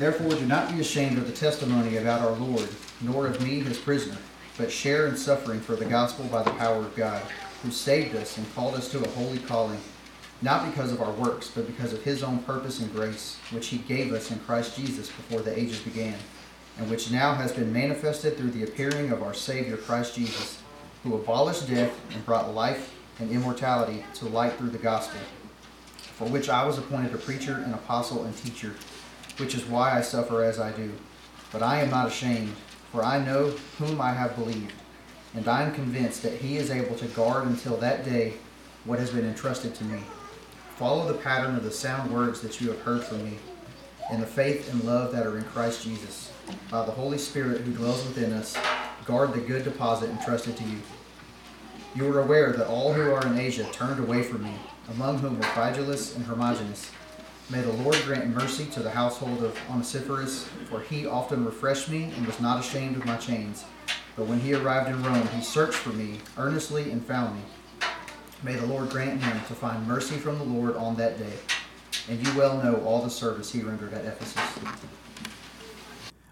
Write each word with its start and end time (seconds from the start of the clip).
Therefore, 0.00 0.30
do 0.30 0.46
not 0.46 0.72
be 0.72 0.80
ashamed 0.80 1.18
of 1.18 1.26
the 1.26 1.32
testimony 1.34 1.98
about 1.98 2.22
our 2.22 2.32
Lord, 2.32 2.66
nor 3.02 3.26
of 3.26 3.42
me, 3.42 3.60
his 3.60 3.76
prisoner, 3.76 4.16
but 4.56 4.72
share 4.72 5.06
in 5.06 5.14
suffering 5.14 5.60
for 5.60 5.76
the 5.76 5.84
gospel 5.84 6.24
by 6.24 6.42
the 6.42 6.52
power 6.52 6.78
of 6.78 6.96
God, 6.96 7.20
who 7.62 7.70
saved 7.70 8.16
us 8.16 8.38
and 8.38 8.54
called 8.54 8.76
us 8.76 8.90
to 8.92 9.04
a 9.04 9.08
holy 9.10 9.40
calling, 9.40 9.78
not 10.40 10.64
because 10.64 10.90
of 10.90 11.02
our 11.02 11.12
works, 11.12 11.50
but 11.54 11.66
because 11.66 11.92
of 11.92 12.02
his 12.02 12.22
own 12.22 12.38
purpose 12.44 12.80
and 12.80 12.90
grace, 12.94 13.36
which 13.50 13.66
he 13.66 13.76
gave 13.76 14.14
us 14.14 14.30
in 14.30 14.38
Christ 14.38 14.74
Jesus 14.74 15.08
before 15.08 15.42
the 15.42 15.58
ages 15.58 15.80
began, 15.80 16.16
and 16.78 16.88
which 16.88 17.10
now 17.10 17.34
has 17.34 17.52
been 17.52 17.70
manifested 17.70 18.38
through 18.38 18.52
the 18.52 18.64
appearing 18.64 19.10
of 19.10 19.22
our 19.22 19.34
Savior 19.34 19.76
Christ 19.76 20.14
Jesus, 20.14 20.62
who 21.02 21.14
abolished 21.14 21.68
death 21.68 21.92
and 22.14 22.24
brought 22.24 22.54
life 22.54 22.94
and 23.18 23.30
immortality 23.30 24.02
to 24.14 24.28
light 24.28 24.54
through 24.54 24.70
the 24.70 24.78
gospel, 24.78 25.20
for 25.98 26.26
which 26.26 26.48
I 26.48 26.64
was 26.64 26.78
appointed 26.78 27.12
a 27.12 27.18
preacher, 27.18 27.62
an 27.66 27.74
apostle, 27.74 28.24
and 28.24 28.34
teacher 28.34 28.72
which 29.40 29.54
is 29.54 29.64
why 29.64 29.96
I 29.96 30.02
suffer 30.02 30.44
as 30.44 30.60
I 30.60 30.70
do. 30.72 30.92
But 31.50 31.62
I 31.62 31.80
am 31.80 31.90
not 31.90 32.08
ashamed, 32.08 32.54
for 32.92 33.02
I 33.02 33.24
know 33.24 33.48
whom 33.78 34.00
I 34.00 34.12
have 34.12 34.36
believed, 34.36 34.74
and 35.34 35.48
I 35.48 35.62
am 35.62 35.74
convinced 35.74 36.22
that 36.22 36.34
he 36.34 36.58
is 36.58 36.70
able 36.70 36.96
to 36.96 37.06
guard 37.08 37.46
until 37.46 37.76
that 37.78 38.04
day 38.04 38.34
what 38.84 38.98
has 38.98 39.10
been 39.10 39.26
entrusted 39.26 39.74
to 39.76 39.84
me. 39.84 40.02
Follow 40.76 41.06
the 41.06 41.18
pattern 41.18 41.56
of 41.56 41.64
the 41.64 41.70
sound 41.70 42.12
words 42.12 42.40
that 42.40 42.60
you 42.60 42.68
have 42.68 42.80
heard 42.82 43.02
from 43.02 43.24
me, 43.24 43.38
and 44.10 44.22
the 44.22 44.26
faith 44.26 44.70
and 44.72 44.84
love 44.84 45.12
that 45.12 45.26
are 45.26 45.38
in 45.38 45.44
Christ 45.44 45.82
Jesus. 45.82 46.30
By 46.70 46.84
the 46.84 46.92
Holy 46.92 47.18
Spirit 47.18 47.62
who 47.62 47.72
dwells 47.72 48.04
within 48.04 48.32
us, 48.32 48.56
guard 49.04 49.32
the 49.32 49.40
good 49.40 49.64
deposit 49.64 50.10
entrusted 50.10 50.56
to 50.56 50.64
you. 50.64 50.78
You 51.94 52.12
are 52.12 52.20
aware 52.20 52.52
that 52.52 52.68
all 52.68 52.92
who 52.92 53.10
are 53.12 53.26
in 53.26 53.38
Asia 53.38 53.64
turned 53.72 54.00
away 54.00 54.22
from 54.22 54.44
me, 54.44 54.54
among 54.88 55.18
whom 55.18 55.36
were 55.36 55.44
Phygelus 55.44 56.14
and 56.16 56.24
Hermogenes 56.24 56.90
May 57.50 57.62
the 57.62 57.72
Lord 57.82 58.00
grant 58.04 58.28
mercy 58.28 58.66
to 58.66 58.80
the 58.80 58.90
household 58.90 59.42
of 59.42 59.58
Onesiphorus, 59.68 60.44
for 60.66 60.78
he 60.78 61.04
often 61.04 61.44
refreshed 61.44 61.88
me 61.88 62.12
and 62.16 62.24
was 62.24 62.38
not 62.38 62.60
ashamed 62.60 62.96
of 62.96 63.04
my 63.04 63.16
chains. 63.16 63.64
But 64.14 64.26
when 64.26 64.38
he 64.38 64.54
arrived 64.54 64.88
in 64.88 65.02
Rome, 65.02 65.26
he 65.34 65.42
searched 65.42 65.74
for 65.74 65.88
me 65.88 66.20
earnestly 66.38 66.92
and 66.92 67.04
found 67.04 67.34
me. 67.34 67.42
May 68.44 68.54
the 68.54 68.66
Lord 68.66 68.90
grant 68.90 69.20
him 69.20 69.36
to 69.48 69.54
find 69.54 69.84
mercy 69.84 70.14
from 70.14 70.38
the 70.38 70.44
Lord 70.44 70.76
on 70.76 70.94
that 70.96 71.18
day. 71.18 71.32
And 72.08 72.24
you 72.24 72.38
well 72.38 72.62
know 72.62 72.76
all 72.84 73.02
the 73.02 73.10
service 73.10 73.50
he 73.50 73.62
rendered 73.62 73.94
at 73.94 74.04
Ephesus. 74.04 74.40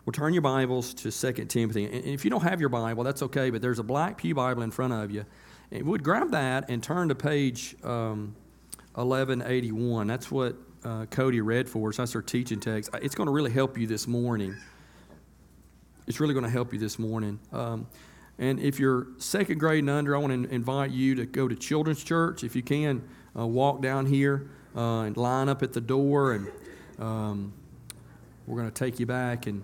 Well, 0.06 0.12
turn 0.12 0.32
your 0.32 0.42
Bibles 0.42 0.94
to 0.94 1.10
2 1.10 1.46
Timothy. 1.46 1.86
And 1.86 2.04
if 2.04 2.24
you 2.24 2.30
don't 2.30 2.44
have 2.44 2.60
your 2.60 2.68
Bible, 2.68 3.02
that's 3.02 3.24
okay, 3.24 3.50
but 3.50 3.60
there's 3.60 3.80
a 3.80 3.84
black 3.84 4.18
Pew 4.18 4.36
Bible 4.36 4.62
in 4.62 4.70
front 4.70 4.92
of 4.92 5.10
you. 5.10 5.24
And 5.72 5.84
would 5.86 6.04
grab 6.04 6.30
that 6.30 6.70
and 6.70 6.80
turn 6.80 7.08
to 7.08 7.16
page 7.16 7.74
um, 7.82 8.36
1181. 8.94 10.06
That's 10.06 10.30
what 10.30 10.56
uh, 10.88 11.06
Cody 11.06 11.40
read 11.40 11.68
for 11.68 11.90
us. 11.90 11.98
That's 11.98 12.14
our 12.14 12.22
teaching 12.22 12.60
text. 12.60 12.90
It's 13.02 13.14
going 13.14 13.26
to 13.26 13.32
really 13.32 13.50
help 13.50 13.76
you 13.76 13.86
this 13.86 14.06
morning. 14.06 14.56
It's 16.06 16.18
really 16.18 16.32
going 16.32 16.44
to 16.44 16.50
help 16.50 16.72
you 16.72 16.78
this 16.78 16.98
morning. 16.98 17.38
Um, 17.52 17.86
and 18.38 18.58
if 18.58 18.78
you're 18.80 19.08
second 19.18 19.58
grade 19.58 19.80
and 19.80 19.90
under, 19.90 20.16
I 20.16 20.18
want 20.18 20.48
to 20.48 20.54
invite 20.54 20.90
you 20.90 21.14
to 21.16 21.26
go 21.26 21.46
to 21.46 21.54
Children's 21.54 22.02
Church. 22.02 22.42
If 22.42 22.56
you 22.56 22.62
can, 22.62 23.06
uh, 23.38 23.46
walk 23.46 23.82
down 23.82 24.06
here 24.06 24.48
uh, 24.74 25.02
and 25.02 25.16
line 25.16 25.50
up 25.50 25.62
at 25.62 25.74
the 25.74 25.80
door, 25.80 26.32
and 26.32 26.48
um, 26.98 27.52
we're 28.46 28.58
going 28.58 28.70
to 28.70 28.74
take 28.74 28.98
you 28.98 29.06
back 29.06 29.46
and 29.46 29.62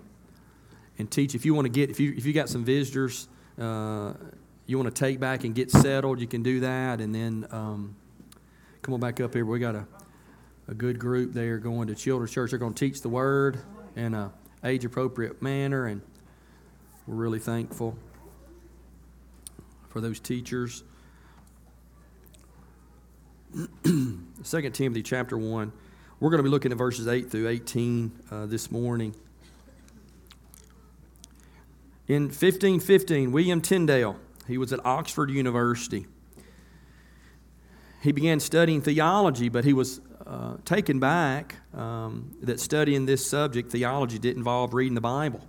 and 0.97 1.09
teach. 1.09 1.35
If 1.35 1.45
you 1.45 1.53
want 1.53 1.65
to 1.65 1.69
get, 1.69 1.89
if 1.89 1.99
you 1.99 2.13
if 2.15 2.25
you 2.25 2.33
got 2.33 2.49
some 2.49 2.63
visitors, 2.63 3.27
uh, 3.59 4.13
you 4.67 4.77
want 4.77 4.93
to 4.93 4.99
take 4.99 5.19
back 5.19 5.43
and 5.43 5.55
get 5.55 5.71
settled, 5.71 6.19
you 6.19 6.27
can 6.27 6.43
do 6.43 6.59
that, 6.59 7.01
and 7.01 7.15
then 7.15 7.47
um, 7.49 7.95
come 8.81 8.93
on 8.93 8.99
back 8.99 9.19
up 9.21 9.33
here. 9.33 9.45
We 9.45 9.59
got 9.59 9.75
a 9.75 9.87
a 10.67 10.73
good 10.73 10.99
group 10.99 11.33
there 11.33 11.57
going 11.57 11.87
to 11.87 11.95
children's 11.95 12.31
church. 12.31 12.49
They're 12.51 12.59
going 12.59 12.73
to 12.73 12.89
teach 12.89 13.01
the 13.01 13.09
word 13.09 13.59
in 13.95 14.13
a 14.13 14.31
age 14.63 14.83
appropriate 14.83 15.41
manner, 15.41 15.85
and 15.85 16.01
we're 17.05 17.15
really 17.15 17.39
thankful 17.39 17.97
for 19.89 20.01
those 20.01 20.19
teachers. 20.19 20.83
2 23.83 24.15
Timothy 24.71 25.03
chapter 25.03 25.37
1. 25.37 25.71
We're 26.19 26.29
going 26.29 26.39
to 26.39 26.43
be 26.43 26.49
looking 26.49 26.71
at 26.71 26.77
verses 26.77 27.07
8 27.07 27.29
through 27.29 27.47
18 27.47 28.11
uh, 28.31 28.45
this 28.47 28.71
morning. 28.71 29.15
In 32.07 32.23
1515, 32.23 33.31
William 33.31 33.61
Tyndale, 33.61 34.17
he 34.47 34.57
was 34.57 34.73
at 34.73 34.83
Oxford 34.85 35.29
University. 35.29 36.05
He 38.01 38.11
began 38.11 38.39
studying 38.39 38.81
theology, 38.81 39.49
but 39.49 39.65
he 39.65 39.73
was 39.73 40.01
uh, 40.27 40.57
taken 40.65 40.99
back 40.99 41.55
um, 41.73 42.35
that 42.41 42.59
studying 42.59 43.05
this 43.05 43.25
subject, 43.25 43.71
theology, 43.71 44.17
didn't 44.17 44.39
involve 44.39 44.73
reading 44.73 44.95
the 44.95 45.01
Bible. 45.01 45.41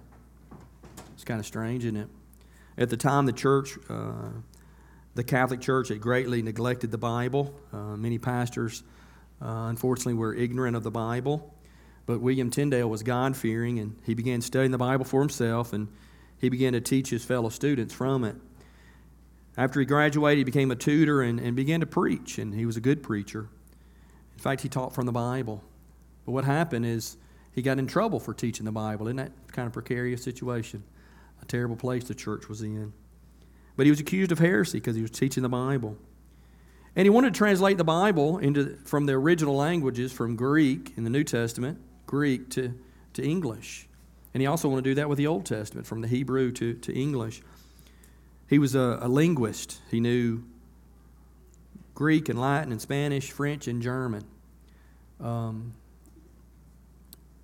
It's 1.15 1.25
kind 1.25 1.41
of 1.41 1.47
strange, 1.47 1.85
isn't 1.85 1.97
it? 1.97 2.09
At 2.79 2.91
the 2.91 2.97
time, 2.97 3.25
the 3.25 3.33
church, 3.33 3.79
uh, 3.89 4.29
the 5.15 5.25
Catholic 5.25 5.61
Church, 5.61 5.89
had 5.89 6.01
greatly 6.01 6.43
neglected 6.43 6.91
the 6.91 6.99
Bible. 6.99 7.55
Uh, 7.73 7.97
many 7.97 8.19
pastors, 8.19 8.83
uh, 9.41 9.67
unfortunately, 9.69 10.15
were 10.15 10.35
ignorant 10.35 10.77
of 10.77 10.83
the 10.83 10.91
Bible. 10.91 11.55
But 12.05 12.21
William 12.21 12.51
Tyndale 12.51 12.89
was 12.89 13.03
God 13.03 13.37
fearing, 13.37 13.79
and 13.79 13.97
he 14.05 14.15
began 14.15 14.41
studying 14.41 14.73
the 14.73 14.79
Bible 14.79 15.05
for 15.05 15.21
himself, 15.21 15.73
and 15.73 15.89
he 16.39 16.51
began 16.51 16.75
to 16.75 16.81
teach 16.81 17.09
his 17.09 17.25
fellow 17.25 17.49
students 17.49 17.95
from 17.95 18.25
it. 18.25 18.37
After 19.57 19.81
he 19.81 19.87
graduated, 19.87 20.39
he 20.39 20.45
became 20.45 20.71
a 20.71 20.77
tutor 20.77 21.23
and, 21.23 21.41
and 21.41 21.57
began 21.57 21.81
to 21.81 21.87
preach, 21.87 22.39
and 22.39 22.55
he 22.55 22.67
was 22.67 22.77
a 22.77 22.81
good 22.81 23.03
preacher. 23.03 23.49
In 24.37 24.43
fact, 24.43 24.61
he 24.63 24.69
taught 24.69 24.95
from 24.95 25.07
the 25.07 25.13
Bible. 25.13 25.63
But 26.25 26.33
what 26.33 26.45
happened 26.45 26.87
is 26.87 27.17
he 27.53 27.63
got 27.63 27.79
in 27.79 27.87
trouble 27.87 28.21
for 28.21 28.35
teaching 28.35 28.67
the 28.67 28.73
Bible. 28.73 29.09
Isn't 29.09 29.17
that 29.17 29.33
kind 29.53 29.67
of 29.67 29.73
precarious 29.73 30.23
situation? 30.23 30.85
A 31.43 31.45
terrible 31.47 31.77
place 31.77 32.05
the 32.05 32.15
church 32.15 32.49
was 32.49 32.63
in. 32.63 32.93
But 33.77 33.87
he 33.87 33.91
was 33.91 34.01
accused 34.01 34.33
of 34.33 34.39
heresy 34.39 34.79
because 34.79 34.97
he 34.97 35.03
was 35.03 35.11
teaching 35.11 35.43
the 35.43 35.49
Bible. 35.49 35.97
And 36.95 37.05
he 37.05 37.11
wanted 37.11 37.35
to 37.35 37.39
translate 37.39 37.77
the 37.77 37.85
Bible 37.85 38.39
into, 38.39 38.77
from 38.85 39.07
the 39.07 39.13
original 39.13 39.55
languages, 39.55 40.13
from 40.13 40.35
Greek 40.35 40.93
in 40.97 41.05
the 41.05 41.11
New 41.11 41.25
Testament, 41.25 41.79
Greek 42.07 42.49
to, 42.51 42.75
to 43.13 43.23
English. 43.23 43.87
And 44.33 44.41
he 44.41 44.47
also 44.47 44.69
wanted 44.69 44.85
to 44.85 44.91
do 44.91 44.95
that 44.97 45.09
with 45.09 45.19
the 45.19 45.27
Old 45.27 45.45
Testament, 45.45 45.87
from 45.87 46.01
the 46.01 46.09
Hebrew 46.09 46.53
to, 46.53 46.75
to 46.75 46.93
English. 46.95 47.43
He 48.49 48.59
was 48.59 48.75
a, 48.75 48.99
a 49.03 49.09
linguist. 49.09 49.81
He 49.91 50.01
knew 50.01 50.45
Greek 51.97 52.29
and 52.29 52.39
Latin 52.39 52.71
and 52.71 52.81
Spanish, 52.81 53.33
French 53.33 53.67
and 53.67 53.83
German. 53.83 54.23
Um, 55.19 55.73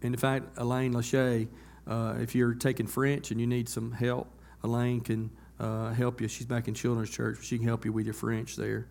and 0.02 0.14
in 0.14 0.20
fact, 0.20 0.58
Elaine 0.58 0.92
Lachey, 0.92 1.48
uh, 1.86 2.16
if 2.20 2.34
you're 2.34 2.54
taking 2.54 2.86
French 2.86 3.30
and 3.30 3.40
you 3.40 3.46
need 3.46 3.66
some 3.66 3.92
help, 3.92 4.28
Elaine 4.62 5.00
can 5.00 5.30
uh, 5.58 5.92
help 5.92 6.20
you. 6.20 6.28
She's 6.28 6.46
back 6.46 6.68
in 6.68 6.74
Children's 6.74 7.08
Church. 7.08 7.38
She 7.42 7.56
can 7.56 7.66
help 7.66 7.86
you 7.86 7.92
with 7.92 8.04
your 8.04 8.14
French 8.14 8.56
there. 8.56 8.86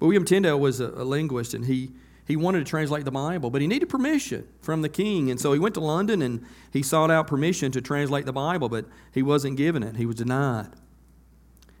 But 0.00 0.06
William 0.06 0.24
Tyndale 0.24 0.58
was 0.58 0.80
a, 0.80 0.86
a 0.86 1.04
linguist, 1.04 1.52
and 1.52 1.66
he, 1.66 1.90
he 2.26 2.34
wanted 2.34 2.60
to 2.60 2.64
translate 2.64 3.04
the 3.04 3.10
Bible, 3.10 3.50
but 3.50 3.60
he 3.60 3.66
needed 3.66 3.90
permission 3.90 4.48
from 4.62 4.80
the 4.80 4.88
king. 4.88 5.30
And 5.30 5.38
so 5.38 5.52
he 5.52 5.58
went 5.58 5.74
to 5.74 5.80
London 5.80 6.22
and 6.22 6.42
he 6.72 6.82
sought 6.82 7.10
out 7.10 7.26
permission 7.26 7.70
to 7.72 7.82
translate 7.82 8.24
the 8.24 8.32
Bible, 8.32 8.70
but 8.70 8.86
he 9.12 9.22
wasn't 9.22 9.58
given 9.58 9.82
it. 9.82 9.96
He 9.96 10.06
was 10.06 10.16
denied. 10.16 10.70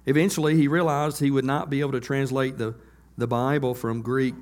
Eventually, 0.04 0.54
he 0.54 0.68
realized 0.68 1.18
he 1.18 1.30
would 1.30 1.46
not 1.46 1.70
be 1.70 1.80
able 1.80 1.92
to 1.92 2.00
translate 2.00 2.58
the 2.58 2.74
the 3.18 3.26
Bible 3.26 3.74
from 3.74 4.02
Greek, 4.02 4.34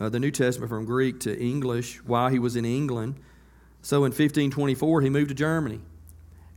uh, 0.00 0.08
the 0.08 0.18
New 0.18 0.30
Testament 0.30 0.68
from 0.68 0.84
Greek 0.84 1.20
to 1.20 1.38
English 1.38 2.02
while 2.04 2.28
he 2.28 2.38
was 2.38 2.56
in 2.56 2.64
England. 2.64 3.16
So 3.82 3.98
in 3.98 4.10
1524, 4.10 5.00
he 5.02 5.10
moved 5.10 5.28
to 5.28 5.34
Germany 5.34 5.80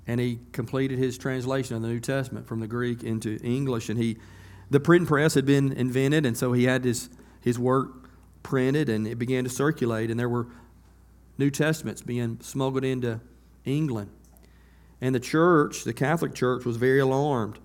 and 0.08 0.20
he 0.20 0.40
completed 0.52 0.98
his 0.98 1.18
translation 1.18 1.76
of 1.76 1.84
the 1.84 1.88
New 1.88 2.00
Testament 2.00 2.48
from 2.48 2.60
the 2.60 2.68
Greek 2.68 3.04
into 3.04 3.38
English. 3.44 3.90
And 3.90 4.00
he, 4.00 4.18
the 4.72 4.80
print 4.80 5.08
press 5.08 5.36
had 5.36 5.46
been 5.46 5.72
invented, 5.72 6.26
and 6.26 6.36
so 6.36 6.52
he 6.54 6.64
had 6.64 6.84
his, 6.84 7.10
his 7.42 7.60
work 7.60 8.10
printed 8.42 8.90
and 8.90 9.08
it 9.08 9.20
began 9.20 9.44
to 9.44 9.50
circulate. 9.50 10.10
And 10.10 10.20
there 10.20 10.30
were 10.30 10.48
New 11.38 11.52
Testaments 11.52 12.02
being 12.02 12.40
smuggled 12.42 12.84
into 12.84 13.20
England. 13.66 14.10
And 15.00 15.14
the 15.14 15.20
church, 15.20 15.84
the 15.84 15.94
Catholic 15.94 16.34
Church, 16.34 16.66
was 16.66 16.78
very 16.78 17.00
alarmed. 17.00 17.60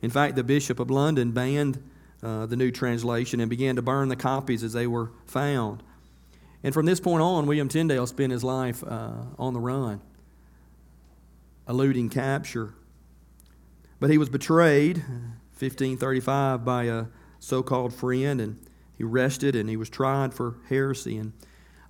In 0.00 0.10
fact, 0.10 0.36
the 0.36 0.44
Bishop 0.44 0.78
of 0.78 0.90
London 0.90 1.32
banned 1.32 1.82
uh, 2.22 2.46
the 2.46 2.56
new 2.56 2.70
translation 2.70 3.40
and 3.40 3.48
began 3.48 3.76
to 3.76 3.82
burn 3.82 4.08
the 4.08 4.16
copies 4.16 4.62
as 4.62 4.72
they 4.72 4.86
were 4.86 5.12
found. 5.26 5.82
And 6.62 6.74
from 6.74 6.86
this 6.86 7.00
point 7.00 7.22
on, 7.22 7.46
William 7.46 7.68
Tyndale 7.68 8.06
spent 8.06 8.32
his 8.32 8.42
life 8.42 8.82
uh, 8.84 9.24
on 9.38 9.54
the 9.54 9.60
run, 9.60 10.00
eluding 11.68 12.08
capture. 12.08 12.74
But 14.00 14.10
he 14.10 14.18
was 14.18 14.28
betrayed, 14.28 14.98
1535, 14.98 16.64
by 16.64 16.84
a 16.84 17.04
so 17.38 17.62
called 17.62 17.94
friend, 17.94 18.40
and 18.40 18.58
he 18.96 19.04
arrested 19.04 19.54
and 19.54 19.68
he 19.68 19.76
was 19.76 19.88
tried 19.88 20.34
for 20.34 20.56
heresy. 20.68 21.16
In 21.16 21.32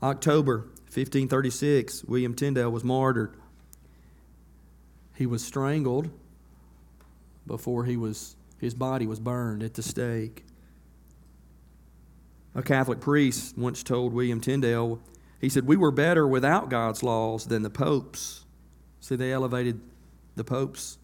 October 0.02 0.58
1536, 0.92 2.04
William 2.04 2.34
Tyndale 2.34 2.70
was 2.70 2.84
martyred. 2.84 3.34
He 5.14 5.26
was 5.26 5.42
strangled 5.42 6.10
before 7.46 7.86
he 7.86 7.96
was 7.96 8.36
his 8.58 8.74
body 8.74 9.06
was 9.06 9.20
burned 9.20 9.62
at 9.62 9.74
the 9.74 9.82
stake. 9.82 10.44
A 12.54 12.62
Catholic 12.62 13.00
priest 13.00 13.56
once 13.56 13.82
told 13.82 14.12
William 14.12 14.40
Tyndale 14.40 15.00
He 15.40 15.48
said, 15.48 15.66
We 15.66 15.76
were 15.76 15.92
better 15.92 16.26
without 16.26 16.70
God's 16.70 17.02
laws 17.02 17.46
than 17.46 17.62
the 17.62 17.70
popes. 17.70 18.44
See, 19.00 19.16
they 19.16 19.32
elevated 19.32 19.80
the 20.34 20.44
pope's 20.44 20.98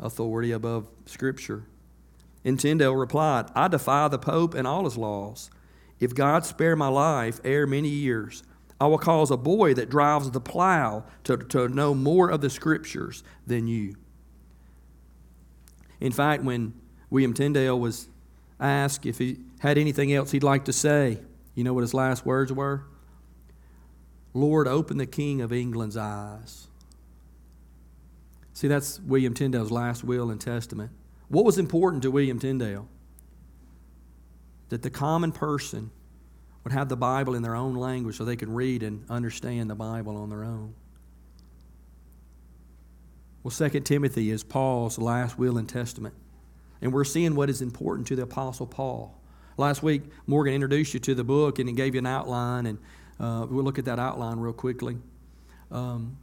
authority 0.00 0.52
above 0.52 0.88
Scripture. 1.06 1.64
And 2.44 2.58
Tyndale 2.58 2.96
replied, 2.96 3.50
I 3.54 3.68
defy 3.68 4.08
the 4.08 4.18
pope 4.18 4.54
and 4.54 4.66
all 4.66 4.84
his 4.84 4.96
laws. 4.96 5.50
If 6.00 6.14
God 6.14 6.46
spare 6.46 6.76
my 6.76 6.88
life 6.88 7.40
ere 7.44 7.66
many 7.66 7.88
years, 7.88 8.42
I 8.80 8.86
will 8.86 8.98
cause 8.98 9.30
a 9.30 9.36
boy 9.36 9.74
that 9.74 9.90
drives 9.90 10.30
the 10.30 10.40
plow 10.40 11.04
to, 11.24 11.36
to 11.36 11.68
know 11.68 11.94
more 11.94 12.30
of 12.30 12.40
the 12.40 12.48
Scriptures 12.50 13.24
than 13.46 13.66
you. 13.66 13.96
In 16.00 16.12
fact, 16.12 16.44
when 16.44 16.74
William 17.10 17.34
Tyndale 17.34 17.78
was 17.78 18.08
asked 18.60 19.06
if 19.06 19.18
he 19.18 19.38
had 19.60 19.78
anything 19.78 20.12
else 20.12 20.30
he'd 20.30 20.42
like 20.42 20.64
to 20.66 20.72
say, 20.72 21.18
you 21.54 21.64
know 21.64 21.72
what 21.72 21.80
his 21.80 21.94
last 21.94 22.24
words 22.24 22.52
were? 22.52 22.84
Lord, 24.34 24.68
open 24.68 24.98
the 24.98 25.06
King 25.06 25.40
of 25.40 25.52
England's 25.52 25.96
eyes. 25.96 26.68
See, 28.52 28.68
that's 28.68 29.00
William 29.00 29.34
Tyndale's 29.34 29.70
last 29.70 30.04
will 30.04 30.30
and 30.30 30.40
testament. 30.40 30.90
What 31.28 31.44
was 31.44 31.58
important 31.58 32.02
to 32.02 32.10
William 32.10 32.38
Tyndale? 32.38 32.88
That 34.68 34.82
the 34.82 34.90
common 34.90 35.32
person 35.32 35.90
would 36.64 36.72
have 36.72 36.88
the 36.88 36.96
Bible 36.96 37.34
in 37.34 37.42
their 37.42 37.54
own 37.54 37.74
language 37.74 38.16
so 38.16 38.24
they 38.24 38.36
could 38.36 38.48
read 38.48 38.82
and 38.82 39.04
understand 39.08 39.70
the 39.70 39.74
Bible 39.74 40.16
on 40.16 40.28
their 40.28 40.44
own. 40.44 40.74
Well, 43.48 43.70
2 43.70 43.80
Timothy 43.80 44.30
is 44.30 44.44
Paul's 44.44 44.98
last 44.98 45.38
will 45.38 45.56
and 45.56 45.66
testament. 45.66 46.14
And 46.82 46.92
we're 46.92 47.04
seeing 47.04 47.34
what 47.34 47.48
is 47.48 47.62
important 47.62 48.06
to 48.08 48.16
the 48.16 48.24
Apostle 48.24 48.66
Paul. 48.66 49.18
Last 49.56 49.82
week, 49.82 50.02
Morgan 50.26 50.52
introduced 50.52 50.92
you 50.92 51.00
to 51.00 51.14
the 51.14 51.24
book 51.24 51.58
and 51.58 51.66
he 51.66 51.74
gave 51.74 51.94
you 51.94 52.00
an 52.00 52.06
outline, 52.06 52.66
and 52.66 52.78
uh, 53.18 53.46
we'll 53.48 53.64
look 53.64 53.78
at 53.78 53.86
that 53.86 53.98
outline 53.98 54.38
real 54.38 54.52
quickly. 54.52 54.98
Um, 55.70 56.18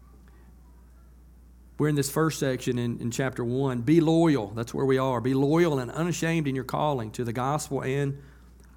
we're 1.80 1.88
in 1.88 1.95
this 1.95 2.12
first 2.12 2.38
section 2.38 2.77
in, 2.77 3.00
in 3.00 3.10
chapter 3.10 3.44
1. 3.44 3.81
Be 3.81 4.01
loyal. 4.01 4.50
That's 4.50 4.71
where 4.71 4.86
we 4.86 5.00
are. 5.00 5.19
Be 5.19 5.33
loyal 5.33 5.80
and 5.80 5.89
unashamed 5.89 6.48
in 6.48 6.54
your 6.54 6.63
calling 6.63 7.10
to 7.13 7.24
the 7.24 7.33
gospel 7.33 7.81
and 7.81 8.21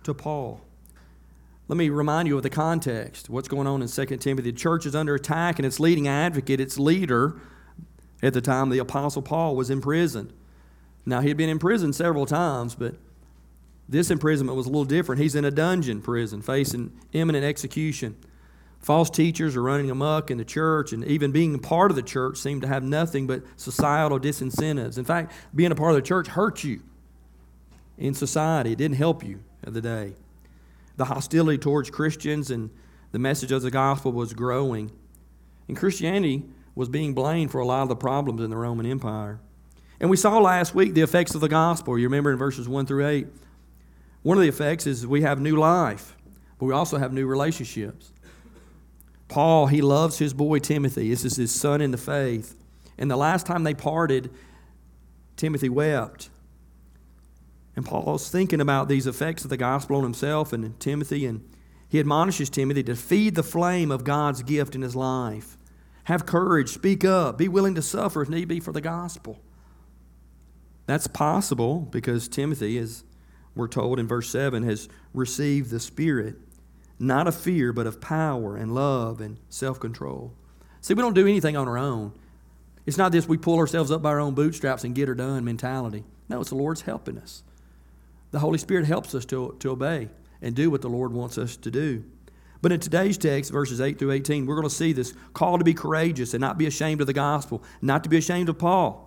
to 0.04 0.14
Paul. 0.14 0.62
Let 1.68 1.76
me 1.76 1.90
remind 1.90 2.28
you 2.28 2.38
of 2.38 2.42
the 2.42 2.48
context. 2.48 3.28
What's 3.28 3.48
going 3.48 3.66
on 3.66 3.82
in 3.82 3.88
2 3.88 4.06
Timothy? 4.16 4.52
The 4.52 4.56
church 4.56 4.86
is 4.86 4.96
under 4.96 5.14
attack, 5.14 5.58
and 5.58 5.66
its 5.66 5.78
leading 5.78 6.08
advocate, 6.08 6.60
its 6.60 6.78
leader, 6.78 7.38
at 8.22 8.34
the 8.34 8.40
time, 8.40 8.70
the 8.70 8.78
Apostle 8.78 9.22
Paul, 9.22 9.54
was 9.54 9.70
imprisoned. 9.70 10.32
Now, 11.06 11.20
he 11.20 11.28
had 11.28 11.36
been 11.36 11.48
in 11.48 11.58
prison 11.58 11.92
several 11.92 12.26
times, 12.26 12.74
but 12.74 12.96
this 13.88 14.10
imprisonment 14.10 14.56
was 14.56 14.66
a 14.66 14.68
little 14.68 14.84
different. 14.84 15.22
He's 15.22 15.34
in 15.34 15.44
a 15.44 15.50
dungeon 15.50 16.02
prison 16.02 16.42
facing 16.42 16.92
imminent 17.12 17.44
execution. 17.44 18.16
False 18.80 19.10
teachers 19.10 19.56
are 19.56 19.62
running 19.62 19.90
amok 19.90 20.30
in 20.30 20.38
the 20.38 20.44
church, 20.44 20.92
and 20.92 21.04
even 21.04 21.32
being 21.32 21.54
a 21.54 21.58
part 21.58 21.90
of 21.90 21.96
the 21.96 22.02
church 22.02 22.38
seemed 22.38 22.62
to 22.62 22.68
have 22.68 22.82
nothing 22.82 23.26
but 23.26 23.42
societal 23.56 24.20
disincentives. 24.20 24.98
In 24.98 25.04
fact, 25.04 25.32
being 25.54 25.72
a 25.72 25.74
part 25.74 25.90
of 25.90 25.96
the 25.96 26.02
church 26.02 26.28
hurt 26.28 26.62
you 26.62 26.82
in 27.96 28.14
society, 28.14 28.72
it 28.72 28.78
didn't 28.78 28.96
help 28.96 29.24
you 29.24 29.40
of 29.64 29.74
the 29.74 29.80
day. 29.80 30.14
The 30.96 31.06
hostility 31.06 31.58
towards 31.58 31.90
Christians 31.90 32.50
and 32.50 32.70
the 33.12 33.18
message 33.18 33.50
of 33.52 33.62
the 33.62 33.70
gospel 33.70 34.12
was 34.12 34.32
growing. 34.32 34.90
And 35.66 35.76
Christianity 35.76 36.44
was 36.78 36.88
being 36.88 37.12
blamed 37.12 37.50
for 37.50 37.58
a 37.58 37.66
lot 37.66 37.82
of 37.82 37.88
the 37.88 37.96
problems 37.96 38.40
in 38.40 38.50
the 38.50 38.56
Roman 38.56 38.86
Empire. 38.86 39.40
And 39.98 40.08
we 40.08 40.16
saw 40.16 40.38
last 40.38 40.76
week 40.76 40.94
the 40.94 41.00
effects 41.00 41.34
of 41.34 41.40
the 41.40 41.48
gospel. 41.48 41.98
You 41.98 42.04
remember 42.04 42.30
in 42.30 42.38
verses 42.38 42.68
1 42.68 42.86
through 42.86 43.04
8. 43.04 43.26
One 44.22 44.38
of 44.38 44.42
the 44.42 44.48
effects 44.48 44.86
is 44.86 45.04
we 45.04 45.22
have 45.22 45.40
new 45.40 45.56
life, 45.56 46.14
but 46.56 46.66
we 46.66 46.72
also 46.72 46.96
have 46.96 47.12
new 47.12 47.26
relationships. 47.26 48.12
Paul, 49.26 49.66
he 49.66 49.82
loves 49.82 50.18
his 50.18 50.32
boy 50.32 50.60
Timothy. 50.60 51.10
This 51.10 51.24
is 51.24 51.34
his 51.34 51.52
son 51.52 51.80
in 51.80 51.90
the 51.90 51.98
faith. 51.98 52.54
And 52.96 53.10
the 53.10 53.16
last 53.16 53.44
time 53.44 53.64
they 53.64 53.74
parted, 53.74 54.30
Timothy 55.36 55.68
wept. 55.68 56.30
And 57.74 57.84
Paul's 57.84 58.30
thinking 58.30 58.60
about 58.60 58.88
these 58.88 59.08
effects 59.08 59.42
of 59.42 59.50
the 59.50 59.56
gospel 59.56 59.96
on 59.96 60.04
himself 60.04 60.52
and 60.52 60.78
Timothy, 60.78 61.26
and 61.26 61.44
he 61.88 61.98
admonishes 61.98 62.48
Timothy 62.48 62.84
to 62.84 62.94
feed 62.94 63.34
the 63.34 63.42
flame 63.42 63.90
of 63.90 64.04
God's 64.04 64.44
gift 64.44 64.76
in 64.76 64.82
his 64.82 64.94
life. 64.94 65.57
Have 66.08 66.24
courage, 66.24 66.70
speak 66.70 67.04
up, 67.04 67.36
be 67.36 67.48
willing 67.48 67.74
to 67.74 67.82
suffer 67.82 68.22
if 68.22 68.30
need 68.30 68.48
be 68.48 68.60
for 68.60 68.72
the 68.72 68.80
gospel. 68.80 69.42
That's 70.86 71.06
possible 71.06 71.80
because 71.80 72.28
Timothy, 72.28 72.78
as 72.78 73.04
we're 73.54 73.68
told 73.68 74.00
in 74.00 74.08
verse 74.08 74.30
7, 74.30 74.62
has 74.62 74.88
received 75.12 75.68
the 75.68 75.78
Spirit 75.78 76.36
not 76.98 77.28
of 77.28 77.34
fear, 77.34 77.74
but 77.74 77.86
of 77.86 78.00
power 78.00 78.56
and 78.56 78.74
love 78.74 79.20
and 79.20 79.38
self 79.50 79.78
control. 79.78 80.32
See, 80.80 80.94
we 80.94 81.02
don't 81.02 81.12
do 81.12 81.26
anything 81.26 81.58
on 81.58 81.68
our 81.68 81.76
own. 81.76 82.14
It's 82.86 82.96
not 82.96 83.12
this 83.12 83.28
we 83.28 83.36
pull 83.36 83.58
ourselves 83.58 83.90
up 83.90 84.00
by 84.00 84.08
our 84.08 84.20
own 84.20 84.32
bootstraps 84.32 84.84
and 84.84 84.94
get 84.94 85.08
her 85.08 85.14
done 85.14 85.44
mentality. 85.44 86.04
No, 86.30 86.40
it's 86.40 86.48
the 86.48 86.56
Lord's 86.56 86.80
helping 86.80 87.18
us. 87.18 87.42
The 88.30 88.38
Holy 88.38 88.56
Spirit 88.56 88.86
helps 88.86 89.14
us 89.14 89.26
to, 89.26 89.56
to 89.58 89.72
obey 89.72 90.08
and 90.40 90.56
do 90.56 90.70
what 90.70 90.80
the 90.80 90.88
Lord 90.88 91.12
wants 91.12 91.36
us 91.36 91.54
to 91.58 91.70
do. 91.70 92.04
But 92.60 92.72
in 92.72 92.80
today's 92.80 93.16
text, 93.16 93.52
verses 93.52 93.80
8 93.80 93.98
through 93.98 94.12
18, 94.12 94.46
we're 94.46 94.56
going 94.56 94.68
to 94.68 94.74
see 94.74 94.92
this 94.92 95.14
call 95.32 95.58
to 95.58 95.64
be 95.64 95.74
courageous 95.74 96.34
and 96.34 96.40
not 96.40 96.58
be 96.58 96.66
ashamed 96.66 97.00
of 97.00 97.06
the 97.06 97.12
gospel, 97.12 97.62
not 97.80 98.02
to 98.04 98.10
be 98.10 98.16
ashamed 98.16 98.48
of 98.48 98.58
Paul. 98.58 99.04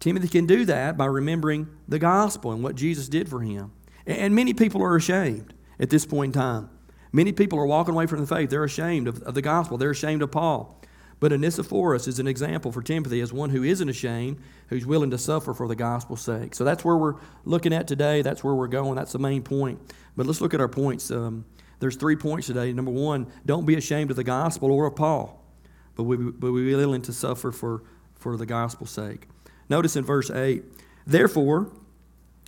Timothy 0.00 0.28
can 0.28 0.46
do 0.46 0.64
that 0.64 0.96
by 0.96 1.06
remembering 1.06 1.68
the 1.88 1.98
gospel 1.98 2.52
and 2.52 2.62
what 2.62 2.74
Jesus 2.74 3.08
did 3.08 3.28
for 3.28 3.40
him. 3.40 3.72
And 4.06 4.34
many 4.34 4.52
people 4.52 4.82
are 4.82 4.96
ashamed 4.96 5.54
at 5.78 5.90
this 5.90 6.04
point 6.06 6.34
in 6.34 6.40
time. 6.40 6.70
Many 7.12 7.32
people 7.32 7.58
are 7.58 7.66
walking 7.66 7.94
away 7.94 8.06
from 8.06 8.20
the 8.20 8.26
faith. 8.26 8.50
They're 8.50 8.64
ashamed 8.64 9.08
of, 9.08 9.22
of 9.22 9.34
the 9.34 9.42
gospel, 9.42 9.78
they're 9.78 9.90
ashamed 9.90 10.22
of 10.22 10.30
Paul. 10.30 10.80
But 11.18 11.32
Onesiphorus 11.32 12.06
is 12.08 12.18
an 12.18 12.26
example 12.26 12.70
for 12.70 12.82
Timothy 12.82 13.22
as 13.22 13.32
one 13.32 13.48
who 13.48 13.62
isn't 13.62 13.88
ashamed, 13.88 14.38
who's 14.68 14.84
willing 14.84 15.10
to 15.12 15.18
suffer 15.18 15.54
for 15.54 15.66
the 15.66 15.74
gospel's 15.74 16.20
sake. 16.20 16.54
So 16.54 16.62
that's 16.62 16.84
where 16.84 16.96
we're 16.96 17.14
looking 17.46 17.72
at 17.72 17.88
today. 17.88 18.20
That's 18.20 18.44
where 18.44 18.54
we're 18.54 18.68
going. 18.68 18.96
That's 18.96 19.12
the 19.12 19.18
main 19.18 19.42
point. 19.42 19.80
But 20.14 20.26
let's 20.26 20.42
look 20.42 20.52
at 20.52 20.60
our 20.60 20.68
points. 20.68 21.10
Um, 21.10 21.46
there's 21.78 21.96
three 21.96 22.16
points 22.16 22.46
today. 22.46 22.72
Number 22.72 22.90
one, 22.90 23.26
don't 23.44 23.66
be 23.66 23.74
ashamed 23.74 24.10
of 24.10 24.16
the 24.16 24.24
gospel 24.24 24.70
or 24.70 24.86
of 24.86 24.96
Paul, 24.96 25.42
but 25.94 26.04
we, 26.04 26.16
but 26.16 26.52
we 26.52 26.64
be 26.64 26.74
willing 26.74 27.02
to 27.02 27.12
suffer 27.12 27.52
for, 27.52 27.82
for 28.14 28.36
the 28.36 28.46
gospel's 28.46 28.90
sake. 28.90 29.28
Notice 29.68 29.96
in 29.96 30.04
verse 30.04 30.30
8, 30.30 30.64
therefore, 31.06 31.70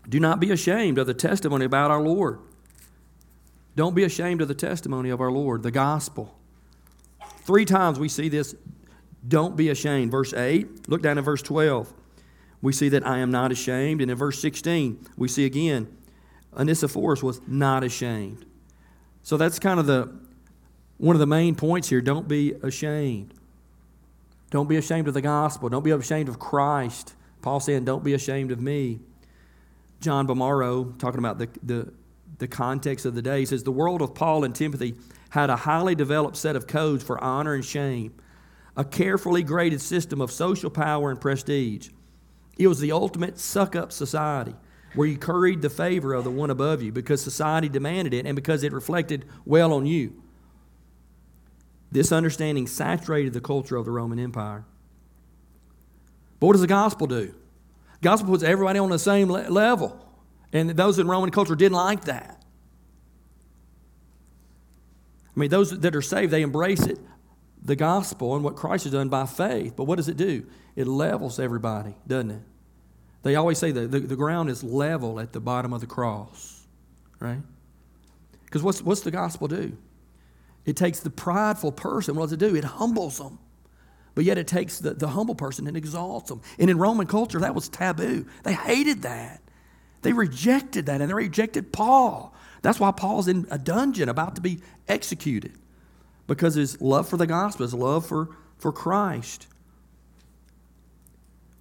do 0.09 0.21
not 0.21 0.41
be 0.41 0.51
ashamed 0.51 0.99
of 0.99 1.07
the 1.07 1.15
testimony 1.15 1.65
about 1.65 1.91
our 1.91 2.01
Lord 2.01 2.39
don't 3.79 3.95
be 3.95 4.03
ashamed 4.03 4.41
of 4.41 4.49
the 4.49 4.57
testimony 4.57 5.09
of 5.09 5.21
our 5.21 5.31
Lord, 5.31 5.63
the 5.63 5.71
gospel. 5.71 6.37
Three 7.43 7.65
times 7.65 7.97
we 7.97 8.09
see 8.09 8.29
this 8.29 8.57
don't 9.29 9.57
be 9.57 9.69
ashamed. 9.69 10.11
Verse 10.11 10.35
8, 10.35 10.89
look 10.89 11.01
down 11.01 11.17
at 11.17 11.23
verse 11.23 11.43
12. 11.43 11.95
We 12.61 12.73
see 12.73 12.89
that 12.89 13.07
I 13.07 13.19
am 13.19 13.31
not 13.31 13.53
ashamed. 13.53 14.03
And 14.03 14.11
in 14.11 14.17
verse 14.17 14.41
16, 14.41 15.07
we 15.17 15.29
see 15.29 15.45
again, 15.45 15.97
Onesiphorus 16.53 17.23
was 17.23 17.41
not 17.47 17.85
ashamed. 17.85 18.45
So 19.23 19.37
that's 19.37 19.59
kind 19.59 19.79
of 19.79 19.87
the 19.87 20.13
one 20.97 21.15
of 21.15 21.21
the 21.21 21.27
main 21.27 21.55
points 21.55 21.89
here. 21.89 22.01
Don't 22.01 22.27
be 22.27 22.55
ashamed. 22.63 23.35
Don't 24.51 24.69
be 24.69 24.77
ashamed 24.77 25.09
of 25.09 25.15
the 25.15 25.21
gospel. 25.21 25.69
Don't 25.69 25.85
be 25.85 25.91
ashamed 25.91 26.29
of 26.29 26.39
Christ. 26.39 27.15
Paul 27.43 27.61
saying, 27.61 27.85
Don't 27.85 28.03
be 28.03 28.15
ashamed 28.15 28.51
of 28.51 28.61
me. 28.61 29.01
John 30.01 30.27
Bomaro, 30.27 30.99
talking 30.99 31.19
about 31.19 31.39
the, 31.39 31.49
the 31.63 31.93
the 32.39 32.49
context 32.49 33.05
of 33.05 33.15
the 33.15 33.23
day. 33.23 33.45
Says 33.45 33.63
the 33.63 33.73
world 33.73 34.03
of 34.03 34.15
Paul 34.15 34.45
and 34.45 34.55
Timothy 34.55 34.95
had 35.31 35.51
a 35.51 35.57
highly 35.57 35.95
developed 35.95 36.37
set 36.37 36.57
of 36.57 36.67
codes 36.67 37.05
for 37.05 37.23
honor 37.23 37.55
and 37.55 37.65
shame, 37.65 38.15
a 38.77 38.85
carefully 38.85 39.43
graded 39.43 39.81
system 39.81 40.21
of 40.21 40.31
social 40.31 40.71
power 40.71 41.11
and 41.11 41.21
prestige. 41.21 41.91
It 42.57 42.67
was 42.67 42.81
the 42.81 42.93
ultimate 42.93 43.39
suck 43.39 43.77
up 43.77 43.93
society 43.93 44.55
where 44.95 45.07
you 45.07 45.19
curried 45.19 45.63
the 45.63 45.71
favor 45.71 46.15
of 46.15 46.25
the 46.25 46.31
one 46.31 46.51
above 46.51 46.83
you 46.83 46.93
because 46.93 47.23
society 47.23 47.69
demanded 47.69 48.15
it 48.15 48.27
and 48.27 48.35
because 48.35 48.63
it 48.63 48.73
reflected 48.73 49.25
well 49.45 49.73
on 49.73 49.87
you. 49.87 50.23
This 51.91 52.13
understanding 52.13 52.67
saturated 52.67 53.33
the 53.33 53.41
culture 53.41 53.77
of 53.77 53.85
the 53.85 53.91
Roman 53.91 54.19
Empire. 54.19 54.65
But 56.41 56.47
what 56.47 56.53
does 56.53 56.61
the 56.61 56.67
gospel 56.67 57.07
do? 57.07 57.35
Gospel 58.01 58.31
puts 58.31 58.45
everybody 58.45 58.79
on 58.79 58.91
the 58.91 58.99
same 58.99 59.29
level. 59.29 60.05
And 60.53 60.71
those 60.71 60.99
in 60.99 61.09
Roman 61.09 61.31
culture 61.31 61.55
didn't 61.55 61.77
like 61.77 62.05
that. 62.05 62.43
I 65.37 65.41
mean, 65.41 65.51
those 65.51 65.79
that 65.79 65.95
are 65.95 66.03
saved, 66.03 66.33
they 66.33 66.43
embrace 66.43 66.87
it, 66.87 66.99
the 67.63 67.77
gospel 67.77 68.35
and 68.35 68.43
what 68.43 68.57
Christ 68.57 68.85
has 68.85 68.93
done 68.93 69.09
by 69.09 69.27
faith. 69.27 69.75
But 69.77 69.85
what 69.85 69.97
does 69.97 70.09
it 70.09 70.17
do? 70.17 70.47
It 70.75 70.87
levels 70.87 71.39
everybody, 71.39 71.95
doesn't 72.07 72.31
it? 72.31 72.43
They 73.23 73.35
always 73.37 73.59
say 73.59 73.73
the, 73.73 73.87
the 73.87 74.17
ground 74.17 74.49
is 74.49 74.63
level 74.63 75.19
at 75.21 75.33
the 75.33 75.41
bottom 75.41 75.73
of 75.73 75.81
the 75.81 75.87
cross, 75.87 76.67
right? 77.19 77.41
Because 78.45 78.63
what's, 78.63 78.81
what's 78.81 79.01
the 79.01 79.11
gospel 79.11 79.49
do? 79.49 79.77
It 80.65 80.77
takes 80.77 81.01
the 81.01 81.11
prideful 81.11 81.73
person, 81.73 82.15
what 82.15 82.27
does 82.27 82.33
it 82.33 82.41
do? 82.41 82.55
It 82.55 82.65
humbles 82.65 83.19
them. 83.19 83.39
But 84.15 84.25
yet 84.25 84.37
it 84.37 84.47
takes 84.47 84.79
the, 84.79 84.95
the 84.95 85.09
humble 85.09 85.35
person 85.35 85.67
and 85.67 85.77
exalts 85.77 86.29
them. 86.29 86.41
And 86.59 86.69
in 86.71 86.79
Roman 86.79 87.07
culture, 87.07 87.39
that 87.41 87.55
was 87.55 87.69
taboo. 87.69 88.27
They 88.43 88.53
hated 88.53 89.03
that. 89.03 89.43
They 90.03 90.13
rejected 90.13 90.87
that 90.87 91.01
and 91.01 91.11
they 91.11 91.15
rejected 91.15 91.73
Paul. 91.73 92.35
That's 92.63 92.81
why 92.81 92.91
Paul's 92.91 93.29
in 93.29 93.47
a 93.51 93.59
dungeon 93.59 94.09
about 94.09 94.35
to 94.35 94.41
be 94.41 94.61
executed 94.89 95.53
because 96.27 96.55
his 96.55 96.81
love 96.81 97.09
for 97.09 97.17
the 97.17 97.27
gospel, 97.27 97.65
his 97.65 97.75
love 97.75 98.07
for, 98.07 98.31
for 98.59 98.73
Christ. 98.73 99.47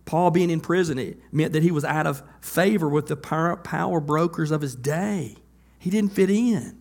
Paul 0.08 0.32
being 0.32 0.50
in 0.50 0.62
prison 0.62 0.98
it 0.98 1.20
meant 1.32 1.54
that 1.54 1.62
he 1.62 1.70
was 1.70 1.86
out 1.86 2.08
of 2.08 2.24
favor 2.42 2.90
with 2.90 3.08
the 3.08 3.16
power, 3.16 4.00
brokers 4.00 4.50
of 4.50 4.62
his 4.62 4.74
day. 4.74 5.36
He 5.78 5.92
didn't 5.92 6.14
fit 6.14 6.32
in. 6.32 6.80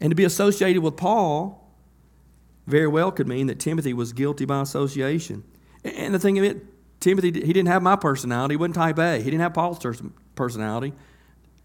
And 0.00 0.10
to 0.10 0.16
be 0.16 0.24
associated 0.24 0.82
with 0.82 0.96
Paul 0.96 1.70
very 2.66 2.88
well 2.88 3.12
could 3.12 3.28
mean 3.28 3.46
that 3.46 3.60
Timothy 3.60 3.92
was 3.92 4.12
guilty 4.12 4.44
by 4.44 4.60
association. 4.62 5.44
And 5.84 6.12
the 6.12 6.18
thing 6.18 6.38
of 6.38 6.44
it, 6.44 6.64
Timothy, 6.98 7.30
he 7.30 7.52
didn't 7.52 7.68
have 7.68 7.82
my 7.82 7.94
personality. 7.94 8.54
He 8.54 8.56
wasn't 8.56 8.74
type 8.74 8.98
A. 8.98 9.18
He 9.18 9.24
didn't 9.24 9.42
have 9.42 9.54
Paul's 9.54 9.78
personality. 10.34 10.92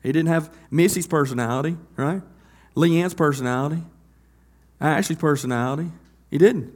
He 0.03 0.11
didn't 0.11 0.29
have 0.29 0.53
Missy's 0.69 1.07
personality, 1.07 1.77
right? 1.95 2.21
Leanne's 2.75 3.13
personality. 3.13 3.81
Ashley's 4.79 5.19
personality. 5.19 5.91
He 6.29 6.37
didn't. 6.37 6.73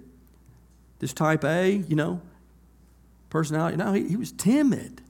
This 1.00 1.14
type 1.14 1.44
A, 1.44 1.72
you 1.72 1.96
know, 1.96 2.22
personality. 3.36 3.76
No, 3.76 3.92
he, 3.92 4.08
he 4.08 4.16
was 4.16 4.32
timid. 4.32 5.02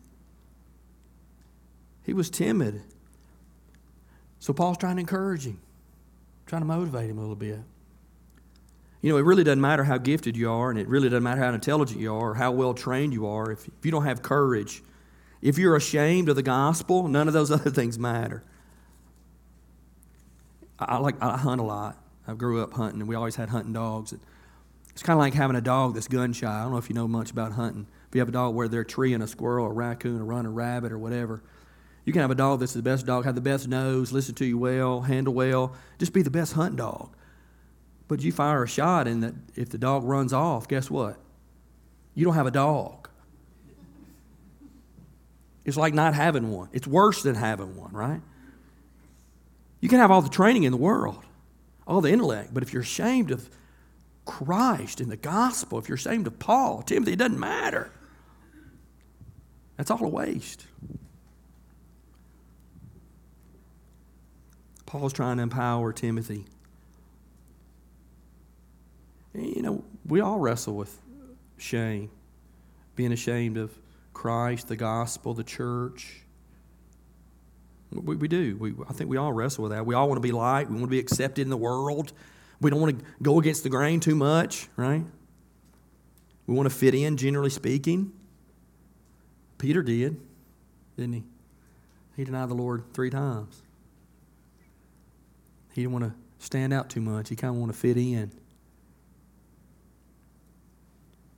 He 2.01 2.11
was 2.11 2.31
timid. 2.31 2.81
So 4.39 4.51
Paul's 4.51 4.79
trying 4.79 4.95
to 4.95 5.01
encourage 5.01 5.45
him, 5.45 5.61
trying 6.47 6.63
to 6.63 6.65
motivate 6.65 7.07
him 7.07 7.19
a 7.19 7.21
little 7.21 7.35
bit. 7.35 7.59
You 9.01 9.11
know, 9.11 9.17
it 9.17 9.21
really 9.21 9.43
doesn't 9.43 9.61
matter 9.61 9.83
how 9.83 9.99
gifted 9.99 10.35
you 10.35 10.49
are, 10.49 10.71
and 10.71 10.79
it 10.79 10.87
really 10.87 11.07
doesn't 11.07 11.21
matter 11.21 11.39
how 11.39 11.53
intelligent 11.53 11.99
you 11.99 12.11
are 12.15 12.31
or 12.31 12.33
how 12.33 12.49
well 12.49 12.73
trained 12.73 13.13
you 13.13 13.27
are. 13.27 13.51
If, 13.51 13.67
if 13.67 13.85
you 13.85 13.91
don't 13.91 14.05
have 14.05 14.23
courage, 14.23 14.81
if 15.43 15.59
you're 15.59 15.75
ashamed 15.75 16.27
of 16.27 16.35
the 16.35 16.41
gospel, 16.41 17.07
none 17.07 17.27
of 17.27 17.35
those 17.35 17.51
other 17.59 17.69
things 17.69 17.99
matter. 17.99 18.43
I, 20.79 20.97
like 20.97 21.21
I 21.21 21.37
hunt 21.37 21.61
a 21.61 21.63
lot. 21.63 22.01
I 22.27 22.33
grew 22.33 22.63
up 22.63 22.73
hunting, 22.73 23.01
and 23.01 23.07
we 23.07 23.13
always 23.13 23.35
had 23.35 23.49
hunting 23.49 23.73
dogs. 23.73 24.15
It's 24.89 25.03
kind 25.03 25.15
of 25.15 25.19
like 25.19 25.35
having 25.35 25.55
a 25.55 25.61
dog 25.61 25.93
that's 25.93 26.07
gun 26.07 26.33
shy. 26.33 26.51
I 26.51 26.63
don't 26.63 26.71
know 26.71 26.77
if 26.79 26.89
you 26.89 26.95
know 26.95 27.07
much 27.07 27.29
about 27.29 27.51
hunting. 27.51 27.85
You 28.15 28.21
have 28.21 28.29
a 28.29 28.31
dog 28.31 28.55
where 28.55 28.69
they're 28.69 28.85
treeing 28.85 29.21
a 29.21 29.27
squirrel, 29.27 29.67
a 29.67 29.73
raccoon, 29.73 30.21
a 30.21 30.23
run, 30.23 30.45
a 30.45 30.49
rabbit, 30.49 30.93
or 30.93 30.97
whatever, 30.97 31.43
you 32.05 32.13
can 32.13 32.21
have 32.21 32.31
a 32.31 32.35
dog 32.35 32.61
that's 32.61 32.73
the 32.73 32.81
best 32.81 33.05
dog, 33.05 33.25
have 33.25 33.35
the 33.35 33.41
best 33.41 33.67
nose, 33.67 34.13
listen 34.13 34.35
to 34.35 34.45
you 34.45 34.57
well, 34.57 35.01
handle 35.01 35.33
well, 35.33 35.73
just 35.99 36.13
be 36.13 36.21
the 36.21 36.29
best 36.29 36.53
hunt 36.53 36.77
dog. 36.77 37.13
But 38.07 38.21
you 38.21 38.31
fire 38.31 38.63
a 38.63 38.67
shot, 38.67 39.07
and 39.07 39.43
if 39.55 39.69
the 39.69 39.77
dog 39.79 40.05
runs 40.05 40.31
off, 40.31 40.67
guess 40.67 40.89
what? 40.89 41.17
You 42.13 42.23
don't 42.23 42.35
have 42.35 42.45
a 42.45 42.51
dog. 42.51 43.09
It's 45.65 45.75
like 45.75 45.93
not 45.95 46.13
having 46.13 46.51
one. 46.51 46.69
It's 46.71 46.87
worse 46.87 47.21
than 47.21 47.35
having 47.35 47.75
one, 47.75 47.91
right? 47.91 48.21
You 49.81 49.89
can 49.89 49.99
have 49.99 50.11
all 50.11 50.21
the 50.21 50.29
training 50.29 50.63
in 50.63 50.71
the 50.71 50.77
world, 50.77 51.25
all 51.85 51.99
the 51.99 52.11
intellect, 52.11 52.53
but 52.53 52.63
if 52.63 52.71
you're 52.71 52.83
ashamed 52.83 53.31
of 53.31 53.49
Christ 54.23 55.01
and 55.01 55.11
the 55.11 55.17
gospel, 55.17 55.79
if 55.79 55.89
you're 55.89 55.97
ashamed 55.97 56.27
of 56.27 56.39
Paul, 56.39 56.81
Timothy, 56.83 57.11
it 57.13 57.19
doesn't 57.19 57.39
matter. 57.39 57.91
That's 59.77 59.91
all 59.91 60.03
a 60.03 60.09
waste. 60.09 60.65
Paul's 64.85 65.13
trying 65.13 65.37
to 65.37 65.43
empower 65.43 65.91
Timothy. 65.91 66.45
You 69.33 69.61
know, 69.61 69.83
we 70.05 70.21
all 70.21 70.39
wrestle 70.39 70.75
with 70.75 70.97
shame, 71.57 72.09
being 72.95 73.11
ashamed 73.11 73.57
of 73.57 73.77
Christ, 74.13 74.69
the 74.69 74.77
gospel, 74.77 75.33
the 75.33 75.43
church. 75.43 76.21
We, 77.91 78.15
we 78.15 78.27
do. 78.27 78.55
We, 78.57 78.73
I 78.87 78.93
think 78.93 79.09
we 79.09 79.17
all 79.17 79.33
wrestle 79.33 79.63
with 79.63 79.73
that. 79.73 79.85
We 79.85 79.95
all 79.95 80.07
want 80.07 80.17
to 80.17 80.25
be 80.25 80.31
liked. 80.31 80.69
We 80.69 80.75
want 80.75 80.85
to 80.85 80.91
be 80.91 80.99
accepted 80.99 81.41
in 81.41 81.49
the 81.49 81.57
world. 81.57 82.13
We 82.61 82.69
don't 82.69 82.79
want 82.79 82.97
to 82.97 83.05
go 83.21 83.39
against 83.39 83.63
the 83.63 83.69
grain 83.69 83.99
too 83.99 84.15
much, 84.15 84.69
right? 84.77 85.03
We 86.47 86.55
want 86.55 86.69
to 86.69 86.75
fit 86.75 86.95
in, 86.95 87.17
generally 87.17 87.49
speaking. 87.49 88.13
Peter 89.65 89.81
did, 89.81 90.21
didn't 90.95 91.13
he? 91.13 91.23
He 92.15 92.23
denied 92.23 92.49
the 92.49 92.53
Lord 92.53 92.83
three 92.93 93.09
times. 93.09 93.63
He 95.73 95.81
didn't 95.81 95.93
want 95.93 96.05
to 96.05 96.13
stand 96.37 96.71
out 96.71 96.87
too 96.87 97.01
much. 97.01 97.29
He 97.29 97.35
kind 97.35 97.55
of 97.55 97.59
want 97.59 97.73
to 97.73 97.77
fit 97.77 97.97
in. 97.97 98.29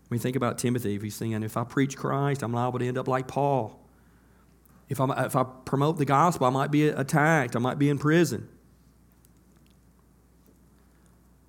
When 0.09 0.17
you 0.17 0.19
think 0.19 0.35
about 0.35 0.57
Timothy, 0.57 0.95
if 0.95 1.01
he's 1.01 1.15
saying, 1.15 1.41
if 1.41 1.55
I 1.55 1.63
preach 1.63 1.95
Christ, 1.95 2.43
I'm 2.43 2.51
liable 2.51 2.79
to 2.79 2.85
end 2.85 2.97
up 2.97 3.07
like 3.07 3.29
Paul. 3.29 3.79
If, 4.89 4.99
i 4.99 5.25
if 5.25 5.37
I 5.37 5.43
promote 5.63 5.97
the 5.97 6.03
gospel, 6.03 6.47
I 6.47 6.49
might 6.49 6.69
be 6.69 6.89
attacked, 6.89 7.55
I 7.55 7.59
might 7.59 7.79
be 7.79 7.87
in 7.87 7.97
prison. 7.97 8.49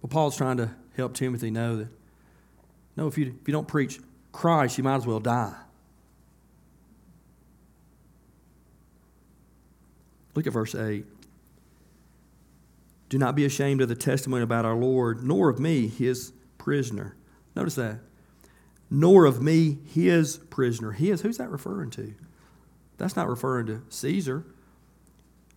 But 0.01 0.11
Paul's 0.11 0.37
trying 0.37 0.59
to 0.59 0.71
help 0.97 1.15
Timothy 1.15 1.51
know 1.51 1.79
that, 1.79 1.89
no, 2.97 3.09
if 3.09 3.19
you, 3.19 3.35
if 3.43 3.49
you 3.49 3.53
don't 3.53 3.67
preach 3.67 3.99
Christ, 4.31 4.79
you 4.79 4.85
might 4.85 4.99
as 4.99 5.07
well 5.07 5.19
die. 5.19 5.57
Look 10.39 10.47
at 10.47 10.53
verse 10.53 10.77
8. 10.77 11.05
Do 13.09 13.19
not 13.19 13.35
be 13.35 13.45
ashamed 13.45 13.81
of 13.81 13.89
the 13.89 13.97
testimony 13.97 14.45
about 14.45 14.65
our 14.65 14.77
Lord, 14.77 15.25
nor 15.25 15.49
of 15.49 15.59
me, 15.59 15.89
his 15.89 16.33
prisoner. 16.59 17.17
Notice 17.57 17.75
that 17.75 17.99
nor 18.89 19.25
of 19.25 19.43
me 19.43 19.79
his 19.93 20.37
prisoner. 20.37 20.93
His, 20.93 21.23
who's 21.23 21.39
that 21.39 21.51
referring 21.51 21.91
to? 21.91 22.15
That's 22.99 23.17
not 23.17 23.29
referring 23.29 23.67
to 23.67 23.83
Caesar. 23.89 24.45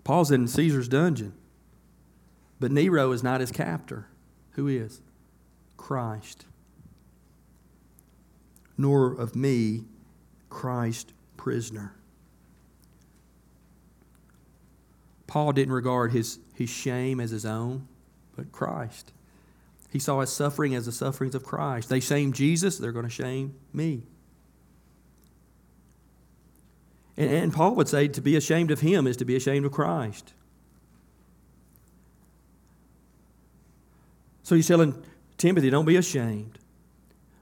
Paul's 0.04 0.32
in 0.32 0.48
Caesar's 0.48 0.88
dungeon. 0.88 1.34
But 2.60 2.72
Nero 2.72 3.12
is 3.12 3.22
not 3.22 3.40
his 3.40 3.52
captor. 3.52 4.08
Who 4.54 4.68
is? 4.68 5.00
Christ. 5.78 6.48
Nor 8.80 9.12
of 9.14 9.36
me, 9.36 9.84
Christ 10.50 11.14
prisoner. 11.38 11.94
Paul 15.32 15.54
didn't 15.54 15.74
regard 15.74 16.12
his, 16.12 16.40
his 16.54 16.70
shame 16.70 17.22
as 17.22 17.32
his 17.32 17.46
own, 17.46 17.88
but 18.36 18.52
Christ. 18.52 19.14
He 19.90 19.98
saw 19.98 20.20
his 20.20 20.30
suffering 20.30 20.76
as 20.76 20.88
the 20.88 20.92
sufferings 20.92 21.36
of 21.36 21.46
Christ. 21.46 21.88
They 21.88 22.02
shame 22.02 22.34
Jesus, 22.34 22.78
they're 22.78 22.92
going 22.92 23.06
to 23.06 23.10
shame 23.10 23.56
me. 23.72 24.04
And, 27.16 27.32
and 27.32 27.54
Paul 27.54 27.76
would 27.76 27.88
say 27.88 28.10
to 28.10 28.20
be 28.20 28.36
ashamed 28.36 28.72
of 28.72 28.82
him 28.82 29.08
is 29.08 29.16
to 29.16 29.24
be 29.24 29.38
ashamed 29.38 29.66
of 29.66 29.72
Christ. 29.72 30.34
So 34.44 34.54
he's 34.54 34.68
telling 34.68 35.02
Timothy, 35.38 35.70
don't 35.70 35.86
be 35.86 35.96
ashamed, 35.96 36.60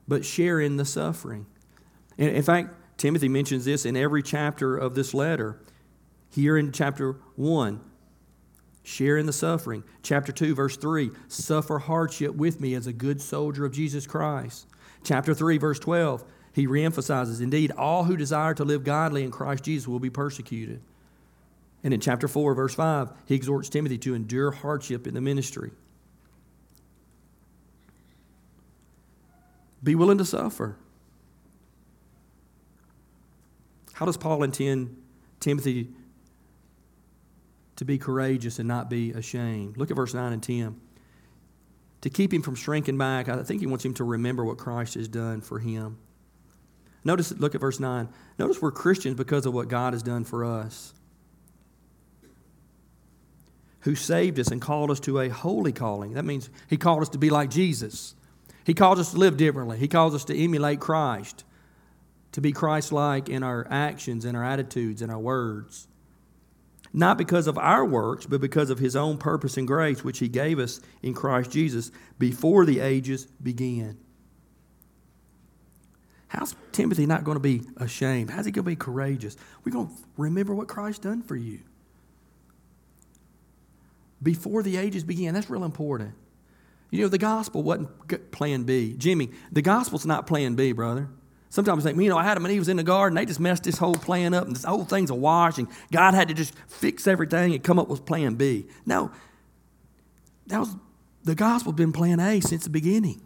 but 0.07 0.23
share 0.23 0.61
in 0.61 0.77
the 0.77 0.85
suffering. 0.85 1.47
In 2.19 2.43
fact, 2.43 2.69
Timothy 2.97 3.29
mentions 3.29 3.65
this 3.65 3.83
in 3.83 3.97
every 3.97 4.21
chapter 4.21 4.77
of 4.77 4.93
this 4.93 5.15
letter. 5.15 5.59
Here 6.31 6.57
in 6.57 6.71
chapter 6.71 7.13
1, 7.35 7.81
Share 8.89 9.17
in 9.17 9.27
the 9.27 9.33
suffering. 9.33 9.83
Chapter 10.01 10.31
2, 10.31 10.55
verse 10.55 10.75
3 10.75 11.11
suffer 11.27 11.77
hardship 11.77 12.33
with 12.33 12.59
me 12.59 12.73
as 12.73 12.87
a 12.87 12.93
good 12.93 13.21
soldier 13.21 13.63
of 13.63 13.71
Jesus 13.71 14.07
Christ. 14.07 14.65
Chapter 15.03 15.35
3, 15.35 15.59
verse 15.59 15.77
12, 15.77 16.23
he 16.53 16.65
reemphasizes, 16.65 17.39
Indeed, 17.39 17.71
all 17.71 18.05
who 18.05 18.17
desire 18.17 18.55
to 18.55 18.63
live 18.63 18.83
godly 18.83 19.23
in 19.23 19.29
Christ 19.29 19.63
Jesus 19.63 19.87
will 19.87 19.99
be 19.99 20.09
persecuted. 20.09 20.81
And 21.83 21.93
in 21.93 21.99
chapter 21.99 22.27
4, 22.27 22.55
verse 22.55 22.73
5, 22.73 23.11
he 23.27 23.35
exhorts 23.35 23.69
Timothy 23.69 23.99
to 23.99 24.15
endure 24.15 24.49
hardship 24.49 25.05
in 25.05 25.13
the 25.13 25.21
ministry. 25.21 25.69
Be 29.83 29.93
willing 29.93 30.17
to 30.17 30.25
suffer. 30.25 30.77
How 33.93 34.07
does 34.07 34.17
Paul 34.17 34.41
intend 34.41 34.97
Timothy 35.39 35.89
to 37.79 37.85
be 37.85 37.97
courageous 37.97 38.59
and 38.59 38.67
not 38.67 38.89
be 38.89 39.13
ashamed. 39.13 39.77
Look 39.77 39.89
at 39.89 39.95
verse 39.95 40.13
9 40.13 40.33
and 40.33 40.43
10. 40.43 40.75
To 42.01 42.09
keep 42.09 42.33
him 42.33 42.41
from 42.41 42.55
shrinking 42.55 42.97
back, 42.97 43.29
I 43.29 43.41
think 43.43 43.61
he 43.61 43.67
wants 43.67 43.85
him 43.85 43.93
to 43.93 44.03
remember 44.03 44.43
what 44.43 44.57
Christ 44.57 44.95
has 44.95 45.07
done 45.07 45.39
for 45.39 45.59
him. 45.59 45.97
Notice, 47.05 47.31
look 47.31 47.55
at 47.55 47.61
verse 47.61 47.79
9. 47.79 48.09
Notice 48.37 48.61
we're 48.61 48.71
Christians 48.71 49.15
because 49.15 49.45
of 49.45 49.53
what 49.53 49.69
God 49.69 49.93
has 49.93 50.03
done 50.03 50.25
for 50.25 50.43
us. 50.43 50.93
Who 53.81 53.95
saved 53.95 54.41
us 54.41 54.49
and 54.49 54.61
called 54.61 54.91
us 54.91 54.99
to 55.01 55.21
a 55.21 55.29
holy 55.29 55.71
calling. 55.71 56.15
That 56.15 56.25
means 56.25 56.49
he 56.67 56.75
called 56.75 57.01
us 57.01 57.09
to 57.09 57.17
be 57.17 57.29
like 57.29 57.49
Jesus. 57.49 58.13
He 58.65 58.73
calls 58.73 58.99
us 58.99 59.11
to 59.11 59.17
live 59.17 59.37
differently. 59.37 59.77
He 59.77 59.87
calls 59.87 60.13
us 60.13 60.25
to 60.25 60.37
emulate 60.37 60.81
Christ, 60.81 61.45
to 62.33 62.41
be 62.41 62.51
Christ 62.51 62.91
like 62.91 63.29
in 63.29 63.41
our 63.41 63.65
actions, 63.69 64.25
in 64.25 64.35
our 64.35 64.43
attitudes, 64.43 65.01
in 65.01 65.09
our 65.09 65.17
words 65.17 65.87
not 66.93 67.17
because 67.17 67.47
of 67.47 67.57
our 67.57 67.85
works, 67.85 68.25
but 68.25 68.41
because 68.41 68.69
of 68.69 68.79
his 68.79 68.95
own 68.95 69.17
purpose 69.17 69.57
and 69.57 69.67
grace, 69.67 70.03
which 70.03 70.19
he 70.19 70.27
gave 70.27 70.59
us 70.59 70.79
in 71.03 71.13
Christ 71.13 71.51
Jesus 71.51 71.91
before 72.17 72.65
the 72.65 72.79
ages 72.79 73.25
began. 73.43 73.97
How's 76.29 76.55
Timothy 76.71 77.05
not 77.07 77.23
going 77.23 77.35
to 77.35 77.41
be 77.41 77.61
ashamed? 77.77 78.29
How's 78.31 78.45
he 78.45 78.51
going 78.51 78.65
to 78.65 78.69
be 78.71 78.75
courageous? 78.75 79.35
We're 79.63 79.71
going 79.71 79.87
to 79.87 79.93
remember 80.17 80.55
what 80.55 80.67
Christ 80.67 81.03
done 81.03 81.21
for 81.23 81.35
you. 81.35 81.59
before 84.21 84.63
the 84.63 84.77
ages 84.77 85.03
began. 85.03 85.33
That's 85.33 85.49
real 85.49 85.63
important. 85.63 86.13
You 86.91 87.03
know, 87.03 87.07
the 87.07 87.17
gospel 87.17 87.63
wasn't 87.63 88.31
plan 88.31 88.63
B. 88.63 88.93
Jimmy, 88.97 89.29
the 89.51 89.61
gospel's 89.61 90.05
not 90.05 90.27
plan 90.27 90.55
B, 90.55 90.71
brother. 90.71 91.09
Sometimes 91.49 91.85
I 91.85 91.89
think, 91.89 92.01
you 92.01 92.09
know, 92.09 92.19
Adam 92.19 92.45
and 92.45 92.53
Eve 92.53 92.61
was 92.61 92.69
in 92.69 92.77
the 92.77 92.83
garden, 92.83 93.15
they 93.15 93.25
just 93.25 93.39
messed 93.39 93.63
this 93.63 93.77
whole 93.77 93.95
plan 93.95 94.33
up, 94.33 94.45
and 94.45 94.55
this 94.55 94.63
whole 94.63 94.85
thing's 94.85 95.09
a 95.09 95.15
wash, 95.15 95.57
and 95.57 95.67
God 95.91 96.13
had 96.13 96.27
to 96.27 96.33
just 96.35 96.53
fix 96.67 97.07
everything 97.07 97.53
and 97.53 97.63
come 97.63 97.79
up 97.79 97.87
with 97.87 98.05
plan 98.05 98.35
B. 98.35 98.67
No, 98.85 99.11
that 100.47 100.59
was 100.59 100.75
the 101.23 101.35
gospel 101.35 101.71
been 101.71 101.91
plan 101.91 102.19
A 102.19 102.39
since 102.39 102.63
the 102.63 102.69
beginning. 102.69 103.21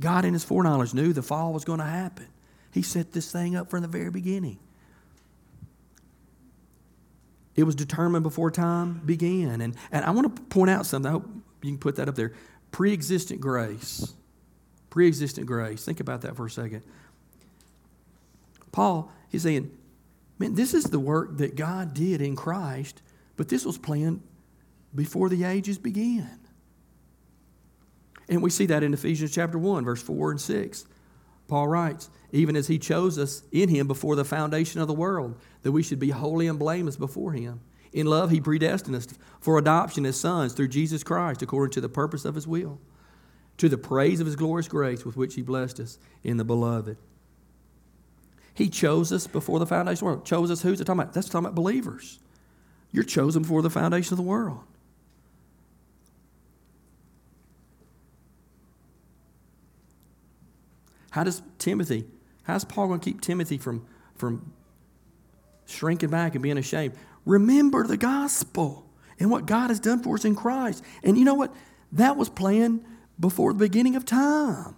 God 0.00 0.24
in 0.24 0.32
his 0.32 0.44
foreknowledge 0.44 0.94
knew 0.94 1.12
the 1.12 1.22
fall 1.22 1.52
was 1.52 1.64
going 1.64 1.80
to 1.80 1.84
happen. 1.84 2.26
He 2.72 2.82
set 2.82 3.12
this 3.12 3.32
thing 3.32 3.56
up 3.56 3.70
from 3.70 3.82
the 3.82 3.88
very 3.88 4.10
beginning. 4.10 4.58
It 7.56 7.64
was 7.64 7.74
determined 7.74 8.22
before 8.22 8.52
time 8.52 9.02
began. 9.04 9.60
And, 9.60 9.74
and 9.90 10.04
I 10.04 10.10
want 10.10 10.36
to 10.36 10.42
point 10.42 10.70
out 10.70 10.86
something. 10.86 11.08
I 11.08 11.12
hope 11.12 11.28
you 11.62 11.70
can 11.70 11.78
put 11.78 11.96
that 11.96 12.08
up 12.08 12.14
there. 12.14 12.32
Pre 12.70 12.92
existent 12.92 13.40
grace. 13.40 14.14
Pre 14.98 15.06
existent 15.06 15.46
grace. 15.46 15.84
Think 15.84 16.00
about 16.00 16.22
that 16.22 16.34
for 16.34 16.46
a 16.46 16.50
second. 16.50 16.82
Paul, 18.72 19.12
he's 19.28 19.44
saying, 19.44 19.70
man, 20.40 20.56
this 20.56 20.74
is 20.74 20.86
the 20.86 20.98
work 20.98 21.38
that 21.38 21.54
God 21.54 21.94
did 21.94 22.20
in 22.20 22.34
Christ, 22.34 23.00
but 23.36 23.48
this 23.48 23.64
was 23.64 23.78
planned 23.78 24.20
before 24.92 25.28
the 25.28 25.44
ages 25.44 25.78
began. 25.78 26.40
And 28.28 28.42
we 28.42 28.50
see 28.50 28.66
that 28.66 28.82
in 28.82 28.92
Ephesians 28.92 29.30
chapter 29.32 29.56
1, 29.56 29.84
verse 29.84 30.02
4 30.02 30.32
and 30.32 30.40
6. 30.40 30.84
Paul 31.46 31.68
writes, 31.68 32.10
even 32.32 32.56
as 32.56 32.66
he 32.66 32.76
chose 32.76 33.20
us 33.20 33.44
in 33.52 33.68
him 33.68 33.86
before 33.86 34.16
the 34.16 34.24
foundation 34.24 34.80
of 34.80 34.88
the 34.88 34.94
world, 34.94 35.36
that 35.62 35.70
we 35.70 35.84
should 35.84 36.00
be 36.00 36.10
holy 36.10 36.48
and 36.48 36.58
blameless 36.58 36.96
before 36.96 37.34
him. 37.34 37.60
In 37.92 38.08
love, 38.08 38.32
he 38.32 38.40
predestined 38.40 38.96
us 38.96 39.06
for 39.38 39.58
adoption 39.58 40.04
as 40.04 40.18
sons 40.18 40.54
through 40.54 40.68
Jesus 40.68 41.04
Christ, 41.04 41.40
according 41.40 41.70
to 41.74 41.80
the 41.80 41.88
purpose 41.88 42.24
of 42.24 42.34
his 42.34 42.48
will, 42.48 42.80
to 43.58 43.68
the 43.68 43.78
praise 43.78 44.20
of 44.20 44.26
his 44.26 44.36
glorious 44.36 44.68
grace 44.68 45.04
with 45.04 45.16
which 45.16 45.34
he 45.34 45.42
blessed 45.42 45.80
us 45.80 45.98
in 46.24 46.36
the 46.36 46.44
beloved. 46.44 46.96
He 48.54 48.68
chose 48.68 49.12
us 49.12 49.26
before 49.26 49.58
the 49.58 49.66
foundation 49.66 49.94
of 49.94 49.98
the 49.98 50.04
world. 50.06 50.24
Chose 50.24 50.50
us 50.50 50.62
who's 50.62 50.80
it 50.80 50.84
talking 50.84 51.00
about? 51.00 51.12
That's 51.12 51.28
talking 51.28 51.46
about 51.46 51.54
believers. 51.54 52.18
You're 52.90 53.04
chosen 53.04 53.42
before 53.42 53.62
the 53.62 53.70
foundation 53.70 54.14
of 54.14 54.16
the 54.16 54.22
world. 54.22 54.60
How 61.10 61.24
does 61.24 61.42
Timothy, 61.58 62.04
how's 62.44 62.64
Paul 62.64 62.88
going 62.88 63.00
to 63.00 63.04
keep 63.04 63.20
Timothy 63.20 63.58
from, 63.58 63.86
from 64.16 64.52
shrinking 65.66 66.10
back 66.10 66.34
and 66.34 66.42
being 66.42 66.58
ashamed? 66.58 66.94
Remember 67.24 67.86
the 67.86 67.96
gospel 67.96 68.88
and 69.18 69.30
what 69.30 69.46
God 69.46 69.68
has 69.68 69.80
done 69.80 70.02
for 70.02 70.14
us 70.14 70.24
in 70.24 70.34
Christ. 70.34 70.84
And 71.02 71.18
you 71.18 71.24
know 71.24 71.34
what? 71.34 71.54
That 71.92 72.16
was 72.16 72.28
planned 72.28 72.84
before 73.18 73.52
the 73.52 73.58
beginning 73.58 73.96
of 73.96 74.04
time. 74.04 74.76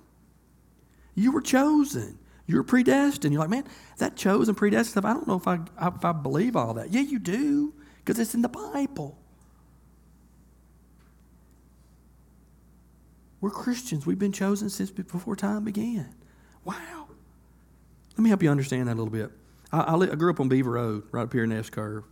You 1.14 1.32
were 1.32 1.42
chosen. 1.42 2.18
You 2.46 2.56
were 2.56 2.64
predestined. 2.64 3.32
You're 3.32 3.42
like, 3.42 3.50
man, 3.50 3.64
that 3.98 4.16
chosen, 4.16 4.54
predestined 4.54 4.90
stuff, 4.90 5.04
I 5.04 5.12
don't 5.12 5.28
know 5.28 5.36
if 5.36 5.46
I, 5.46 5.60
if 5.80 6.04
I 6.04 6.12
believe 6.12 6.56
all 6.56 6.74
that. 6.74 6.90
Yeah, 6.90 7.02
you 7.02 7.18
do, 7.18 7.74
because 7.98 8.18
it's 8.18 8.34
in 8.34 8.42
the 8.42 8.48
Bible. 8.48 9.16
We're 13.40 13.50
Christians. 13.50 14.04
We've 14.04 14.18
been 14.18 14.32
chosen 14.32 14.68
since 14.68 14.90
before 14.90 15.36
time 15.36 15.64
began. 15.64 16.14
Wow. 16.64 17.06
Let 18.12 18.18
me 18.18 18.28
help 18.28 18.42
you 18.42 18.50
understand 18.50 18.88
that 18.88 18.94
a 18.94 19.00
little 19.00 19.12
bit. 19.12 19.30
I, 19.72 19.94
I, 19.94 20.14
grew 20.16 20.30
up 20.30 20.40
on 20.40 20.48
Beaver 20.48 20.72
Road, 20.72 21.04
right 21.12 21.22
up 21.22 21.32
here 21.32 21.44
in 21.44 21.52
S 21.52 21.70
Curve. 21.70 22.04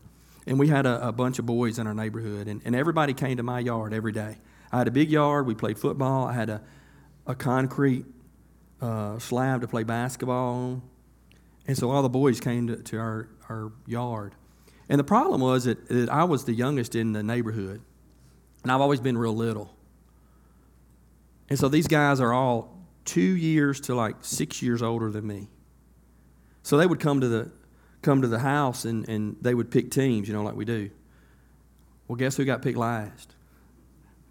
And 0.46 0.58
we 0.58 0.68
had 0.68 0.86
a, 0.86 1.08
a, 1.08 1.12
bunch 1.12 1.38
of 1.38 1.44
boys 1.44 1.78
in 1.78 1.86
our 1.86 1.92
neighborhood, 1.92 2.46
and, 2.46 2.62
and 2.64 2.74
everybody 2.74 3.12
came 3.12 3.36
to 3.36 3.42
my 3.42 3.60
yard 3.60 3.92
every 3.92 4.12
day. 4.12 4.38
I 4.72 4.78
had 4.78 4.88
a 4.88 4.90
big 4.90 5.10
yard. 5.10 5.46
We 5.46 5.54
played 5.54 5.78
football. 5.78 6.26
I 6.26 6.32
had 6.32 6.50
a, 6.50 6.62
a 7.26 7.34
concrete 7.34 8.04
uh, 8.80 9.18
slab 9.18 9.62
to 9.62 9.68
play 9.68 9.82
basketball 9.82 10.54
on. 10.54 10.82
And 11.66 11.76
so 11.76 11.90
all 11.90 12.02
the 12.02 12.08
boys 12.08 12.40
came 12.40 12.66
to, 12.68 12.76
to 12.76 12.98
our, 12.98 13.28
our 13.48 13.72
yard. 13.86 14.34
And 14.88 14.98
the 14.98 15.04
problem 15.04 15.40
was 15.40 15.64
that, 15.64 15.88
that 15.88 16.08
I 16.08 16.24
was 16.24 16.44
the 16.44 16.54
youngest 16.54 16.94
in 16.94 17.12
the 17.12 17.22
neighborhood, 17.22 17.82
and 18.62 18.72
I've 18.72 18.80
always 18.80 19.00
been 19.00 19.18
real 19.18 19.36
little. 19.36 19.74
And 21.50 21.58
so 21.58 21.68
these 21.68 21.86
guys 21.86 22.20
are 22.20 22.32
all 22.32 22.78
two 23.04 23.20
years 23.20 23.80
to 23.82 23.94
like 23.94 24.16
six 24.20 24.62
years 24.62 24.82
older 24.82 25.10
than 25.10 25.26
me. 25.26 25.48
So 26.62 26.76
they 26.76 26.86
would 26.86 27.00
come 27.00 27.20
to 27.20 27.28
the 27.28 27.50
come 28.02 28.22
to 28.22 28.28
the 28.28 28.38
house 28.38 28.84
and, 28.84 29.08
and 29.08 29.36
they 29.40 29.54
would 29.54 29.70
pick 29.70 29.90
teams, 29.90 30.28
you 30.28 30.34
know, 30.34 30.42
like 30.42 30.54
we 30.54 30.64
do. 30.64 30.90
Well, 32.06 32.16
guess 32.16 32.36
who 32.36 32.44
got 32.44 32.62
picked 32.62 32.78
last? 32.78 33.34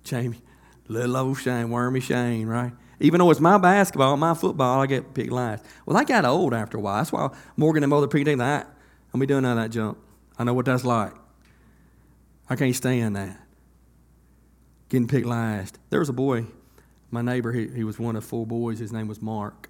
Jamie. 0.08 0.42
Little 0.88 1.18
old 1.18 1.40
Shane, 1.40 1.70
wormy 1.70 2.00
Shane, 2.00 2.48
right? 2.48 2.72
Even 3.00 3.20
though 3.20 3.30
it's 3.30 3.40
my 3.40 3.58
basketball, 3.58 4.18
my 4.18 4.34
football, 4.34 4.82
I 4.82 4.88
get 4.88 5.14
picked 5.14 5.32
last. 5.32 5.64
Well, 5.86 5.98
I 5.98 6.04
got 6.04 6.26
old 6.26 6.54
after 6.54 6.78
a 6.78 6.82
while. 6.82 6.98
That's 6.98 7.12
why 7.12 7.30
Morgan 7.56 7.84
and 7.84 7.90
Mother 7.90 8.08
picked 8.08 8.26
that. 8.38 8.74
I'm 9.14 9.20
be 9.20 9.26
doing 9.26 9.46
of 9.46 9.58
that 9.58 9.70
jump. 9.70 9.98
I 10.38 10.44
know 10.44 10.54
what 10.54 10.66
that's 10.66 10.84
like. 10.84 11.14
I 12.50 12.56
can't 12.56 12.76
stand 12.76 13.16
that. 13.16 13.40
Getting 14.90 15.08
picked 15.08 15.28
last. 15.28 15.78
There 15.90 16.00
was 16.00 16.10
a 16.10 16.14
boy 16.14 16.46
my 17.12 17.22
neighbor, 17.22 17.52
he, 17.52 17.68
he 17.68 17.84
was 17.84 17.98
one 17.98 18.16
of 18.16 18.26
four 18.26 18.46
boys. 18.46 18.80
His 18.80 18.92
name 18.92 19.08
was 19.08 19.22
Mark. 19.22 19.70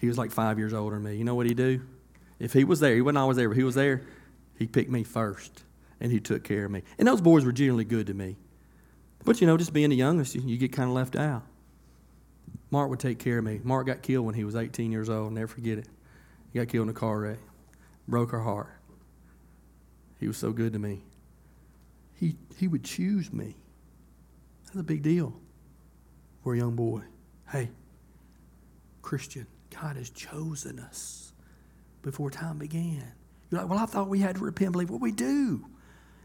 He 0.00 0.06
was 0.06 0.16
like 0.16 0.30
five 0.30 0.58
years 0.58 0.72
older 0.72 0.96
than 0.96 1.04
me. 1.04 1.16
You 1.16 1.24
know 1.24 1.34
what 1.34 1.46
he 1.46 1.54
do? 1.54 1.82
If 2.38 2.52
he 2.52 2.64
was 2.64 2.80
there, 2.80 2.94
he 2.94 3.00
wasn't 3.00 3.18
always 3.18 3.36
there, 3.36 3.48
but 3.48 3.56
he 3.56 3.64
was 3.64 3.74
there, 3.74 4.02
he 4.56 4.66
picked 4.66 4.90
me 4.90 5.02
first, 5.02 5.64
and 6.00 6.12
he 6.12 6.20
took 6.20 6.44
care 6.44 6.64
of 6.64 6.70
me. 6.70 6.82
And 6.98 7.08
those 7.08 7.20
boys 7.20 7.44
were 7.44 7.52
generally 7.52 7.84
good 7.84 8.06
to 8.06 8.14
me. 8.14 8.36
But 9.28 9.42
you 9.42 9.46
know, 9.46 9.58
just 9.58 9.74
being 9.74 9.90
the 9.90 9.96
youngest, 9.96 10.34
you, 10.34 10.40
you 10.40 10.56
get 10.56 10.72
kind 10.72 10.88
of 10.88 10.94
left 10.94 11.14
out. 11.14 11.42
Mark 12.70 12.88
would 12.88 12.98
take 12.98 13.18
care 13.18 13.36
of 13.36 13.44
me. 13.44 13.60
Mark 13.62 13.86
got 13.86 14.00
killed 14.00 14.24
when 14.24 14.34
he 14.34 14.42
was 14.42 14.56
18 14.56 14.90
years 14.90 15.10
old. 15.10 15.34
Never 15.34 15.48
forget 15.48 15.76
it. 15.76 15.86
He 16.50 16.58
got 16.58 16.68
killed 16.68 16.84
in 16.84 16.88
a 16.88 16.98
car 16.98 17.20
wreck. 17.20 17.38
Broke 18.08 18.30
her 18.30 18.40
heart. 18.40 18.72
He 20.18 20.26
was 20.26 20.38
so 20.38 20.50
good 20.50 20.72
to 20.72 20.78
me. 20.78 21.02
He, 22.14 22.36
he 22.56 22.68
would 22.68 22.84
choose 22.84 23.30
me. 23.30 23.54
That's 24.64 24.78
a 24.78 24.82
big 24.82 25.02
deal 25.02 25.38
for 26.42 26.54
a 26.54 26.56
young 26.56 26.74
boy. 26.74 27.02
Hey, 27.50 27.68
Christian, 29.02 29.46
God 29.78 29.96
has 29.96 30.08
chosen 30.08 30.80
us 30.80 31.34
before 32.00 32.30
time 32.30 32.56
began. 32.56 33.12
You're 33.50 33.60
like, 33.60 33.68
well, 33.68 33.78
I 33.78 33.84
thought 33.84 34.08
we 34.08 34.20
had 34.20 34.36
to 34.36 34.42
repent 34.42 34.68
and 34.68 34.72
believe. 34.72 34.88
Well, 34.88 35.00
we 35.00 35.12
do. 35.12 35.66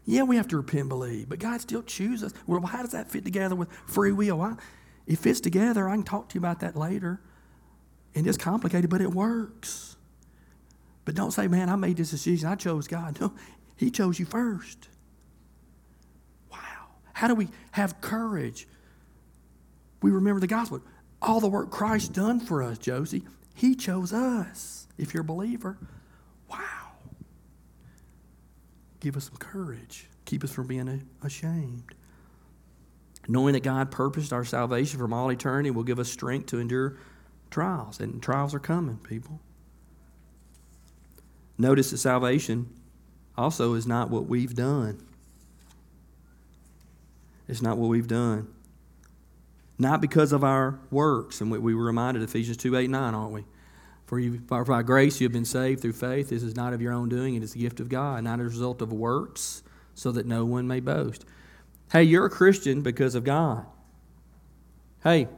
Yeah, 0.04 0.22
we 0.22 0.36
have 0.36 0.48
to 0.48 0.56
repent 0.56 0.80
and 0.80 0.88
believe, 0.88 1.28
but 1.28 1.38
God 1.38 1.60
still 1.60 1.82
chooses 1.82 2.32
us. 2.32 2.40
Well, 2.46 2.60
how 2.60 2.82
does 2.82 2.92
that 2.92 3.10
fit 3.10 3.24
together 3.24 3.54
with 3.54 3.72
free 3.86 4.12
will? 4.12 4.40
I, 4.42 4.54
it 5.06 5.18
fits 5.18 5.40
together. 5.40 5.88
I 5.88 5.94
can 5.94 6.02
talk 6.02 6.28
to 6.30 6.34
you 6.34 6.40
about 6.40 6.60
that 6.60 6.76
later. 6.76 7.20
And 8.14 8.26
it's 8.26 8.38
complicated, 8.38 8.90
but 8.90 9.00
it 9.00 9.10
works. 9.10 9.96
But 11.04 11.14
don't 11.14 11.30
say, 11.32 11.48
man, 11.48 11.68
I 11.68 11.76
made 11.76 11.96
this 11.96 12.10
decision. 12.10 12.48
I 12.48 12.54
chose 12.54 12.86
God. 12.86 13.18
No, 13.20 13.32
He 13.76 13.90
chose 13.90 14.18
you 14.18 14.26
first. 14.26 14.88
Wow. 16.50 16.58
How 17.12 17.28
do 17.28 17.34
we 17.34 17.48
have 17.72 18.00
courage 18.00 18.68
we 20.04 20.10
remember 20.10 20.38
the 20.38 20.46
gospel. 20.46 20.82
All 21.22 21.40
the 21.40 21.48
work 21.48 21.70
Christ 21.70 22.12
done 22.12 22.38
for 22.38 22.62
us, 22.62 22.76
Josie, 22.76 23.24
He 23.54 23.74
chose 23.74 24.12
us. 24.12 24.86
If 24.98 25.14
you're 25.14 25.22
a 25.22 25.24
believer, 25.24 25.78
wow. 26.50 26.58
Give 29.04 29.18
us 29.18 29.26
some 29.26 29.36
courage. 29.36 30.06
Keep 30.24 30.44
us 30.44 30.50
from 30.50 30.66
being 30.66 31.06
ashamed. 31.22 31.94
Knowing 33.28 33.52
that 33.52 33.62
God 33.62 33.90
purposed 33.90 34.32
our 34.32 34.46
salvation 34.46 34.98
from 34.98 35.12
all 35.12 35.30
eternity 35.30 35.70
will 35.70 35.82
give 35.82 35.98
us 35.98 36.08
strength 36.08 36.46
to 36.46 36.58
endure 36.58 36.96
trials. 37.50 38.00
And 38.00 38.22
trials 38.22 38.54
are 38.54 38.58
coming, 38.58 38.96
people. 38.96 39.40
Notice 41.58 41.90
that 41.90 41.98
salvation 41.98 42.70
also 43.36 43.74
is 43.74 43.86
not 43.86 44.08
what 44.08 44.24
we've 44.24 44.54
done. 44.54 45.06
It's 47.46 47.60
not 47.60 47.76
what 47.76 47.88
we've 47.88 48.08
done 48.08 48.48
not 49.78 50.00
because 50.00 50.32
of 50.32 50.44
our 50.44 50.78
works. 50.90 51.40
And 51.40 51.50
we 51.50 51.74
were 51.74 51.84
reminded 51.84 52.22
Ephesians 52.22 52.56
2 52.58 52.76
8 52.76 52.88
9, 52.88 53.14
aren't 53.14 53.32
we? 53.32 53.44
For, 54.06 54.18
you, 54.18 54.40
for 54.46 54.64
by 54.64 54.82
grace 54.82 55.20
you 55.20 55.24
have 55.24 55.32
been 55.32 55.44
saved 55.44 55.80
through 55.80 55.94
faith. 55.94 56.28
This 56.28 56.42
is 56.42 56.54
not 56.54 56.72
of 56.72 56.82
your 56.82 56.92
own 56.92 57.08
doing, 57.08 57.34
it 57.34 57.42
is 57.42 57.52
the 57.52 57.60
gift 57.60 57.80
of 57.80 57.88
God, 57.88 58.24
not 58.24 58.40
a 58.40 58.44
result 58.44 58.82
of 58.82 58.92
works, 58.92 59.62
so 59.94 60.12
that 60.12 60.26
no 60.26 60.44
one 60.44 60.66
may 60.66 60.80
boast. 60.80 61.24
Hey, 61.90 62.02
you're 62.02 62.26
a 62.26 62.30
Christian 62.30 62.82
because 62.82 63.14
of 63.14 63.24
God. 63.24 63.64
Hey, 65.02 65.28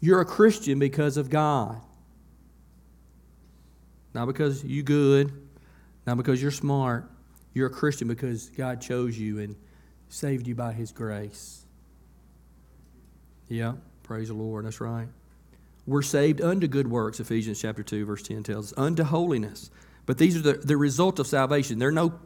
you're 0.00 0.20
a 0.20 0.24
Christian 0.24 0.78
because 0.78 1.16
of 1.16 1.30
God. 1.30 1.80
Not 4.14 4.26
because 4.26 4.64
you're 4.64 4.82
good, 4.82 5.32
not 6.06 6.16
because 6.16 6.40
you're 6.40 6.50
smart. 6.50 7.10
You're 7.52 7.66
a 7.66 7.70
Christian 7.70 8.08
because 8.08 8.48
God 8.50 8.80
chose 8.80 9.18
you 9.18 9.40
and 9.40 9.56
saved 10.08 10.46
you 10.46 10.54
by 10.54 10.72
His 10.72 10.92
grace. 10.92 11.64
Yeah, 13.48 13.74
praise 14.02 14.28
the 14.28 14.34
Lord. 14.34 14.64
That's 14.64 14.80
right. 14.80 15.08
We're 15.86 16.02
saved 16.02 16.40
unto 16.40 16.66
good 16.66 16.88
works, 16.88 17.20
Ephesians 17.20 17.60
chapter 17.60 17.82
2, 17.82 18.04
verse 18.06 18.22
10 18.22 18.42
tells 18.42 18.72
us, 18.72 18.78
unto 18.78 19.04
holiness. 19.04 19.70
But 20.04 20.18
these 20.18 20.36
are 20.36 20.40
the, 20.40 20.54
the 20.54 20.76
result 20.76 21.18
of 21.18 21.26
salvation. 21.26 21.78
There 21.78 21.88
are 21.88 21.92
no 21.92 22.18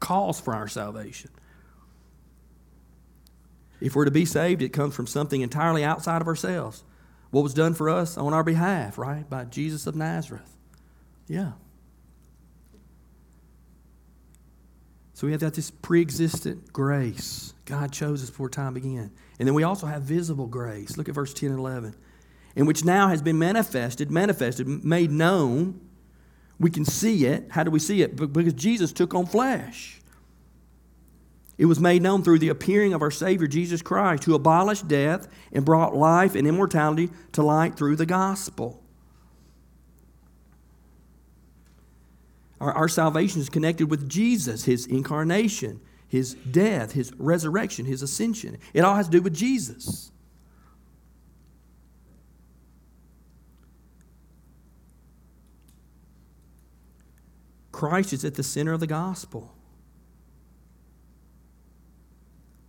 cause 0.00 0.40
for 0.40 0.54
our 0.54 0.68
salvation. 0.68 1.30
If 3.80 3.96
we're 3.96 4.04
to 4.04 4.10
be 4.10 4.24
saved, 4.24 4.62
it 4.62 4.70
comes 4.70 4.94
from 4.94 5.06
something 5.06 5.40
entirely 5.40 5.84
outside 5.84 6.22
of 6.22 6.28
ourselves. 6.28 6.84
What 7.30 7.42
was 7.42 7.54
done 7.54 7.74
for 7.74 7.90
us 7.90 8.16
on 8.16 8.32
our 8.32 8.44
behalf, 8.44 8.96
right? 8.96 9.28
By 9.28 9.44
Jesus 9.44 9.86
of 9.86 9.96
Nazareth. 9.96 10.56
Yeah. 11.26 11.52
So 15.14 15.26
we 15.26 15.32
have 15.32 15.40
that 15.40 15.54
this 15.54 15.70
pre-existent 15.70 16.72
grace. 16.72 17.54
God 17.64 17.92
chose 17.92 18.22
us 18.22 18.30
before 18.30 18.48
time 18.48 18.74
began. 18.74 19.12
And 19.38 19.48
then 19.48 19.54
we 19.54 19.62
also 19.62 19.86
have 19.86 20.02
visible 20.02 20.46
grace. 20.46 20.96
Look 20.96 21.08
at 21.08 21.14
verse 21.14 21.32
10 21.32 21.50
and 21.50 21.58
11. 21.58 21.94
In 22.54 22.66
which 22.66 22.84
now 22.84 23.08
has 23.08 23.22
been 23.22 23.38
manifested, 23.38 24.10
manifested, 24.10 24.66
made 24.84 25.10
known. 25.10 25.80
We 26.58 26.70
can 26.70 26.84
see 26.84 27.26
it. 27.26 27.48
How 27.50 27.64
do 27.64 27.70
we 27.70 27.78
see 27.78 28.02
it? 28.02 28.14
Because 28.16 28.52
Jesus 28.52 28.92
took 28.92 29.14
on 29.14 29.26
flesh. 29.26 30.00
It 31.58 31.66
was 31.66 31.80
made 31.80 32.02
known 32.02 32.22
through 32.22 32.38
the 32.38 32.48
appearing 32.48 32.94
of 32.94 33.02
our 33.02 33.10
Savior 33.10 33.46
Jesus 33.46 33.82
Christ, 33.82 34.24
who 34.24 34.34
abolished 34.34 34.88
death 34.88 35.28
and 35.52 35.64
brought 35.64 35.94
life 35.94 36.34
and 36.34 36.46
immortality 36.46 37.10
to 37.32 37.42
light 37.42 37.76
through 37.76 37.96
the 37.96 38.06
gospel. 38.06 38.82
Our, 42.60 42.72
our 42.72 42.88
salvation 42.88 43.40
is 43.40 43.48
connected 43.48 43.90
with 43.90 44.08
Jesus, 44.08 44.64
his 44.64 44.86
incarnation, 44.86 45.80
his 46.06 46.34
death, 46.34 46.92
his 46.92 47.12
resurrection, 47.18 47.86
his 47.86 48.02
ascension. 48.02 48.56
It 48.72 48.82
all 48.82 48.94
has 48.94 49.06
to 49.06 49.12
do 49.12 49.20
with 49.20 49.34
Jesus. 49.34 50.11
Christ 57.82 58.12
is 58.12 58.24
at 58.24 58.34
the 58.34 58.44
center 58.44 58.72
of 58.72 58.78
the 58.78 58.86
gospel. 58.86 59.52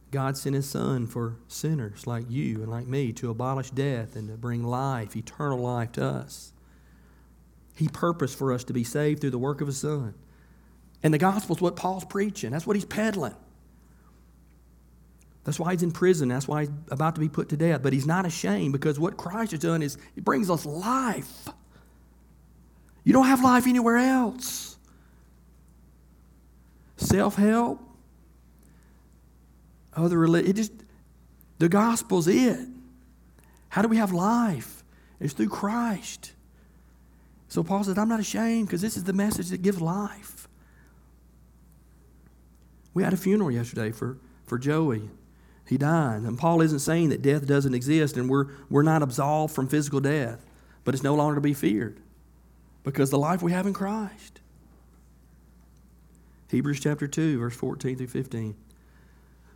God 0.10 0.36
sent 0.36 0.56
his 0.56 0.68
son 0.68 1.06
for 1.06 1.38
sinners 1.48 2.08
like 2.08 2.26
you 2.32 2.64
and 2.64 2.68
like 2.68 2.88
me 2.88 3.14
to 3.14 3.30
abolish 3.30 3.70
death 3.70 4.16
and 4.16 4.28
to 4.28 4.38
bring 4.38 4.64
life, 4.64 5.16
eternal 5.16 5.60
life 5.60 5.92
to 5.92 6.04
us. 6.04 6.52
He 7.76 7.88
purposed 7.88 8.36
for 8.40 8.52
us 8.52 8.64
to 8.64 8.74
be 8.74 8.84
saved 8.84 9.22
through 9.22 9.30
the 9.30 9.38
work 9.38 9.62
of 9.62 9.68
his 9.68 9.78
son. 9.78 10.16
And 11.04 11.14
the 11.14 11.20
gospel 11.20 11.56
is 11.56 11.62
what 11.62 11.76
Paul's 11.76 12.06
preaching. 12.06 12.50
That's 12.50 12.66
what 12.66 12.76
he's 12.76 12.84
peddling. 12.84 13.36
That's 15.44 15.60
why 15.60 15.74
he's 15.74 15.84
in 15.84 15.92
prison. 15.92 16.30
That's 16.30 16.48
why 16.48 16.62
he's 16.62 16.72
about 16.90 17.14
to 17.14 17.22
be 17.22 17.30
put 17.30 17.50
to 17.50 17.58
death. 17.58 17.84
But 17.84 17.94
he's 17.94 18.08
not 18.08 18.26
ashamed 18.26 18.74
because 18.74 19.00
what 19.00 19.16
Christ 19.16 19.52
has 19.52 19.60
done 19.60 19.84
is 19.84 19.96
he 20.16 20.22
brings 20.22 20.50
us 20.50 20.66
life. 20.66 21.50
You 23.04 23.14
don't 23.14 23.28
have 23.28 23.44
life 23.44 23.68
anywhere 23.68 23.98
else. 23.98 24.73
Self 27.04 27.36
help, 27.36 27.82
other 29.94 30.18
religion. 30.18 30.50
It 30.50 30.56
just 30.56 30.72
the 31.60 31.70
gospel's 31.70 32.28
it. 32.28 32.68
How 33.70 33.82
do 33.82 33.88
we 33.88 33.98
have 33.98 34.12
life? 34.12 34.84
It's 35.20 35.34
through 35.34 35.50
Christ. 35.50 36.34
So 37.48 37.64
Paul 37.64 37.84
says, 37.84 37.98
I'm 37.98 38.10
not 38.10 38.20
ashamed 38.20 38.68
because 38.68 38.82
this 38.82 38.98
is 38.98 39.04
the 39.04 39.14
message 39.14 39.50
that 39.50 39.62
gives 39.62 39.82
life. 39.82 40.48
We 42.94 43.04
had 43.04 43.14
a 43.14 43.18
funeral 43.18 43.52
yesterday 43.52 43.92
for, 43.92 44.18
for 44.46 44.58
Joey. 44.58 45.10
He 45.68 45.78
died. 45.78 46.22
And 46.22 46.38
Paul 46.38 46.62
isn't 46.62 46.80
saying 46.80 47.10
that 47.10 47.22
death 47.22 47.46
doesn't 47.48 47.74
exist 47.74 48.18
and 48.18 48.30
we're, 48.30 48.48
we're 48.70 48.84
not 48.84 49.02
absolved 49.02 49.54
from 49.54 49.68
physical 49.68 50.00
death, 50.00 50.46
but 50.84 50.94
it's 50.94 51.04
no 51.04 51.16
longer 51.16 51.36
to 51.36 51.42
be 51.42 51.54
feared 51.54 52.00
because 52.84 53.10
the 53.10 53.18
life 53.18 53.42
we 53.42 53.52
have 53.52 53.66
in 53.66 53.74
Christ. 53.74 54.42
Hebrews 56.54 56.80
chapter 56.80 57.08
2, 57.08 57.40
verse 57.40 57.56
14 57.56 57.98
through 57.98 58.08
15. 58.08 58.56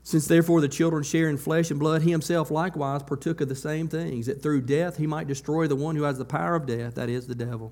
Since 0.02 0.28
therefore 0.28 0.62
the 0.62 0.68
children 0.68 1.04
share 1.04 1.30
in 1.30 1.38
flesh 1.38 1.70
and 1.70 1.80
blood, 1.80 2.02
he 2.02 2.12
himself 2.12 2.50
likewise 2.50 3.04
partook 3.04 3.40
of 3.40 3.50
the 3.50 3.56
same 3.56 3.88
things, 3.88 4.26
that 4.26 4.42
through 4.42 4.62
death 4.62 4.98
he 4.98 5.06
might 5.06 5.28
destroy 5.28 5.68
the 5.68 5.76
one 5.76 5.96
who 5.96 6.04
has 6.04 6.18
the 6.18 6.26
power 6.26 6.56
of 6.56 6.66
death, 6.66 6.96
that 6.96 7.08
is, 7.08 7.28
the 7.28 7.36
devil, 7.36 7.72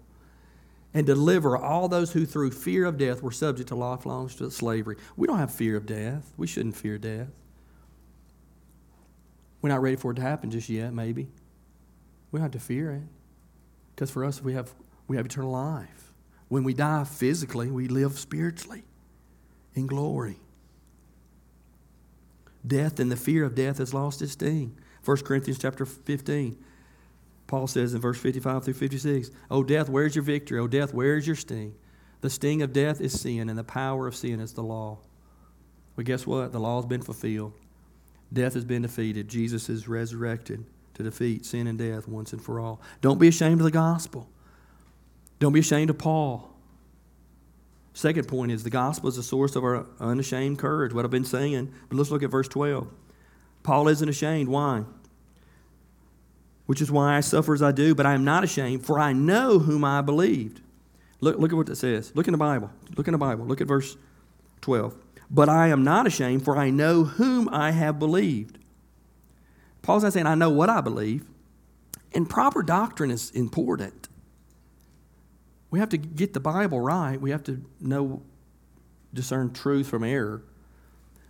and 0.94 1.08
deliver 1.08 1.58
all 1.58 1.88
those 1.88 2.12
who 2.12 2.26
through 2.26 2.52
fear 2.52 2.86
of 2.86 2.98
death 3.00 3.24
were 3.24 3.32
subject 3.32 3.70
to 3.70 3.76
lifelong 3.76 4.30
slavery. 4.30 4.98
We 5.18 5.28
don't 5.28 5.40
have 5.40 5.52
fear 5.52 5.76
of 5.76 5.86
death. 5.86 6.34
We 6.38 6.46
shouldn't 6.46 6.76
fear 6.76 6.98
death. 7.00 7.30
We're 9.62 9.70
not 9.70 9.82
ready 9.82 9.96
for 9.96 10.12
it 10.12 10.16
to 10.16 10.22
happen 10.22 10.52
just 10.52 10.70
yet, 10.70 10.94
maybe. 10.94 11.30
We 12.32 12.38
don't 12.38 12.44
have 12.44 12.52
to 12.52 12.60
fear 12.60 12.92
it. 12.92 13.04
Because 13.96 14.12
for 14.12 14.24
us, 14.24 14.44
we 14.44 14.54
have, 14.54 14.72
we 15.08 15.18
have 15.18 15.26
eternal 15.26 15.52
life. 15.52 16.14
When 16.50 16.64
we 16.64 16.76
die 16.76 17.06
physically, 17.06 17.72
we 17.72 17.88
live 17.88 18.20
spiritually 18.20 18.84
in 19.76 19.86
glory. 19.86 20.40
Death 22.66 23.00
and 23.00 23.12
the 23.12 23.16
fear 23.16 23.44
of 23.46 23.54
death 23.54 23.78
has 23.78 23.94
lost 23.94 24.22
its 24.22 24.32
sting. 24.32 24.78
1 25.04 25.18
Corinthians 25.18 25.60
chapter 25.60 25.86
15. 25.86 26.58
Paul 27.48 27.68
says 27.68 27.94
in 27.94 28.02
verse 28.02 28.18
55 28.18 28.64
through 28.64 28.74
56, 28.74 29.30
O 29.52 29.64
death, 29.64 29.88
where's 29.88 30.16
your 30.16 30.24
victory? 30.24 30.60
O 30.60 30.68
death, 30.68 30.94
where's 30.94 31.28
your 31.28 31.36
sting? 31.36 31.76
The 32.22 32.30
sting 32.30 32.64
of 32.64 32.74
death 32.74 33.02
is 33.02 33.20
sin, 33.20 33.50
and 33.50 33.60
the 33.60 33.64
power 33.64 34.08
of 34.08 34.16
sin 34.16 34.40
is 34.40 34.54
the 34.54 34.64
law. 34.64 34.98
Well, 35.96 36.04
guess 36.04 36.26
what? 36.26 36.52
The 36.52 36.60
law 36.60 36.78
has 36.78 36.88
been 36.88 37.04
fulfilled. 37.04 37.54
Death 38.34 38.56
has 38.56 38.66
been 38.66 38.82
defeated. 38.82 39.28
Jesus 39.28 39.70
is 39.70 39.88
resurrected 39.88 40.66
to 40.96 41.04
defeat 41.04 41.46
sin 41.46 41.68
and 41.68 41.78
death 41.78 42.08
once 42.08 42.34
and 42.34 42.42
for 42.42 42.60
all. 42.60 42.82
Don't 43.02 43.20
be 43.20 43.28
ashamed 43.28 43.62
of 43.62 43.66
the 43.66 43.72
gospel. 43.72 44.28
Don't 45.40 45.54
be 45.54 45.60
ashamed 45.60 45.92
of 45.92 46.00
Paul. 46.00 46.55
Second 47.96 48.28
point 48.28 48.52
is 48.52 48.62
the 48.64 48.70
gospel 48.70 49.08
is 49.08 49.16
the 49.16 49.24
source 49.24 49.56
of 49.56 49.64
our 49.64 49.86
unashamed 50.02 50.60
courage, 50.60 50.92
what 50.92 51.06
I've 51.06 51.12
been 51.12 51.24
saying. 51.24 51.74
But 51.88 51.98
let's 51.98 52.12
look 52.12 52.24
at 52.24 52.30
verse 52.30 52.50
12. 52.50 52.90
Paul 53.64 53.88
isn't 53.88 54.10
ashamed. 54.10 54.50
Why? 54.50 54.84
Which 56.66 56.82
is 56.82 56.92
why 56.92 57.16
I 57.16 57.22
suffer 57.22 57.54
as 57.54 57.64
I 57.64 57.72
do, 57.72 57.96
but 57.96 58.06
I 58.06 58.14
am 58.14 58.26
not 58.26 58.44
ashamed, 58.44 58.86
for 58.86 59.00
I 59.00 59.14
know 59.14 59.60
whom 59.60 59.86
I 59.86 60.02
believed. 60.02 60.60
Look, 61.22 61.40
look 61.40 61.54
at 61.54 61.56
what 61.56 61.70
it 61.70 61.78
says. 61.78 62.12
Look 62.16 62.28
in 62.28 62.34
the 62.34 62.38
Bible. 62.38 62.70
Look 62.98 63.08
in 63.08 63.14
the 63.14 63.18
Bible. 63.18 63.46
Look 63.46 63.62
at 63.62 63.68
verse 63.68 63.96
12. 64.60 64.94
But 65.32 65.48
I 65.48 65.70
am 65.70 65.86
not 65.86 66.06
ashamed, 66.06 66.44
for 66.44 66.58
I 66.58 66.72
know 66.72 67.06
whom 67.06 67.48
I 67.48 67.72
have 67.72 67.98
believed. 67.98 68.58
Paul's 69.82 70.04
not 70.04 70.12
saying, 70.12 70.28
I 70.28 70.36
know 70.36 70.50
what 70.50 70.70
I 70.70 70.82
believe. 70.82 71.24
And 72.14 72.30
proper 72.30 72.62
doctrine 72.62 73.10
is 73.10 73.32
important. 73.32 74.10
We 75.76 75.80
have 75.80 75.90
to 75.90 75.98
get 75.98 76.32
the 76.32 76.40
Bible 76.40 76.80
right. 76.80 77.20
We 77.20 77.32
have 77.32 77.44
to 77.44 77.62
know, 77.82 78.22
discern 79.14 79.52
truth 79.52 79.88
from 79.88 80.06
error. 80.06 80.42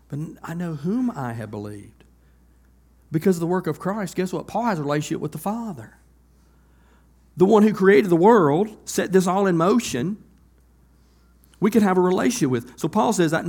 But 0.07 0.19
I 0.43 0.53
know 0.53 0.75
whom 0.75 1.09
I 1.09 1.33
have 1.33 1.49
believed. 1.49 2.03
Because 3.11 3.37
of 3.37 3.39
the 3.39 3.47
work 3.47 3.65
of 3.65 3.79
Christ, 3.79 4.15
guess 4.15 4.31
what? 4.31 4.45
Paul 4.45 4.65
has 4.65 4.77
a 4.77 4.83
relationship 4.83 5.19
with 5.19 5.31
the 5.31 5.39
Father. 5.39 5.97
The 7.35 7.45
one 7.45 7.63
who 7.63 7.73
created 7.73 8.11
the 8.11 8.15
world, 8.15 8.69
set 8.87 9.11
this 9.11 9.25
all 9.25 9.47
in 9.47 9.57
motion, 9.57 10.23
we 11.59 11.71
can 11.71 11.81
have 11.81 11.97
a 11.97 12.01
relationship 12.01 12.51
with. 12.51 12.79
So 12.79 12.87
Paul 12.87 13.13
says, 13.13 13.33
I, 13.33 13.41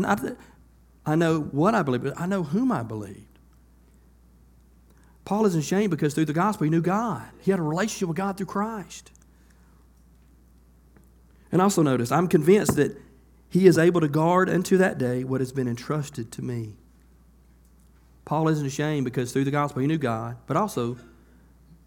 I 1.05 1.15
know 1.15 1.41
what 1.41 1.75
I 1.75 1.83
believe, 1.83 2.05
but 2.05 2.19
I 2.19 2.25
know 2.25 2.43
whom 2.43 2.73
I 2.73 2.83
believed. 2.83 3.39
Paul 5.27 5.45
isn't 5.45 5.61
ashamed 5.61 5.91
because 5.91 6.15
through 6.15 6.25
the 6.25 6.33
gospel 6.33 6.65
he 6.65 6.71
knew 6.71 6.81
God. 6.81 7.29
He 7.43 7.51
had 7.51 7.61
a 7.61 7.65
relationship 7.65 8.09
with 8.09 8.17
God 8.17 8.39
through 8.39 8.47
Christ. 8.47 9.11
And 11.57 11.63
also 11.63 11.81
notice, 11.81 12.13
I'm 12.13 12.29
convinced 12.29 12.77
that 12.77 13.01
he 13.49 13.67
is 13.67 13.79
able 13.79 14.03
to 14.03 14.09
guard 14.09 14.51
unto 14.51 14.77
that 14.77 14.99
day 14.99 15.25
what 15.25 15.41
has 15.41 15.53
been 15.53 15.67
entrusted 15.67 16.31
to 16.33 16.43
me. 16.43 16.75
Paul 18.27 18.49
isn't 18.49 18.67
ashamed 18.67 19.07
because 19.07 19.33
through 19.33 19.45
the 19.45 19.51
gospel 19.51 19.81
he 19.81 19.89
knew 19.89 19.97
God, 19.97 20.37
but 20.47 20.59
also 20.59 20.99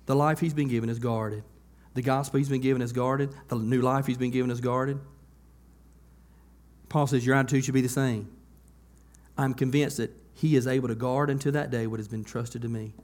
the 0.07 0.15
life 0.15 0.39
he's 0.39 0.55
been 0.55 0.69
given 0.69 0.89
is 0.89 0.97
guarded. 0.97 1.43
The 1.93 2.01
gospel 2.01 2.39
he's 2.39 2.49
been 2.49 2.61
given 2.61 2.81
is 2.81 2.91
guarded. 2.91 3.29
The 3.49 3.57
new 3.57 3.83
life 3.83 4.07
he's 4.07 4.17
been 4.17 4.31
given 4.31 4.49
is 4.49 4.59
guarded. 4.59 4.99
Paul 6.89 7.05
says, 7.05 7.23
Your 7.23 7.35
attitude 7.35 7.65
should 7.65 7.75
be 7.75 7.81
the 7.81 7.89
same. 7.89 8.27
I'm 9.37 9.53
convinced 9.53 9.97
that 9.97 10.09
he 10.33 10.55
is 10.55 10.65
able 10.65 10.87
to 10.87 10.95
guard 10.95 11.29
unto 11.29 11.51
that 11.51 11.69
day 11.69 11.85
what 11.85 11.99
has 11.99 12.07
been 12.07 12.23
trusted 12.23 12.63
to 12.63 12.69
me. 12.69 12.95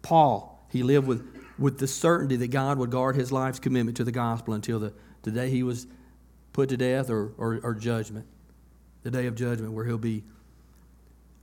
Paul, 0.00 0.66
he 0.70 0.82
lived 0.82 1.06
with, 1.06 1.22
with 1.58 1.80
the 1.80 1.86
certainty 1.86 2.36
that 2.36 2.48
God 2.48 2.78
would 2.78 2.90
guard 2.90 3.14
his 3.14 3.30
life's 3.30 3.58
commitment 3.58 3.98
to 3.98 4.04
the 4.04 4.10
gospel 4.10 4.54
until 4.54 4.80
the, 4.80 4.94
the 5.20 5.30
day 5.30 5.50
he 5.50 5.62
was 5.62 5.86
put 6.54 6.70
to 6.70 6.76
death 6.78 7.10
or, 7.10 7.32
or, 7.36 7.60
or 7.62 7.74
judgment, 7.74 8.26
the 9.02 9.10
day 9.10 9.26
of 9.26 9.34
judgment 9.34 9.72
where 9.72 9.84
he'll 9.84 9.98
be, 9.98 10.24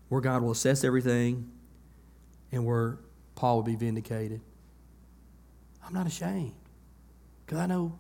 where 0.10 0.22
God 0.22 0.42
will 0.42 0.52
assess 0.52 0.84
everything 0.84 1.52
and 2.52 2.66
where 2.66 2.98
Paul 3.36 3.58
will 3.58 3.64
be 3.64 3.76
vindicated. 3.76 4.42
I'm 5.86 5.94
not 5.94 6.08
ashamed 6.08 6.56
because 7.46 7.60
I 7.60 7.68
know 7.68 8.00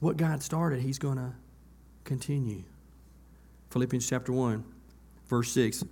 what 0.00 0.16
God 0.16 0.42
started, 0.42 0.80
he's 0.80 0.98
going 0.98 1.16
to 1.16 1.32
continue. 2.04 2.62
Philippians 3.70 4.08
chapter 4.08 4.30
1, 4.30 4.62
verse 5.26 5.50
6. 5.52 5.84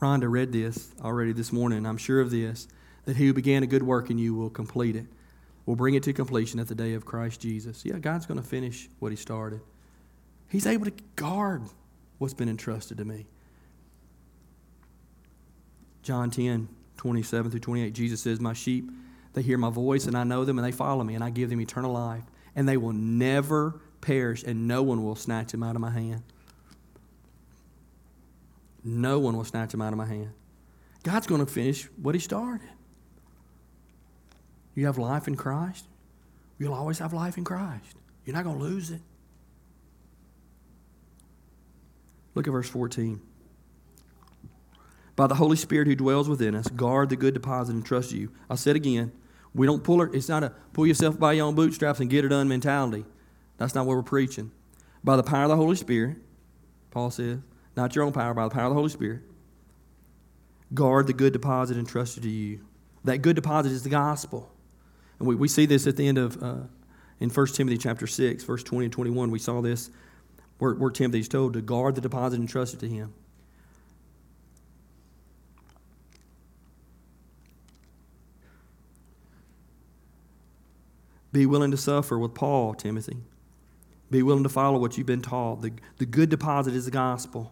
Rhonda 0.00 0.28
read 0.28 0.52
this 0.52 0.90
already 1.00 1.32
this 1.32 1.52
morning, 1.52 1.86
I'm 1.86 1.96
sure 1.96 2.20
of 2.20 2.30
this 2.30 2.66
that 3.04 3.16
he 3.16 3.26
who 3.26 3.32
began 3.32 3.62
a 3.62 3.66
good 3.66 3.82
work 3.82 4.10
in 4.10 4.18
you 4.18 4.34
will 4.34 4.50
complete 4.50 4.96
it, 4.96 5.06
will 5.64 5.76
bring 5.76 5.94
it 5.94 6.02
to 6.04 6.12
completion 6.12 6.58
at 6.58 6.68
the 6.68 6.74
day 6.74 6.94
of 6.94 7.04
Christ 7.04 7.40
Jesus. 7.40 7.84
Yeah, 7.84 7.98
God's 7.98 8.26
going 8.26 8.40
to 8.40 8.46
finish 8.46 8.88
what 8.98 9.10
he 9.10 9.16
started. 9.16 9.60
He's 10.52 10.66
able 10.66 10.84
to 10.84 10.92
guard 11.16 11.62
what's 12.18 12.34
been 12.34 12.50
entrusted 12.50 12.98
to 12.98 13.06
me. 13.06 13.24
John 16.02 16.30
10, 16.30 16.68
27 16.98 17.50
through 17.50 17.60
28, 17.60 17.94
Jesus 17.94 18.20
says, 18.20 18.38
My 18.38 18.52
sheep, 18.52 18.90
they 19.32 19.40
hear 19.40 19.56
my 19.56 19.70
voice, 19.70 20.04
and 20.04 20.14
I 20.14 20.24
know 20.24 20.44
them, 20.44 20.58
and 20.58 20.66
they 20.66 20.72
follow 20.72 21.04
me, 21.04 21.14
and 21.14 21.24
I 21.24 21.30
give 21.30 21.48
them 21.48 21.58
eternal 21.58 21.90
life, 21.94 22.24
and 22.54 22.68
they 22.68 22.76
will 22.76 22.92
never 22.92 23.80
perish, 24.02 24.42
and 24.42 24.68
no 24.68 24.82
one 24.82 25.02
will 25.02 25.16
snatch 25.16 25.52
them 25.52 25.62
out 25.62 25.74
of 25.74 25.80
my 25.80 25.90
hand. 25.90 26.22
No 28.84 29.20
one 29.20 29.34
will 29.34 29.44
snatch 29.44 29.70
them 29.70 29.80
out 29.80 29.94
of 29.94 29.96
my 29.96 30.06
hand. 30.06 30.32
God's 31.02 31.26
going 31.26 31.44
to 31.44 31.50
finish 31.50 31.84
what 31.96 32.14
He 32.14 32.20
started. 32.20 32.68
You 34.74 34.84
have 34.84 34.98
life 34.98 35.28
in 35.28 35.34
Christ, 35.34 35.86
you'll 36.58 36.74
always 36.74 36.98
have 36.98 37.14
life 37.14 37.38
in 37.38 37.44
Christ. 37.44 37.96
You're 38.26 38.36
not 38.36 38.44
going 38.44 38.58
to 38.58 38.64
lose 38.64 38.90
it. 38.90 39.00
Look 42.34 42.46
at 42.46 42.50
verse 42.50 42.68
14. 42.68 43.20
By 45.14 45.26
the 45.26 45.34
Holy 45.34 45.56
Spirit 45.56 45.88
who 45.88 45.94
dwells 45.94 46.28
within 46.28 46.54
us, 46.54 46.68
guard 46.68 47.10
the 47.10 47.16
good 47.16 47.34
deposit 47.34 47.74
and 47.74 47.84
trust 47.84 48.12
you. 48.12 48.32
I 48.48 48.54
said 48.54 48.76
again, 48.76 49.12
we 49.54 49.66
don't 49.66 49.84
pull 49.84 50.00
it, 50.02 50.14
it's 50.14 50.28
not 50.28 50.42
a 50.42 50.52
pull 50.72 50.86
yourself 50.86 51.18
by 51.18 51.34
your 51.34 51.46
own 51.46 51.54
bootstraps 51.54 52.00
and 52.00 52.08
get 52.08 52.24
it 52.24 52.28
done 52.28 52.48
mentality. 52.48 53.04
That's 53.58 53.74
not 53.74 53.86
what 53.86 53.96
we're 53.96 54.02
preaching. 54.02 54.50
By 55.04 55.16
the 55.16 55.22
power 55.22 55.44
of 55.44 55.50
the 55.50 55.56
Holy 55.56 55.76
Spirit, 55.76 56.16
Paul 56.90 57.10
says, 57.10 57.38
not 57.76 57.94
your 57.94 58.04
own 58.04 58.12
power, 58.12 58.34
by 58.34 58.44
the 58.44 58.50
power 58.50 58.64
of 58.64 58.70
the 58.70 58.76
Holy 58.76 58.88
Spirit, 58.88 59.20
guard 60.72 61.06
the 61.06 61.12
good 61.12 61.32
deposit 61.32 61.76
entrusted 61.76 62.22
to 62.22 62.28
you. 62.28 62.60
That 63.04 63.18
good 63.18 63.36
deposit 63.36 63.72
is 63.72 63.82
the 63.82 63.90
gospel. 63.90 64.50
And 65.18 65.28
we, 65.28 65.34
we 65.34 65.48
see 65.48 65.66
this 65.66 65.86
at 65.86 65.96
the 65.96 66.06
end 66.06 66.18
of, 66.18 66.42
uh, 66.42 66.54
in 67.20 67.30
1 67.30 67.46
Timothy 67.48 67.78
chapter 67.78 68.06
6, 68.06 68.44
verse 68.44 68.62
20 68.62 68.86
and 68.86 68.92
21. 68.92 69.30
We 69.30 69.38
saw 69.38 69.60
this 69.60 69.90
where, 70.58 70.74
where 70.74 70.90
Timothy's 70.90 71.28
told 71.28 71.54
to 71.54 71.60
guard 71.60 71.94
the 71.94 72.00
deposit 72.00 72.36
entrusted 72.36 72.80
to 72.80 72.88
him. 72.88 73.12
Be 81.32 81.46
willing 81.46 81.70
to 81.70 81.76
suffer 81.76 82.18
with 82.18 82.34
Paul, 82.34 82.74
Timothy. 82.74 83.16
Be 84.10 84.22
willing 84.22 84.42
to 84.42 84.50
follow 84.50 84.78
what 84.78 84.98
you've 84.98 85.06
been 85.06 85.22
taught. 85.22 85.62
The, 85.62 85.72
the 85.96 86.04
good 86.04 86.28
deposit 86.28 86.74
is 86.74 86.84
the 86.84 86.90
gospel. 86.90 87.50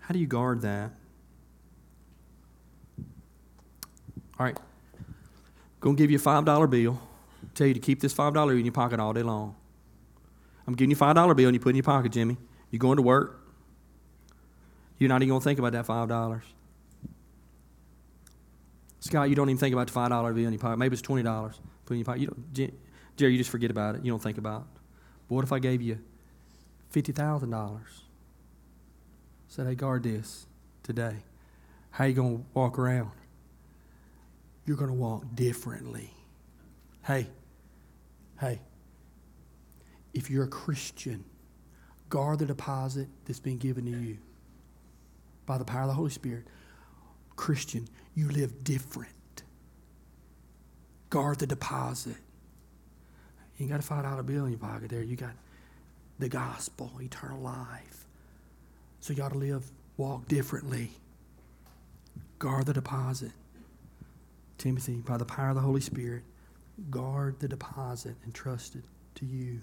How 0.00 0.12
do 0.12 0.18
you 0.18 0.26
guard 0.26 0.62
that? 0.62 0.90
All 4.38 4.46
right. 4.46 4.58
Going 5.80 5.96
to 5.96 6.02
give 6.02 6.10
you 6.10 6.18
a 6.18 6.20
$5 6.20 6.70
bill. 6.70 7.00
Tell 7.54 7.66
you 7.68 7.74
to 7.74 7.80
keep 7.80 8.00
this 8.00 8.12
$5 8.12 8.58
in 8.58 8.64
your 8.64 8.72
pocket 8.72 8.98
all 8.98 9.12
day 9.12 9.22
long. 9.22 9.54
I'm 10.68 10.74
giving 10.74 10.90
you 10.90 10.96
a 10.96 11.00
$5 11.00 11.34
bill 11.34 11.48
and 11.48 11.54
you 11.54 11.60
put 11.60 11.70
it 11.70 11.70
in 11.70 11.76
your 11.76 11.82
pocket, 11.82 12.12
Jimmy. 12.12 12.36
You're 12.70 12.78
going 12.78 12.96
to 12.96 13.02
work. 13.02 13.40
You're 14.98 15.08
not 15.08 15.22
even 15.22 15.30
going 15.30 15.40
to 15.40 15.44
think 15.44 15.58
about 15.58 15.72
that 15.72 15.86
$5. 15.86 16.42
Scott, 19.00 19.30
you 19.30 19.34
don't 19.34 19.48
even 19.48 19.58
think 19.58 19.72
about 19.72 19.86
the 19.86 19.94
$5 19.94 20.34
bill 20.34 20.44
in 20.44 20.52
your 20.52 20.60
pocket. 20.60 20.76
Maybe 20.76 20.92
it's 20.92 21.00
$20. 21.00 21.54
Put 21.86 21.94
in 21.94 22.00
your 22.00 22.04
pocket. 22.04 22.20
You 22.20 22.26
don't, 22.26 22.74
Jerry, 23.16 23.32
you 23.32 23.38
just 23.38 23.48
forget 23.48 23.70
about 23.70 23.94
it. 23.94 24.04
You 24.04 24.12
don't 24.12 24.22
think 24.22 24.36
about 24.36 24.60
it. 24.60 24.80
But 25.26 25.36
what 25.36 25.44
if 25.44 25.52
I 25.52 25.58
gave 25.58 25.80
you 25.80 26.00
$50,000? 26.92 27.80
Said, 29.48 29.66
hey, 29.66 29.74
guard 29.74 30.02
this 30.02 30.46
today. 30.82 31.16
How 31.92 32.04
you 32.04 32.12
going 32.12 32.38
to 32.40 32.44
walk 32.52 32.78
around? 32.78 33.12
You're 34.66 34.76
going 34.76 34.90
to 34.90 34.96
walk 34.96 35.24
differently. 35.34 36.10
Hey, 37.06 37.28
hey, 38.38 38.60
if 40.18 40.28
you're 40.28 40.42
a 40.42 40.48
Christian, 40.48 41.24
guard 42.10 42.40
the 42.40 42.46
deposit 42.46 43.06
that's 43.24 43.38
been 43.38 43.56
given 43.56 43.84
to 43.84 43.92
you 43.92 44.18
by 45.46 45.56
the 45.58 45.64
power 45.64 45.82
of 45.82 45.88
the 45.88 45.94
Holy 45.94 46.10
Spirit. 46.10 46.44
Christian, 47.36 47.88
you 48.16 48.28
live 48.28 48.64
different. 48.64 49.12
Guard 51.08 51.38
the 51.38 51.46
deposit. 51.46 52.16
You 53.58 53.68
got 53.68 53.78
a 53.78 53.82
five 53.82 54.02
dollar 54.02 54.24
bill 54.24 54.44
in 54.46 54.50
your 54.50 54.58
pocket 54.58 54.90
there. 54.90 55.04
You 55.04 55.14
got 55.14 55.34
the 56.18 56.28
gospel, 56.28 56.90
eternal 57.00 57.40
life. 57.40 58.04
So 58.98 59.12
you 59.12 59.16
got 59.16 59.32
to 59.32 59.38
live, 59.38 59.70
walk 59.96 60.26
differently. 60.26 60.90
Guard 62.40 62.66
the 62.66 62.72
deposit. 62.72 63.30
Timothy, 64.58 64.96
by 64.96 65.16
the 65.16 65.24
power 65.24 65.50
of 65.50 65.54
the 65.54 65.60
Holy 65.60 65.80
Spirit, 65.80 66.24
guard 66.90 67.38
the 67.38 67.46
deposit 67.46 68.16
entrusted 68.26 68.82
to 69.14 69.24
you. 69.24 69.60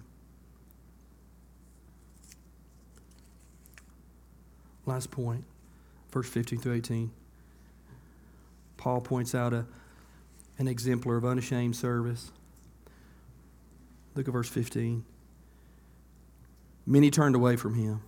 Last 4.86 5.12
point, 5.12 5.43
verse 6.12 6.30
15 6.30 6.60
through 6.60 6.74
18. 6.74 7.12
Paul 8.78 9.02
points 9.02 9.34
out 9.34 9.54
a, 9.54 9.65
an 10.58 10.67
exemplar 10.67 11.17
of 11.17 11.26
unashamed 11.26 11.76
service. 11.76 12.32
Look 14.15 14.28
at 14.28 14.32
verse 14.32 14.50
15. 14.50 15.04
Many 16.86 17.10
turned 17.10 17.36
away 17.36 17.56
from 17.56 17.74
him. 17.74 18.02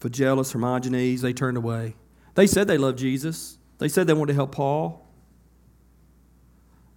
Phygelus, 0.00 0.52
Hermogenes, 0.52 1.22
they 1.22 1.32
turned 1.32 1.56
away. 1.56 1.96
They 2.34 2.46
said 2.46 2.68
they 2.68 2.78
loved 2.78 2.98
Jesus. 2.98 3.58
They 3.78 3.88
said 3.88 4.06
they 4.06 4.12
wanted 4.12 4.32
to 4.32 4.36
help 4.36 4.52
Paul. 4.52 5.06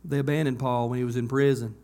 They 0.05 0.19
abandoned 0.19 0.59
Paul 0.59 0.89
when 0.89 0.99
he 0.99 1.05
was 1.05 1.15
in 1.15 1.27
prison. 1.27 1.75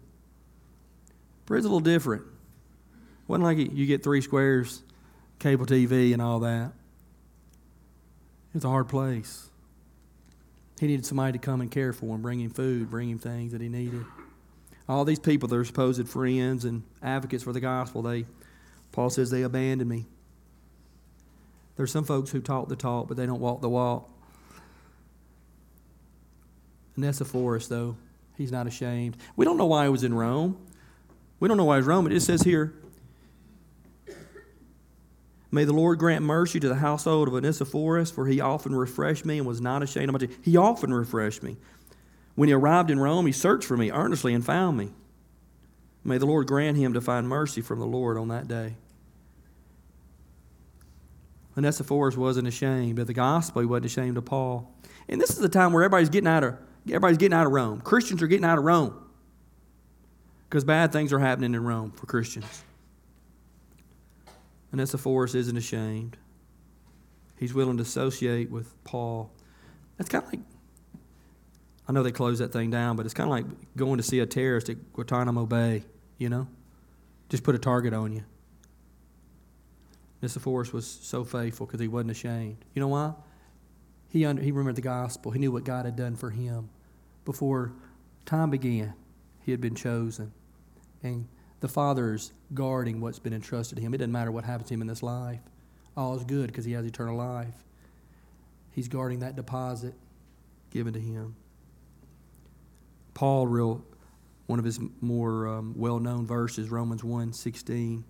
Prison's 1.45 1.65
a 1.65 1.69
little 1.69 1.79
different. 1.79 2.23
It 2.23 3.29
wasn't 3.29 3.45
like 3.45 3.57
you 3.57 3.85
get 3.85 4.03
three 4.03 4.21
squares, 4.21 4.83
cable 5.39 5.65
TV, 5.65 6.13
and 6.13 6.21
all 6.21 6.39
that. 6.39 6.71
It's 8.53 8.65
a 8.65 8.69
hard 8.69 8.87
place. 8.87 9.49
He 10.79 10.87
needed 10.87 11.05
somebody 11.05 11.33
to 11.33 11.37
come 11.37 11.61
and 11.61 11.71
care 11.71 11.93
for 11.93 12.15
him, 12.15 12.21
bring 12.21 12.39
him 12.39 12.49
food, 12.49 12.89
bring 12.89 13.09
him 13.09 13.19
things 13.19 13.51
that 13.51 13.61
he 13.61 13.69
needed. 13.69 14.05
All 14.87 15.05
these 15.05 15.19
people, 15.19 15.47
they're 15.47 15.65
supposed 15.65 16.07
friends 16.07 16.65
and 16.65 16.83
advocates 17.01 17.43
for 17.43 17.53
the 17.53 17.59
gospel, 17.59 18.01
they, 18.01 18.25
Paul 18.91 19.09
says, 19.09 19.29
they 19.29 19.41
abandoned 19.41 19.89
me. 19.89 20.05
There's 21.75 21.91
some 21.91 22.05
folks 22.05 22.31
who 22.31 22.39
talk 22.39 22.69
the 22.69 22.75
talk, 22.75 23.07
but 23.07 23.17
they 23.17 23.25
don't 23.25 23.39
walk 23.39 23.61
the 23.61 23.69
walk. 23.69 24.09
Onesiphorus, 26.97 27.67
though, 27.67 27.97
he's 28.37 28.51
not 28.51 28.67
ashamed. 28.67 29.17
We 29.35 29.43
don't 29.43 29.57
know 29.57 29.65
why 29.65 29.83
he 29.83 29.89
was 29.89 30.03
in 30.03 30.13
Rome. 30.13 30.57
We 31.39 31.49
don't 31.49 31.57
know 31.57 31.65
why 31.65 31.77
he's 31.77 31.85
Rome. 31.85 32.05
But 32.05 32.13
it 32.13 32.15
just 32.15 32.27
says 32.27 32.43
here, 32.43 32.73
May 35.55 35.63
the 35.63 35.71
Lord 35.71 35.99
grant 35.99 36.25
mercy 36.25 36.59
to 36.59 36.67
the 36.67 36.75
household 36.75 37.29
of 37.29 37.33
Onesiphorus, 37.33 38.11
for 38.11 38.27
he 38.27 38.41
often 38.41 38.75
refreshed 38.75 39.23
me 39.23 39.37
and 39.37 39.47
was 39.47 39.61
not 39.61 39.81
ashamed 39.81 40.09
of 40.09 40.13
my 40.13 40.19
tears. 40.19 40.35
He 40.41 40.57
often 40.57 40.93
refreshed 40.93 41.43
me. 41.43 41.55
When 42.35 42.49
he 42.49 42.53
arrived 42.53 42.91
in 42.91 42.99
Rome, 42.99 43.25
he 43.25 43.31
searched 43.31 43.63
for 43.63 43.77
me 43.77 43.89
earnestly 43.89 44.33
and 44.33 44.45
found 44.45 44.75
me. 44.77 44.91
May 46.03 46.17
the 46.17 46.25
Lord 46.25 46.47
grant 46.47 46.75
him 46.75 46.91
to 46.91 46.99
find 46.99 47.29
mercy 47.29 47.61
from 47.61 47.79
the 47.79 47.85
Lord 47.85 48.17
on 48.17 48.27
that 48.27 48.49
day. 48.49 48.75
Onesiphorus 51.55 52.17
wasn't 52.17 52.49
ashamed 52.49 52.99
of 52.99 53.07
the 53.07 53.13
gospel. 53.13 53.61
He 53.61 53.65
wasn't 53.65 53.85
ashamed 53.85 54.17
of 54.17 54.25
Paul. 54.25 54.69
And 55.07 55.21
this 55.21 55.29
is 55.29 55.37
the 55.37 55.47
time 55.47 55.71
where 55.71 55.83
everybody's 55.83 56.09
getting 56.09 56.27
out 56.27 56.43
of 56.43 56.57
everybody's 56.85 57.17
getting 57.17 57.33
out 57.33 57.45
of 57.45 57.53
Rome. 57.53 57.79
Christians 57.79 58.21
are 58.21 58.27
getting 58.27 58.43
out 58.43 58.57
of 58.57 58.65
Rome 58.65 58.93
because 60.49 60.65
bad 60.65 60.91
things 60.91 61.13
are 61.13 61.19
happening 61.19 61.53
in 61.53 61.63
Rome 61.63 61.91
for 61.91 62.07
Christians. 62.07 62.65
Onesiphorus 64.73 65.35
isn't 65.35 65.57
ashamed. 65.57 66.17
He's 67.37 67.53
willing 67.53 67.77
to 67.77 67.83
associate 67.83 68.49
with 68.49 68.73
Paul. 68.83 69.31
That's 69.97 70.09
kind 70.09 70.23
of 70.23 70.31
like 70.31 70.41
I 71.87 71.91
know 71.91 72.03
they 72.03 72.11
closed 72.11 72.41
that 72.41 72.51
thing 72.51 72.71
down, 72.71 72.95
but 72.95 73.05
it's 73.05 73.13
kind 73.13 73.29
of 73.29 73.31
like 73.31 73.45
going 73.75 73.97
to 73.97 74.03
see 74.03 74.19
a 74.19 74.25
terrorist 74.25 74.69
at 74.69 74.93
Guantanamo 74.93 75.45
Bay, 75.45 75.83
you 76.17 76.29
know? 76.29 76.47
Just 77.29 77.43
put 77.43 77.53
a 77.53 77.59
target 77.59 77.93
on 77.93 78.11
you. 78.11 78.23
Onesiphorus 80.21 80.73
was 80.73 80.87
so 80.87 81.23
faithful 81.23 81.67
because 81.67 81.79
he 81.79 81.87
wasn't 81.87 82.11
ashamed. 82.11 82.57
You 82.73 82.79
know 82.79 82.87
why? 82.87 83.13
He, 84.09 84.25
under, 84.25 84.41
he 84.41 84.51
remembered 84.51 84.77
the 84.77 84.81
gospel. 84.81 85.31
He 85.31 85.39
knew 85.39 85.51
what 85.51 85.63
God 85.63 85.85
had 85.85 85.95
done 85.95 86.15
for 86.15 86.31
him. 86.31 86.69
Before 87.23 87.73
time 88.25 88.49
began, 88.49 88.93
he 89.43 89.51
had 89.51 89.61
been 89.61 89.75
chosen. 89.75 90.31
And 91.03 91.27
the 91.65 91.73
Father 91.73 92.13
is 92.13 92.31
guarding 92.53 93.01
what's 93.01 93.17
been 93.17 93.33
entrusted 93.33 93.77
to 93.77 93.81
him. 93.81 93.91
It 93.95 93.97
doesn't 93.97 94.11
matter 94.11 94.31
what 94.31 94.43
happens 94.43 94.67
to 94.67 94.75
him 94.75 94.81
in 94.81 94.87
this 94.87 95.01
life. 95.01 95.39
All 95.97 96.15
is 96.15 96.23
good 96.23 96.45
because 96.45 96.63
he 96.63 96.73
has 96.73 96.85
eternal 96.85 97.17
life. 97.17 97.55
He's 98.71 98.87
guarding 98.87 99.21
that 99.21 99.35
deposit 99.35 99.95
given 100.69 100.93
to 100.93 100.99
him. 100.99 101.35
Paul, 103.15 103.47
real 103.47 103.83
one 104.45 104.59
of 104.59 104.65
his 104.65 104.79
more 105.01 105.47
um, 105.47 105.73
well-known 105.75 106.27
verses, 106.27 106.69
Romans 106.69 107.03
1, 107.03 107.33
16. 107.33 108.03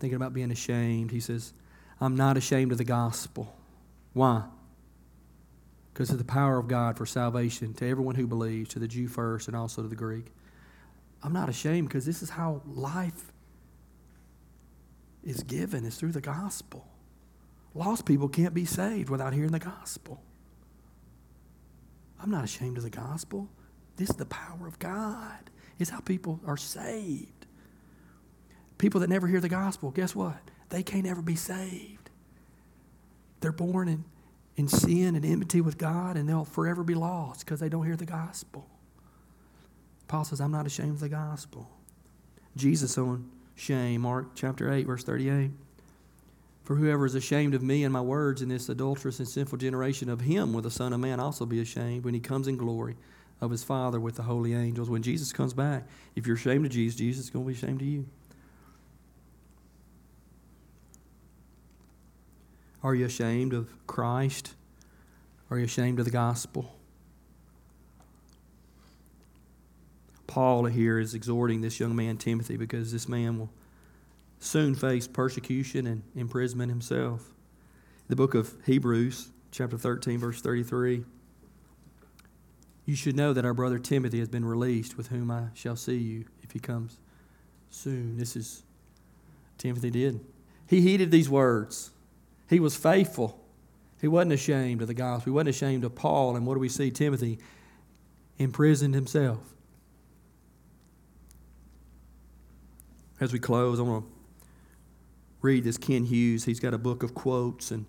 Thinking 0.00 0.16
about 0.16 0.32
being 0.32 0.50
ashamed, 0.50 1.12
he 1.12 1.20
says, 1.20 1.52
I'm 2.00 2.16
not 2.16 2.36
ashamed 2.36 2.72
of 2.72 2.78
the 2.78 2.84
gospel. 2.84 3.54
Why? 4.12 4.42
Because 5.92 6.10
of 6.10 6.18
the 6.18 6.24
power 6.24 6.58
of 6.58 6.66
God 6.66 6.98
for 6.98 7.06
salvation 7.06 7.74
to 7.74 7.88
everyone 7.88 8.16
who 8.16 8.26
believes, 8.26 8.70
to 8.70 8.80
the 8.80 8.88
Jew 8.88 9.06
first 9.06 9.46
and 9.46 9.56
also 9.56 9.82
to 9.82 9.88
the 9.88 9.94
Greek. 9.94 10.32
I'm 11.22 11.32
not 11.32 11.48
ashamed 11.48 11.88
because 11.88 12.06
this 12.06 12.22
is 12.22 12.30
how 12.30 12.62
life 12.66 13.32
is 15.24 15.42
given, 15.42 15.84
is 15.84 15.96
through 15.96 16.12
the 16.12 16.20
gospel. 16.20 16.86
Lost 17.74 18.06
people 18.06 18.28
can't 18.28 18.54
be 18.54 18.64
saved 18.64 19.10
without 19.10 19.32
hearing 19.32 19.52
the 19.52 19.58
gospel. 19.58 20.22
I'm 22.22 22.30
not 22.30 22.44
ashamed 22.44 22.78
of 22.78 22.84
the 22.84 22.90
gospel. 22.90 23.48
This 23.96 24.10
is 24.10 24.16
the 24.16 24.26
power 24.26 24.66
of 24.66 24.78
God. 24.78 25.50
It's 25.78 25.90
how 25.90 26.00
people 26.00 26.40
are 26.46 26.56
saved. 26.56 27.46
People 28.78 29.00
that 29.00 29.10
never 29.10 29.26
hear 29.26 29.40
the 29.40 29.48
gospel, 29.48 29.90
guess 29.90 30.14
what? 30.14 30.38
They 30.70 30.82
can't 30.82 31.06
ever 31.06 31.22
be 31.22 31.36
saved. 31.36 32.10
They're 33.40 33.52
born 33.52 33.88
in, 33.88 34.04
in 34.56 34.68
sin 34.68 35.14
and 35.14 35.24
enmity 35.24 35.60
with 35.60 35.78
God, 35.78 36.16
and 36.16 36.28
they'll 36.28 36.44
forever 36.44 36.82
be 36.82 36.94
lost 36.94 37.40
because 37.40 37.60
they 37.60 37.68
don't 37.68 37.84
hear 37.84 37.96
the 37.96 38.06
gospel. 38.06 38.66
Paul 40.08 40.24
says, 40.24 40.40
I'm 40.40 40.52
not 40.52 40.66
ashamed 40.66 40.92
of 40.92 41.00
the 41.00 41.08
gospel. 41.08 41.68
Jesus 42.56 42.96
on 42.96 43.30
shame, 43.54 44.02
Mark 44.02 44.28
chapter 44.34 44.72
8, 44.72 44.86
verse 44.86 45.04
38. 45.04 45.50
For 46.64 46.76
whoever 46.76 47.06
is 47.06 47.14
ashamed 47.14 47.54
of 47.54 47.62
me 47.62 47.84
and 47.84 47.92
my 47.92 48.00
words 48.00 48.42
in 48.42 48.48
this 48.48 48.68
adulterous 48.68 49.18
and 49.18 49.28
sinful 49.28 49.58
generation, 49.58 50.08
of 50.08 50.20
him 50.22 50.52
will 50.52 50.62
the 50.62 50.70
Son 50.70 50.92
of 50.92 51.00
Man 51.00 51.20
also 51.20 51.46
be 51.46 51.60
ashamed 51.60 52.04
when 52.04 52.14
he 52.14 52.20
comes 52.20 52.48
in 52.48 52.56
glory 52.56 52.96
of 53.40 53.50
his 53.50 53.62
Father 53.62 54.00
with 54.00 54.16
the 54.16 54.22
holy 54.22 54.54
angels. 54.54 54.90
When 54.90 55.02
Jesus 55.02 55.32
comes 55.32 55.54
back, 55.54 55.86
if 56.14 56.26
you're 56.26 56.36
ashamed 56.36 56.66
of 56.66 56.72
Jesus, 56.72 56.98
Jesus 56.98 57.24
is 57.26 57.30
going 57.30 57.44
to 57.44 57.52
be 57.52 57.56
ashamed 57.56 57.82
of 57.82 57.86
you. 57.86 58.06
Are 62.82 62.94
you 62.94 63.06
ashamed 63.06 63.52
of 63.52 63.68
Christ? 63.86 64.54
Are 65.50 65.58
you 65.58 65.64
ashamed 65.64 65.98
of 65.98 66.04
the 66.04 66.10
gospel? 66.10 66.75
Paul 70.26 70.64
here 70.64 70.98
is 70.98 71.14
exhorting 71.14 71.60
this 71.60 71.78
young 71.78 71.94
man, 71.94 72.16
Timothy, 72.16 72.56
because 72.56 72.92
this 72.92 73.08
man 73.08 73.38
will 73.38 73.50
soon 74.38 74.74
face 74.74 75.06
persecution 75.06 75.86
and 75.86 76.02
imprisonment 76.14 76.70
himself. 76.70 77.32
The 78.08 78.16
book 78.16 78.34
of 78.34 78.54
Hebrews, 78.66 79.30
chapter 79.50 79.78
13, 79.78 80.18
verse 80.18 80.40
33. 80.40 81.04
You 82.84 82.94
should 82.94 83.16
know 83.16 83.32
that 83.32 83.44
our 83.44 83.54
brother 83.54 83.78
Timothy 83.78 84.20
has 84.20 84.28
been 84.28 84.44
released, 84.44 84.96
with 84.96 85.08
whom 85.08 85.30
I 85.30 85.46
shall 85.54 85.76
see 85.76 85.96
you 85.96 86.24
if 86.42 86.52
he 86.52 86.60
comes 86.60 86.98
soon. 87.70 88.16
This 88.16 88.36
is 88.36 88.62
Timothy 89.58 89.90
did. 89.90 90.20
He 90.68 90.80
heeded 90.80 91.10
these 91.10 91.28
words. 91.28 91.90
He 92.48 92.60
was 92.60 92.76
faithful. 92.76 93.40
He 94.00 94.08
wasn't 94.08 94.34
ashamed 94.34 94.82
of 94.82 94.88
the 94.88 94.94
gospel. 94.94 95.32
He 95.32 95.34
wasn't 95.34 95.48
ashamed 95.50 95.84
of 95.84 95.94
Paul. 95.94 96.36
And 96.36 96.46
what 96.46 96.54
do 96.54 96.60
we 96.60 96.68
see? 96.68 96.90
Timothy 96.90 97.38
imprisoned 98.38 98.94
himself. 98.94 99.55
As 103.18 103.32
we 103.32 103.38
close, 103.38 103.80
I 103.80 103.82
want 103.82 104.04
to 104.04 104.12
read 105.40 105.64
this 105.64 105.78
Kent 105.78 106.08
Hughes. 106.08 106.44
He's 106.44 106.60
got 106.60 106.74
a 106.74 106.78
book 106.78 107.02
of 107.02 107.14
quotes, 107.14 107.70
and 107.70 107.86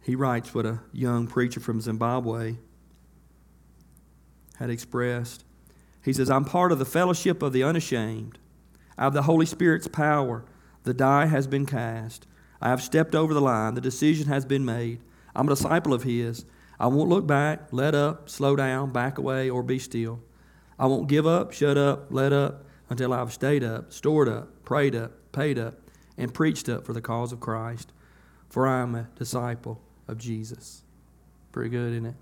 he 0.00 0.14
writes 0.14 0.54
what 0.54 0.64
a 0.64 0.80
young 0.92 1.26
preacher 1.26 1.58
from 1.58 1.80
Zimbabwe 1.80 2.56
had 4.58 4.70
expressed. 4.70 5.44
He 6.04 6.12
says, 6.12 6.30
I'm 6.30 6.44
part 6.44 6.70
of 6.70 6.78
the 6.78 6.84
fellowship 6.84 7.42
of 7.42 7.52
the 7.52 7.64
unashamed. 7.64 8.38
I 8.96 9.04
have 9.04 9.12
the 9.12 9.22
Holy 9.22 9.46
Spirit's 9.46 9.88
power. 9.88 10.44
The 10.84 10.94
die 10.94 11.26
has 11.26 11.46
been 11.46 11.66
cast. 11.66 12.26
I 12.60 12.68
have 12.68 12.82
stepped 12.82 13.14
over 13.14 13.34
the 13.34 13.40
line. 13.40 13.74
The 13.74 13.80
decision 13.80 14.28
has 14.28 14.44
been 14.44 14.64
made. 14.64 15.00
I'm 15.34 15.48
a 15.48 15.50
disciple 15.50 15.92
of 15.92 16.04
His. 16.04 16.44
I 16.78 16.86
won't 16.86 17.08
look 17.08 17.26
back, 17.26 17.72
let 17.72 17.94
up, 17.94 18.30
slow 18.30 18.54
down, 18.54 18.90
back 18.90 19.18
away, 19.18 19.50
or 19.50 19.62
be 19.62 19.78
still. 19.78 20.20
I 20.78 20.86
won't 20.86 21.08
give 21.08 21.26
up, 21.26 21.52
shut 21.52 21.76
up, 21.76 22.06
let 22.10 22.32
up 22.32 22.66
until 22.90 23.12
I've 23.14 23.32
stayed 23.32 23.64
up, 23.64 23.92
stored 23.92 24.28
up, 24.28 24.64
prayed 24.64 24.94
up, 24.94 25.12
paid 25.32 25.58
up, 25.58 25.74
and 26.18 26.34
preached 26.34 26.68
up 26.68 26.84
for 26.84 26.92
the 26.92 27.00
cause 27.00 27.32
of 27.32 27.40
Christ. 27.40 27.92
For 28.48 28.66
I 28.66 28.80
am 28.82 28.94
a 28.96 29.08
disciple 29.16 29.80
of 30.08 30.18
Jesus. 30.18 30.82
Pretty 31.52 31.70
good, 31.70 31.92
isn't 31.92 32.06
it? 32.06 32.16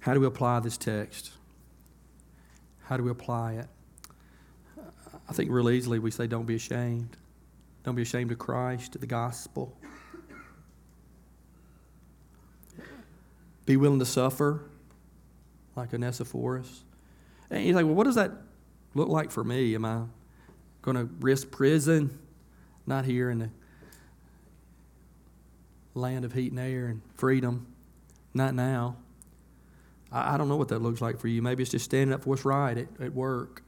How 0.00 0.14
do 0.14 0.20
we 0.20 0.26
apply 0.26 0.60
this 0.60 0.78
text? 0.78 1.32
How 2.84 2.96
do 2.96 3.02
we 3.02 3.10
apply 3.10 3.54
it? 3.54 3.66
I 5.28 5.32
think 5.32 5.50
real 5.50 5.68
easily 5.68 5.98
we 5.98 6.10
say, 6.10 6.26
don't 6.26 6.46
be 6.46 6.54
ashamed. 6.54 7.16
Don't 7.84 7.94
be 7.94 8.02
ashamed 8.02 8.32
of 8.32 8.38
Christ, 8.38 8.94
of 8.94 9.00
the 9.00 9.06
gospel. 9.06 9.76
Be 13.66 13.76
willing 13.76 13.98
to 13.98 14.06
suffer 14.06 14.62
like 15.74 15.92
Onesiphorus. 15.92 16.84
And 17.50 17.64
you 17.64 17.74
think, 17.74 17.86
well, 17.86 17.94
what 17.94 18.04
does 18.04 18.16
that 18.16 18.32
look 18.94 19.08
like 19.08 19.30
for 19.30 19.44
me? 19.44 19.74
Am 19.74 19.84
I 19.84 20.02
going 20.82 20.96
to 20.96 21.04
risk 21.20 21.50
prison? 21.50 22.18
Not 22.86 23.04
here 23.04 23.30
in 23.30 23.38
the 23.38 23.50
land 25.94 26.24
of 26.24 26.32
heat 26.32 26.52
and 26.52 26.60
air 26.60 26.86
and 26.86 27.02
freedom. 27.14 27.66
Not 28.34 28.54
now. 28.54 28.96
I, 30.12 30.34
I 30.34 30.36
don't 30.36 30.48
know 30.48 30.56
what 30.56 30.68
that 30.68 30.80
looks 30.80 31.00
like 31.00 31.18
for 31.18 31.28
you. 31.28 31.42
Maybe 31.42 31.62
it's 31.62 31.72
just 31.72 31.84
standing 31.84 32.12
up 32.14 32.22
for 32.22 32.30
what's 32.30 32.44
right 32.44 32.76
at, 32.76 32.88
at 33.00 33.14
work 33.14 33.62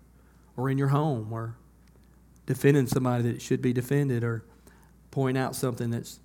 or 0.56 0.68
in 0.70 0.78
your 0.78 0.88
home 0.88 1.32
or 1.32 1.56
defending 2.46 2.86
somebody 2.86 3.22
that 3.24 3.42
should 3.42 3.62
be 3.62 3.72
defended 3.72 4.24
or 4.24 4.44
point 5.10 5.36
out 5.36 5.54
something 5.54 5.90
that's 5.90 6.20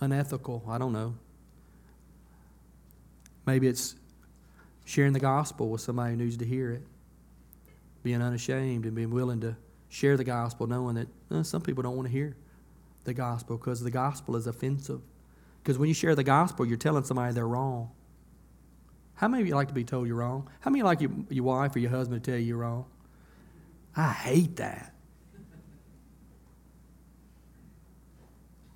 unethical. 0.00 0.64
I 0.68 0.78
don't 0.78 0.92
know. 0.92 1.14
Maybe 3.46 3.66
it's 3.66 3.96
sharing 4.84 5.12
the 5.12 5.20
gospel 5.20 5.68
with 5.68 5.80
somebody 5.80 6.12
who 6.12 6.16
needs 6.16 6.36
to 6.38 6.44
hear 6.44 6.72
it, 6.72 6.82
being 8.02 8.22
unashamed 8.22 8.84
and 8.84 8.94
being 8.94 9.10
willing 9.10 9.40
to 9.40 9.56
share 9.88 10.16
the 10.16 10.24
gospel, 10.24 10.66
knowing 10.66 10.96
that 10.96 11.08
uh, 11.30 11.42
some 11.42 11.62
people 11.62 11.82
don't 11.82 11.96
want 11.96 12.08
to 12.08 12.12
hear 12.12 12.36
the 13.04 13.14
gospel 13.14 13.56
because 13.56 13.82
the 13.82 13.90
gospel 13.90 14.36
is 14.36 14.46
offensive. 14.46 15.00
Because 15.62 15.78
when 15.78 15.88
you 15.88 15.94
share 15.94 16.14
the 16.14 16.24
gospel, 16.24 16.66
you're 16.66 16.76
telling 16.76 17.04
somebody 17.04 17.32
they're 17.34 17.46
wrong. 17.46 17.90
How 19.14 19.28
many 19.28 19.42
of 19.42 19.48
you 19.48 19.54
like 19.54 19.68
to 19.68 19.74
be 19.74 19.84
told 19.84 20.08
you're 20.08 20.16
wrong? 20.16 20.48
How 20.60 20.70
many 20.70 20.82
like 20.82 21.00
your, 21.00 21.10
your 21.28 21.44
wife 21.44 21.76
or 21.76 21.78
your 21.78 21.90
husband 21.90 22.24
to 22.24 22.30
tell 22.30 22.38
you 22.38 22.46
you're 22.46 22.56
wrong? 22.58 22.86
I 23.96 24.10
hate 24.10 24.56
that. 24.56 24.92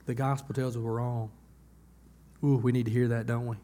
The 0.05 0.15
gospel 0.15 0.55
tells 0.55 0.77
us 0.77 0.83
we're 0.83 0.93
wrong. 0.93 1.31
Ooh, 2.45 2.57
we 2.59 2.71
need 2.71 2.85
to 2.85 2.93
hear 2.93 3.09
that, 3.09 3.27
don't 3.27 3.47
we? 3.47 3.57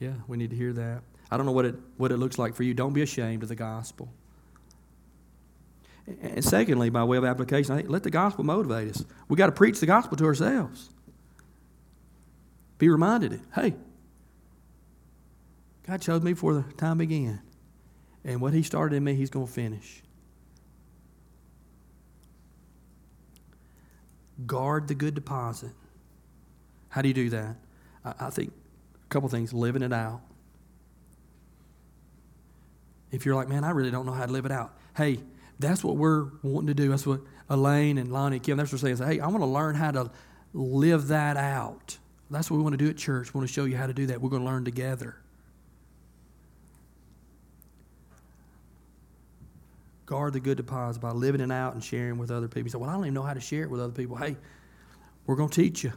Yeah, 0.00 0.14
we 0.26 0.38
need 0.38 0.50
to 0.50 0.56
hear 0.56 0.72
that. 0.72 1.02
I 1.34 1.36
don't 1.36 1.46
know 1.46 1.52
what 1.52 1.64
it, 1.64 1.74
what 1.96 2.12
it 2.12 2.18
looks 2.18 2.38
like 2.38 2.54
for 2.54 2.62
you. 2.62 2.74
Don't 2.74 2.92
be 2.92 3.02
ashamed 3.02 3.42
of 3.42 3.48
the 3.48 3.56
gospel. 3.56 4.08
And 6.06 6.44
secondly, 6.44 6.90
by 6.90 7.02
way 7.02 7.16
of 7.16 7.24
application, 7.24 7.88
let 7.88 8.04
the 8.04 8.10
gospel 8.10 8.44
motivate 8.44 8.90
us. 8.90 9.04
We've 9.28 9.36
got 9.36 9.46
to 9.46 9.52
preach 9.52 9.80
the 9.80 9.86
gospel 9.86 10.16
to 10.16 10.24
ourselves. 10.26 10.90
Be 12.78 12.88
reminded, 12.88 13.32
it. 13.32 13.40
hey, 13.52 13.74
God 15.88 16.00
chose 16.00 16.22
me 16.22 16.34
before 16.34 16.54
the 16.54 16.62
time 16.74 16.98
began. 16.98 17.42
And 18.24 18.40
what 18.40 18.52
He 18.52 18.62
started 18.62 18.94
in 18.94 19.02
me, 19.02 19.14
He's 19.14 19.30
going 19.30 19.48
to 19.48 19.52
finish. 19.52 20.04
Guard 24.46 24.86
the 24.86 24.94
good 24.94 25.16
deposit. 25.16 25.72
How 26.90 27.02
do 27.02 27.08
you 27.08 27.14
do 27.14 27.30
that? 27.30 27.56
I, 28.04 28.14
I 28.20 28.30
think 28.30 28.52
a 29.04 29.08
couple 29.08 29.28
things 29.28 29.52
living 29.52 29.82
it 29.82 29.92
out. 29.92 30.20
If 33.14 33.24
you're 33.24 33.34
like, 33.34 33.48
man, 33.48 33.64
I 33.64 33.70
really 33.70 33.90
don't 33.90 34.06
know 34.06 34.12
how 34.12 34.26
to 34.26 34.32
live 34.32 34.46
it 34.46 34.52
out. 34.52 34.76
Hey, 34.96 35.18
that's 35.58 35.84
what 35.84 35.96
we're 35.96 36.26
wanting 36.42 36.68
to 36.68 36.74
do. 36.74 36.88
That's 36.88 37.06
what 37.06 37.20
Elaine 37.48 37.98
and 37.98 38.12
Lonnie 38.12 38.40
Kim, 38.40 38.56
that's 38.56 38.72
what 38.72 38.80
they're 38.80 38.96
saying. 38.96 39.10
Hey, 39.10 39.20
I 39.20 39.26
want 39.28 39.40
to 39.40 39.46
learn 39.46 39.74
how 39.74 39.90
to 39.92 40.10
live 40.52 41.08
that 41.08 41.36
out. 41.36 41.98
That's 42.30 42.50
what 42.50 42.56
we 42.56 42.62
want 42.62 42.72
to 42.72 42.84
do 42.84 42.90
at 42.90 42.96
church. 42.96 43.32
We 43.32 43.38
want 43.38 43.48
to 43.48 43.54
show 43.54 43.64
you 43.64 43.76
how 43.76 43.86
to 43.86 43.92
do 43.92 44.06
that. 44.06 44.20
We're 44.20 44.30
going 44.30 44.42
to 44.42 44.48
learn 44.48 44.64
together. 44.64 45.16
Guard 50.06 50.32
the 50.32 50.40
good 50.40 50.56
deposits 50.56 50.98
by 50.98 51.10
living 51.10 51.40
it 51.40 51.52
out 51.52 51.74
and 51.74 51.84
sharing 51.84 52.18
with 52.18 52.30
other 52.30 52.48
people. 52.48 52.64
You 52.64 52.70
say, 52.70 52.78
well, 52.78 52.90
I 52.90 52.94
don't 52.94 53.04
even 53.04 53.14
know 53.14 53.22
how 53.22 53.34
to 53.34 53.40
share 53.40 53.62
it 53.62 53.70
with 53.70 53.80
other 53.80 53.92
people. 53.92 54.16
Hey, 54.16 54.36
we're 55.26 55.36
going 55.36 55.50
to 55.50 55.62
teach 55.62 55.84
you. 55.84 55.92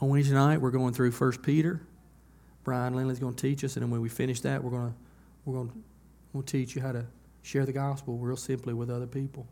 On 0.00 0.08
Wednesday 0.08 0.34
night, 0.34 0.60
we're 0.60 0.70
going 0.70 0.94
through 0.94 1.12
1 1.12 1.32
Peter. 1.38 1.80
Brian 2.64 2.94
Lindley's 2.94 3.18
going 3.18 3.34
to 3.34 3.40
teach 3.40 3.62
us, 3.62 3.76
and 3.76 3.82
then 3.82 3.90
when 3.90 4.00
we 4.00 4.08
finish 4.08 4.40
that, 4.40 4.64
we're 4.64 4.70
going 4.70 4.90
to 4.90 4.94
we're 5.44 5.54
going 5.54 5.68
to 5.68 5.74
we'll 6.34 6.42
teach 6.42 6.74
you 6.74 6.82
how 6.82 6.92
to 6.92 7.06
share 7.40 7.64
the 7.64 7.72
gospel 7.72 8.18
real 8.18 8.36
simply 8.36 8.74
with 8.74 8.90
other 8.90 9.06
people. 9.06 9.46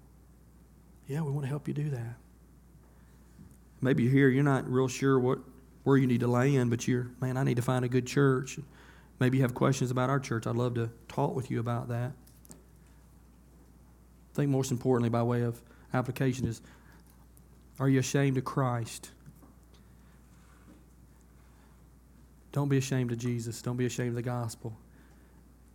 Yeah, 1.07 1.23
we 1.23 1.31
want 1.31 1.45
to 1.45 1.49
help 1.49 1.67
you 1.67 1.73
do 1.75 1.89
that. 1.91 2.17
Maybe 3.81 4.03
you're 4.03 4.13
here, 4.13 4.29
you're 4.29 4.45
not 4.45 4.69
real 4.71 4.89
sure 4.89 5.19
what 5.19 5.39
where 5.85 5.97
you 5.97 6.07
need 6.07 6.21
to 6.21 6.29
land, 6.29 6.71
but 6.71 6.87
you're, 6.87 7.11
man, 7.21 7.37
I 7.37 7.43
need 7.43 7.57
to 7.57 7.63
find 7.63 7.85
a 7.85 7.89
good 7.89 8.07
church. 8.07 8.59
Maybe 9.19 9.39
you 9.39 9.43
have 9.43 9.55
questions 9.55 9.91
about 9.91 10.11
our 10.11 10.21
church. 10.21 10.47
I'd 10.47 10.55
love 10.55 10.75
to 10.75 10.91
talk 11.09 11.35
with 11.35 11.51
you 11.51 11.59
about 11.59 11.89
that. 11.89 12.13
I 12.51 14.35
think 14.35 14.51
most 14.51 14.71
importantly, 14.71 15.09
by 15.09 15.23
way 15.23 15.43
of 15.43 15.61
application, 15.93 16.47
is 16.47 16.61
are 17.81 17.89
you 17.89 17.99
ashamed 17.99 18.37
of 18.39 18.45
Christ? 18.45 19.11
Don't 22.53 22.69
be 22.69 22.77
ashamed 22.77 23.11
of 23.11 23.19
Jesus. 23.19 23.61
Don't 23.61 23.77
be 23.77 23.87
ashamed 23.87 24.11
of 24.11 24.15
the 24.15 24.23
gospel. 24.23 24.77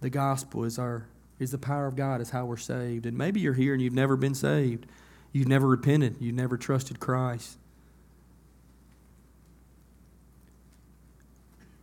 The 0.02 0.10
gospel 0.10 0.64
is 0.64 0.78
our 0.78 1.08
is 1.40 1.52
the 1.52 1.58
power 1.58 1.88
of 1.88 1.96
God, 1.96 2.20
is 2.20 2.32
how 2.32 2.46
we're 2.46 2.58
saved. 2.58 3.06
And 3.06 3.18
maybe 3.18 3.40
you're 3.40 3.54
here 3.54 3.74
and 3.74 3.82
you've 3.82 3.94
never 3.94 4.16
been 4.16 4.34
saved. 4.34 4.88
You've 5.32 5.48
never 5.48 5.68
repented. 5.68 6.18
You've 6.20 6.36
never 6.36 6.58
trusted 6.58 7.00
Christ. 7.00 7.58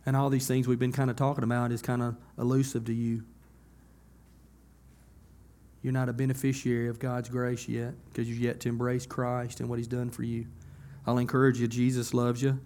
And 0.05 0.15
all 0.15 0.29
these 0.29 0.47
things 0.47 0.67
we've 0.67 0.79
been 0.79 0.91
kind 0.91 1.09
of 1.09 1.15
talking 1.15 1.43
about 1.43 1.71
is 1.71 1.81
kind 1.81 2.01
of 2.01 2.15
elusive 2.37 2.85
to 2.85 2.93
you. 2.93 3.23
You're 5.81 5.93
not 5.93 6.09
a 6.09 6.13
beneficiary 6.13 6.89
of 6.89 6.99
God's 6.99 7.29
grace 7.29 7.67
yet 7.69 7.93
because 8.09 8.27
you've 8.27 8.39
yet 8.39 8.59
to 8.61 8.69
embrace 8.69 9.05
Christ 9.05 9.59
and 9.59 9.69
what 9.69 9.77
He's 9.77 9.87
done 9.87 10.09
for 10.09 10.23
you. 10.23 10.47
I'll 11.07 11.17
encourage 11.17 11.59
you, 11.59 11.67
Jesus 11.67 12.13
loves 12.13 12.41
you. 12.41 12.59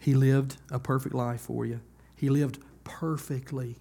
He 0.00 0.14
lived 0.14 0.58
a 0.70 0.78
perfect 0.78 1.14
life 1.14 1.40
for 1.40 1.66
you, 1.66 1.80
He 2.14 2.28
lived 2.28 2.58
perfectly. 2.84 3.76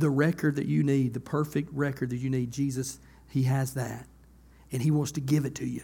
The 0.00 0.08
record 0.08 0.56
that 0.56 0.64
you 0.64 0.82
need, 0.82 1.12
the 1.12 1.20
perfect 1.20 1.68
record 1.74 2.08
that 2.08 2.16
you 2.16 2.30
need, 2.30 2.50
Jesus, 2.50 2.98
He 3.28 3.42
has 3.42 3.74
that. 3.74 4.06
And 4.72 4.80
He 4.80 4.90
wants 4.90 5.12
to 5.12 5.20
give 5.20 5.44
it 5.44 5.54
to 5.56 5.66
you. 5.66 5.82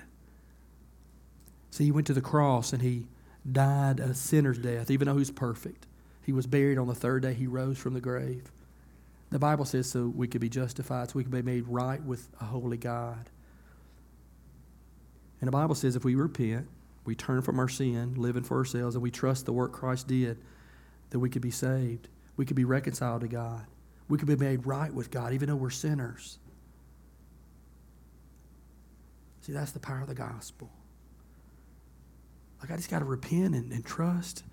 See, 1.71 1.85
He 1.85 1.93
went 1.93 2.07
to 2.07 2.14
the 2.14 2.23
cross 2.23 2.73
and 2.73 2.81
He 2.81 3.07
died 3.51 4.01
a 4.01 4.14
sinner's 4.14 4.57
death, 4.57 4.91
even 4.91 5.07
though 5.07 5.19
He's 5.19 5.31
perfect. 5.31 5.87
He 6.23 6.33
was 6.33 6.47
buried 6.47 6.79
on 6.79 6.89
the 6.89 6.95
third 6.95 7.23
day, 7.25 7.35
He 7.35 7.47
rose 7.47 7.77
from 7.77 7.93
the 7.93 8.01
grave. 8.01 8.51
The 9.31 9.39
Bible 9.39 9.67
says 9.67 9.91
so 9.91 10.07
we 10.07 10.29
could 10.29 10.41
be 10.41 10.49
justified, 10.49 11.11
so 11.11 11.17
we 11.17 11.25
could 11.25 11.33
be 11.33 11.43
made 11.43 11.69
right 11.69 12.03
with 12.03 12.29
a 12.41 12.45
holy 12.45 12.79
God. 12.79 13.29
And 15.43 15.49
the 15.49 15.53
Bible 15.53 15.75
says 15.75 15.95
if 15.95 16.05
we 16.05 16.14
repent, 16.14 16.69
we 17.05 17.14
turn 17.14 17.43
from 17.43 17.59
our 17.59 17.69
sin, 17.69 18.14
living 18.14 18.45
for 18.45 18.57
ourselves, 18.57 18.95
and 18.95 19.03
we 19.03 19.11
trust 19.11 19.45
the 19.45 19.53
work 19.53 19.73
Christ 19.73 20.09
did, 20.09 20.39
that 21.11 21.19
we 21.19 21.29
could 21.29 21.43
be 21.43 21.51
saved. 21.51 22.09
We 22.39 22.47
could 22.47 22.57
be 22.57 22.64
reconciled 22.64 23.21
to 23.21 23.29
God. 23.29 23.67
We 24.09 24.18
could 24.18 24.28
be 24.28 24.36
made 24.36 24.66
right 24.66 24.92
with 24.92 25.11
God, 25.11 25.32
even 25.32 25.48
though 25.48 25.57
we're 25.57 25.70
sinners. 25.70 26.38
See, 29.40 29.52
that's 29.52 29.72
the 29.72 29.80
power 29.80 30.00
of 30.00 30.09
the 30.09 30.14
gospel. 30.14 30.70
Like, 32.61 32.70
I 32.70 32.76
just 32.76 32.90
got 32.90 33.00
to 33.00 33.04
repent 33.04 33.54
and, 33.54 33.72
and 33.72 33.84
trust. 33.84 34.44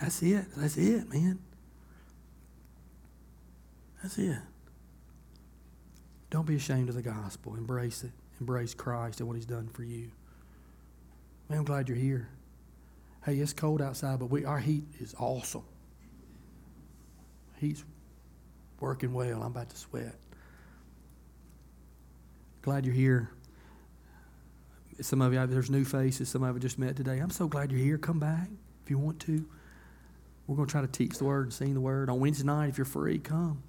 That's 0.00 0.22
it. 0.22 0.46
That's 0.56 0.76
it, 0.76 1.08
man. 1.12 1.38
That's 4.02 4.16
it. 4.18 4.38
Don't 6.30 6.46
be 6.46 6.56
ashamed 6.56 6.88
of 6.88 6.94
the 6.94 7.02
gospel. 7.02 7.54
Embrace 7.56 8.04
it. 8.04 8.12
Embrace 8.38 8.72
Christ 8.72 9.20
and 9.20 9.28
what 9.28 9.36
He's 9.36 9.46
done 9.46 9.68
for 9.68 9.82
you. 9.82 10.10
Man, 11.48 11.58
I'm 11.58 11.64
glad 11.64 11.88
you're 11.88 11.98
here. 11.98 12.28
Hey, 13.24 13.34
it's 13.34 13.52
cold 13.52 13.82
outside, 13.82 14.18
but 14.18 14.26
we, 14.26 14.44
our 14.44 14.60
heat 14.60 14.84
is 15.00 15.14
awesome. 15.18 15.64
Heat's 17.58 17.84
working 18.80 19.12
well. 19.12 19.42
I'm 19.42 19.48
about 19.52 19.70
to 19.70 19.76
sweat. 19.76 20.14
Glad 22.62 22.84
you're 22.84 22.94
here. 22.94 23.30
Some 25.00 25.22
of 25.22 25.32
you, 25.32 25.46
there's 25.46 25.70
new 25.70 25.84
faces. 25.84 26.28
Some 26.28 26.42
of 26.42 26.54
you 26.54 26.60
just 26.60 26.78
met 26.78 26.96
today. 26.96 27.18
I'm 27.18 27.30
so 27.30 27.46
glad 27.46 27.70
you're 27.70 27.80
here. 27.80 27.96
Come 27.96 28.18
back 28.18 28.48
if 28.84 28.90
you 28.90 28.98
want 28.98 29.20
to. 29.20 29.46
We're 30.46 30.56
going 30.56 30.66
to 30.66 30.72
try 30.72 30.80
to 30.80 30.86
teach 30.88 31.16
the 31.16 31.24
word 31.24 31.44
and 31.44 31.52
sing 31.52 31.74
the 31.74 31.80
word. 31.80 32.10
On 32.10 32.20
Wednesday 32.20 32.44
night, 32.44 32.68
if 32.70 32.76
you're 32.78 32.84
free, 32.84 33.18
come. 33.18 33.62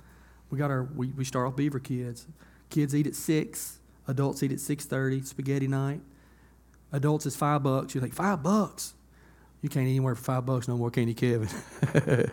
We 0.49 0.57
got 0.57 0.71
our 0.71 0.83
we, 0.83 1.07
we 1.07 1.23
start 1.23 1.47
off 1.47 1.55
Beaver 1.55 1.79
Kids. 1.79 2.27
Kids 2.69 2.93
eat 2.95 3.07
at 3.07 3.15
six. 3.15 3.79
Adults 4.07 4.43
eat 4.43 4.51
at 4.51 4.59
six 4.59 4.85
thirty. 4.85 5.21
Spaghetti 5.21 5.67
night. 5.67 6.01
Adults 6.91 7.25
is 7.25 7.35
five 7.35 7.63
bucks. 7.63 7.95
You 7.95 8.01
think 8.01 8.13
five 8.13 8.43
bucks? 8.43 8.93
You 9.61 9.69
can't 9.69 9.85
eat 9.87 9.91
anywhere 9.91 10.15
for 10.15 10.23
five 10.23 10.45
bucks 10.45 10.67
no 10.67 10.75
more, 10.75 10.89
can 10.89 11.07
you, 11.07 11.13
Kevin? 11.13 11.47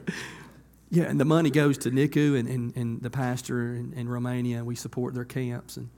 yeah, 0.90 1.04
and 1.04 1.20
the 1.20 1.24
money 1.24 1.50
goes 1.50 1.78
to 1.78 1.90
NICU 1.90 2.38
and, 2.38 2.48
and, 2.48 2.76
and 2.76 3.02
the 3.02 3.10
pastor 3.10 3.74
in, 3.74 3.92
in 3.92 4.08
Romania, 4.08 4.64
we 4.64 4.74
support 4.74 5.14
their 5.14 5.24
camps. 5.24 5.76
And 5.76 5.90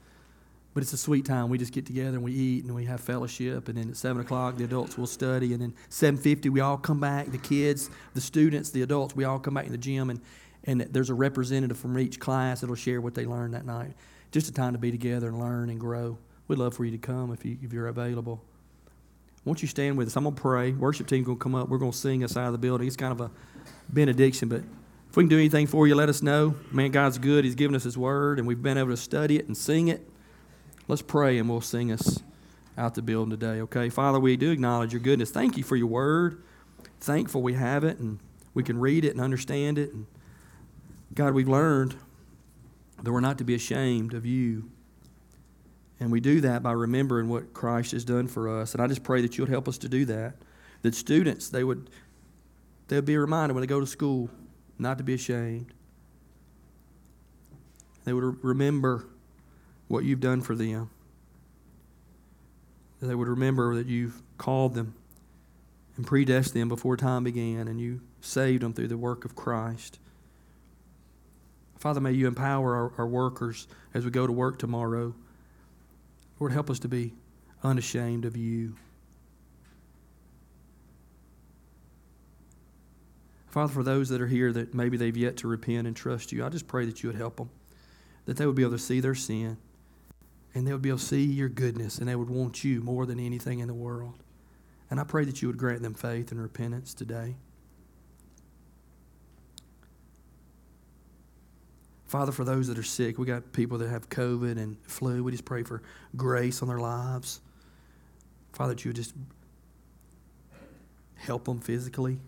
but 0.72 0.84
it's 0.84 0.92
a 0.92 0.98
sweet 0.98 1.24
time. 1.24 1.48
We 1.48 1.58
just 1.58 1.72
get 1.72 1.84
together 1.84 2.16
and 2.16 2.22
we 2.22 2.32
eat 2.32 2.64
and 2.64 2.74
we 2.74 2.84
have 2.84 3.00
fellowship. 3.00 3.68
And 3.68 3.76
then 3.76 3.90
at 3.90 3.96
seven 3.96 4.22
o'clock, 4.22 4.56
the 4.56 4.64
adults 4.64 4.96
will 4.96 5.06
study. 5.06 5.52
And 5.52 5.62
then 5.62 5.74
seven 5.88 6.20
fifty, 6.20 6.48
we 6.48 6.60
all 6.60 6.76
come 6.76 7.00
back. 7.00 7.30
The 7.30 7.38
kids, 7.38 7.90
the 8.14 8.20
students, 8.20 8.70
the 8.70 8.82
adults, 8.82 9.16
we 9.16 9.24
all 9.24 9.38
come 9.38 9.54
back 9.54 9.66
in 9.66 9.72
the 9.72 9.78
gym 9.78 10.10
and 10.10 10.20
and 10.64 10.82
there's 10.82 11.10
a 11.10 11.14
representative 11.14 11.78
from 11.78 11.98
each 11.98 12.20
class 12.20 12.60
that'll 12.60 12.76
share 12.76 13.00
what 13.00 13.14
they 13.14 13.24
learned 13.24 13.54
that 13.54 13.64
night. 13.64 13.94
Just 14.30 14.48
a 14.48 14.52
time 14.52 14.74
to 14.74 14.78
be 14.78 14.90
together 14.90 15.28
and 15.28 15.38
learn 15.38 15.70
and 15.70 15.80
grow. 15.80 16.18
We'd 16.48 16.58
love 16.58 16.74
for 16.74 16.84
you 16.84 16.90
to 16.90 16.98
come 16.98 17.32
if, 17.32 17.44
you, 17.44 17.56
if 17.62 17.72
you're 17.72 17.86
available. 17.86 18.44
Won't 19.44 19.62
you 19.62 19.68
stand 19.68 19.96
with 19.96 20.08
us? 20.08 20.16
I'm 20.16 20.24
going 20.24 20.34
to 20.34 20.40
pray. 20.40 20.72
Worship 20.72 21.06
team 21.06 21.24
going 21.24 21.38
to 21.38 21.42
come 21.42 21.54
up. 21.54 21.68
We're 21.68 21.78
going 21.78 21.92
to 21.92 21.96
sing 21.96 22.22
us 22.22 22.36
out 22.36 22.46
of 22.46 22.52
the 22.52 22.58
building. 22.58 22.86
It's 22.86 22.96
kind 22.96 23.12
of 23.12 23.20
a 23.22 23.30
benediction, 23.88 24.48
but 24.48 24.62
if 25.10 25.16
we 25.16 25.24
can 25.24 25.28
do 25.28 25.38
anything 25.38 25.66
for 25.66 25.88
you, 25.88 25.96
let 25.96 26.08
us 26.08 26.22
know. 26.22 26.54
Man, 26.70 26.92
God's 26.92 27.18
good. 27.18 27.44
He's 27.44 27.56
given 27.56 27.74
us 27.74 27.82
His 27.82 27.98
Word, 27.98 28.38
and 28.38 28.46
we've 28.46 28.62
been 28.62 28.78
able 28.78 28.90
to 28.90 28.96
study 28.96 29.40
it 29.40 29.46
and 29.48 29.56
sing 29.56 29.88
it. 29.88 30.08
Let's 30.86 31.02
pray, 31.02 31.36
and 31.38 31.48
we'll 31.48 31.60
sing 31.60 31.90
us 31.90 32.20
out 32.78 32.94
the 32.94 33.02
building 33.02 33.30
today, 33.30 33.60
okay? 33.62 33.88
Father, 33.88 34.20
we 34.20 34.36
do 34.36 34.52
acknowledge 34.52 34.92
your 34.92 35.00
goodness. 35.00 35.32
Thank 35.32 35.56
you 35.56 35.64
for 35.64 35.74
your 35.74 35.88
Word. 35.88 36.44
Thankful 37.00 37.42
we 37.42 37.54
have 37.54 37.82
it, 37.82 37.98
and 37.98 38.20
we 38.54 38.62
can 38.62 38.78
read 38.78 39.04
it 39.04 39.10
and 39.10 39.20
understand 39.20 39.78
it. 39.78 39.92
And 39.92 40.06
God, 41.12 41.34
we've 41.34 41.48
learned 41.48 41.96
that 43.02 43.10
we're 43.10 43.18
not 43.18 43.38
to 43.38 43.44
be 43.44 43.56
ashamed 43.56 44.14
of 44.14 44.24
you. 44.24 44.70
And 45.98 46.12
we 46.12 46.20
do 46.20 46.40
that 46.42 46.62
by 46.62 46.70
remembering 46.70 47.28
what 47.28 47.52
Christ 47.52 47.90
has 47.92 48.04
done 48.04 48.28
for 48.28 48.48
us. 48.60 48.74
And 48.74 48.82
I 48.82 48.86
just 48.86 49.02
pray 49.02 49.22
that 49.22 49.36
you 49.36 49.42
would 49.42 49.50
help 49.50 49.66
us 49.66 49.76
to 49.78 49.88
do 49.88 50.04
that. 50.04 50.36
That 50.82 50.94
students, 50.94 51.48
they 51.48 51.64
would 51.64 51.90
they 52.86 52.96
would 52.96 53.04
be 53.04 53.16
reminded 53.16 53.54
when 53.54 53.60
they 53.60 53.66
go 53.66 53.80
to 53.80 53.86
school 53.86 54.30
not 54.80 54.98
to 54.98 55.04
be 55.04 55.14
ashamed. 55.14 55.72
They 58.04 58.12
would 58.12 58.42
remember 58.42 59.06
what 59.88 60.04
you've 60.04 60.20
done 60.20 60.40
for 60.40 60.54
them. 60.54 60.90
They 63.02 63.14
would 63.14 63.28
remember 63.28 63.74
that 63.76 63.86
you've 63.86 64.20
called 64.38 64.74
them 64.74 64.94
and 65.96 66.06
predestined 66.06 66.60
them 66.60 66.68
before 66.68 66.96
time 66.96 67.24
began 67.24 67.68
and 67.68 67.80
you 67.80 68.00
saved 68.20 68.62
them 68.62 68.72
through 68.72 68.88
the 68.88 68.96
work 68.96 69.24
of 69.24 69.34
Christ. 69.34 69.98
Father, 71.78 72.00
may 72.00 72.12
you 72.12 72.26
empower 72.26 72.74
our, 72.74 72.92
our 72.98 73.06
workers 73.06 73.66
as 73.94 74.04
we 74.04 74.10
go 74.10 74.26
to 74.26 74.32
work 74.32 74.58
tomorrow. 74.58 75.14
Lord, 76.38 76.52
help 76.52 76.68
us 76.68 76.78
to 76.80 76.88
be 76.88 77.14
unashamed 77.62 78.24
of 78.24 78.36
you. 78.36 78.74
Father, 83.50 83.72
for 83.72 83.82
those 83.82 84.08
that 84.10 84.20
are 84.20 84.28
here 84.28 84.52
that 84.52 84.74
maybe 84.74 84.96
they've 84.96 85.16
yet 85.16 85.36
to 85.38 85.48
repent 85.48 85.86
and 85.86 85.96
trust 85.96 86.30
you, 86.30 86.44
I 86.44 86.48
just 86.48 86.68
pray 86.68 86.86
that 86.86 87.02
you 87.02 87.08
would 87.08 87.16
help 87.16 87.36
them, 87.36 87.50
that 88.26 88.36
they 88.36 88.46
would 88.46 88.54
be 88.54 88.62
able 88.62 88.72
to 88.72 88.78
see 88.78 89.00
their 89.00 89.16
sin, 89.16 89.56
and 90.54 90.66
they 90.66 90.72
would 90.72 90.82
be 90.82 90.88
able 90.88 90.98
to 90.98 91.04
see 91.04 91.24
your 91.24 91.48
goodness, 91.48 91.98
and 91.98 92.08
they 92.08 92.14
would 92.14 92.30
want 92.30 92.62
you 92.62 92.80
more 92.80 93.06
than 93.06 93.18
anything 93.18 93.58
in 93.58 93.66
the 93.66 93.74
world. 93.74 94.22
And 94.88 95.00
I 95.00 95.04
pray 95.04 95.24
that 95.24 95.42
you 95.42 95.48
would 95.48 95.58
grant 95.58 95.82
them 95.82 95.94
faith 95.94 96.30
and 96.30 96.40
repentance 96.40 96.94
today. 96.94 97.36
Father, 102.06 102.32
for 102.32 102.44
those 102.44 102.66
that 102.68 102.78
are 102.78 102.84
sick, 102.84 103.18
we 103.18 103.26
got 103.26 103.52
people 103.52 103.78
that 103.78 103.88
have 103.88 104.08
COVID 104.08 104.58
and 104.58 104.76
flu. 104.84 105.22
We 105.22 105.30
just 105.30 105.44
pray 105.44 105.62
for 105.62 105.82
grace 106.16 106.60
on 106.62 106.68
their 106.68 106.80
lives. 106.80 107.40
Father, 108.52 108.74
that 108.74 108.84
you 108.84 108.88
would 108.88 108.96
just 108.96 109.14
help 111.14 111.44
them 111.44 111.60
physically. 111.60 112.18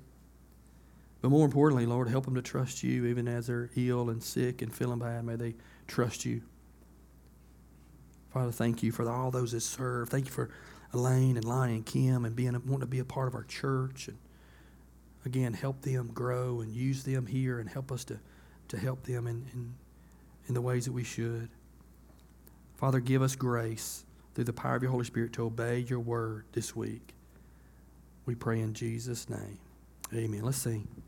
But 1.23 1.31
more 1.31 1.45
importantly, 1.45 1.87
Lord, 1.87 2.09
help 2.09 2.25
them 2.25 2.35
to 2.35 2.43
trust 2.43 2.83
you 2.83 3.07
even 3.07 3.29
as 3.29 3.47
they're 3.47 3.71
ill 3.77 4.11
and 4.11 4.23
sick 4.23 4.61
and 4.61 4.75
feeling 4.75 4.99
bad. 4.99 5.25
May 5.25 5.37
they 5.37 5.55
trust 5.87 6.25
you. 6.25 6.43
Father, 8.33 8.53
thank 8.53 8.83
you 8.83 8.93
for 8.93 9.09
all 9.09 9.31
those 9.31 9.53
that 9.53 9.61
serve. 9.61 10.09
Thank 10.09 10.27
you 10.27 10.33
for 10.33 10.51
Elaine 10.93 11.37
and 11.37 11.45
Lonnie 11.45 11.77
and 11.77 11.87
Kim 11.87 12.25
and 12.25 12.35
being 12.35 12.53
wanting 12.53 12.81
to 12.81 12.87
be 12.87 12.99
a 12.99 13.05
part 13.05 13.29
of 13.29 13.35
our 13.35 13.45
church. 13.45 14.09
And 14.09 14.19
again, 15.25 15.53
help 15.53 15.83
them 15.83 16.11
grow 16.13 16.61
and 16.61 16.73
use 16.73 17.05
them 17.05 17.27
here 17.27 17.61
and 17.61 17.69
help 17.71 17.93
us 17.93 18.05
to 18.05 18.19
to 18.73 18.79
help 18.79 19.03
them 19.03 19.27
in, 19.27 19.47
in, 19.53 19.75
in 20.49 20.55
the 20.55 20.61
ways 20.63 20.87
that 20.87 20.93
we 20.93 21.05
should. 21.05 21.51
Father, 22.75 23.01
give 23.01 23.21
us 23.21 23.37
grace 23.37 24.07
through 24.35 24.45
the 24.45 24.53
power 24.53 24.77
of 24.77 24.83
your 24.83 24.91
Holy 24.91 25.05
Spirit 25.05 25.35
to 25.35 25.45
obey 25.45 25.81
your 25.81 26.01
word 26.01 26.47
this 26.53 26.75
week. 26.75 27.15
We 28.25 28.35
pray 28.35 28.61
in 28.61 28.73
Jesus' 28.73 29.29
name. 29.29 29.59
Amen. 30.15 30.43
Let's 30.43 30.57
sing. 30.57 31.02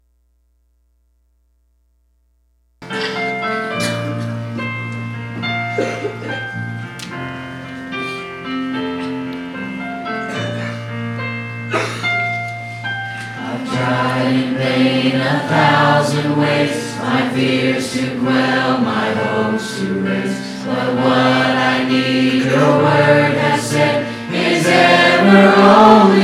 Your 22.55 22.79
word 22.79 23.35
has 23.37 23.63
said, 23.71 24.07
is 24.33 24.67
ever 24.67 25.55
only 25.61 26.24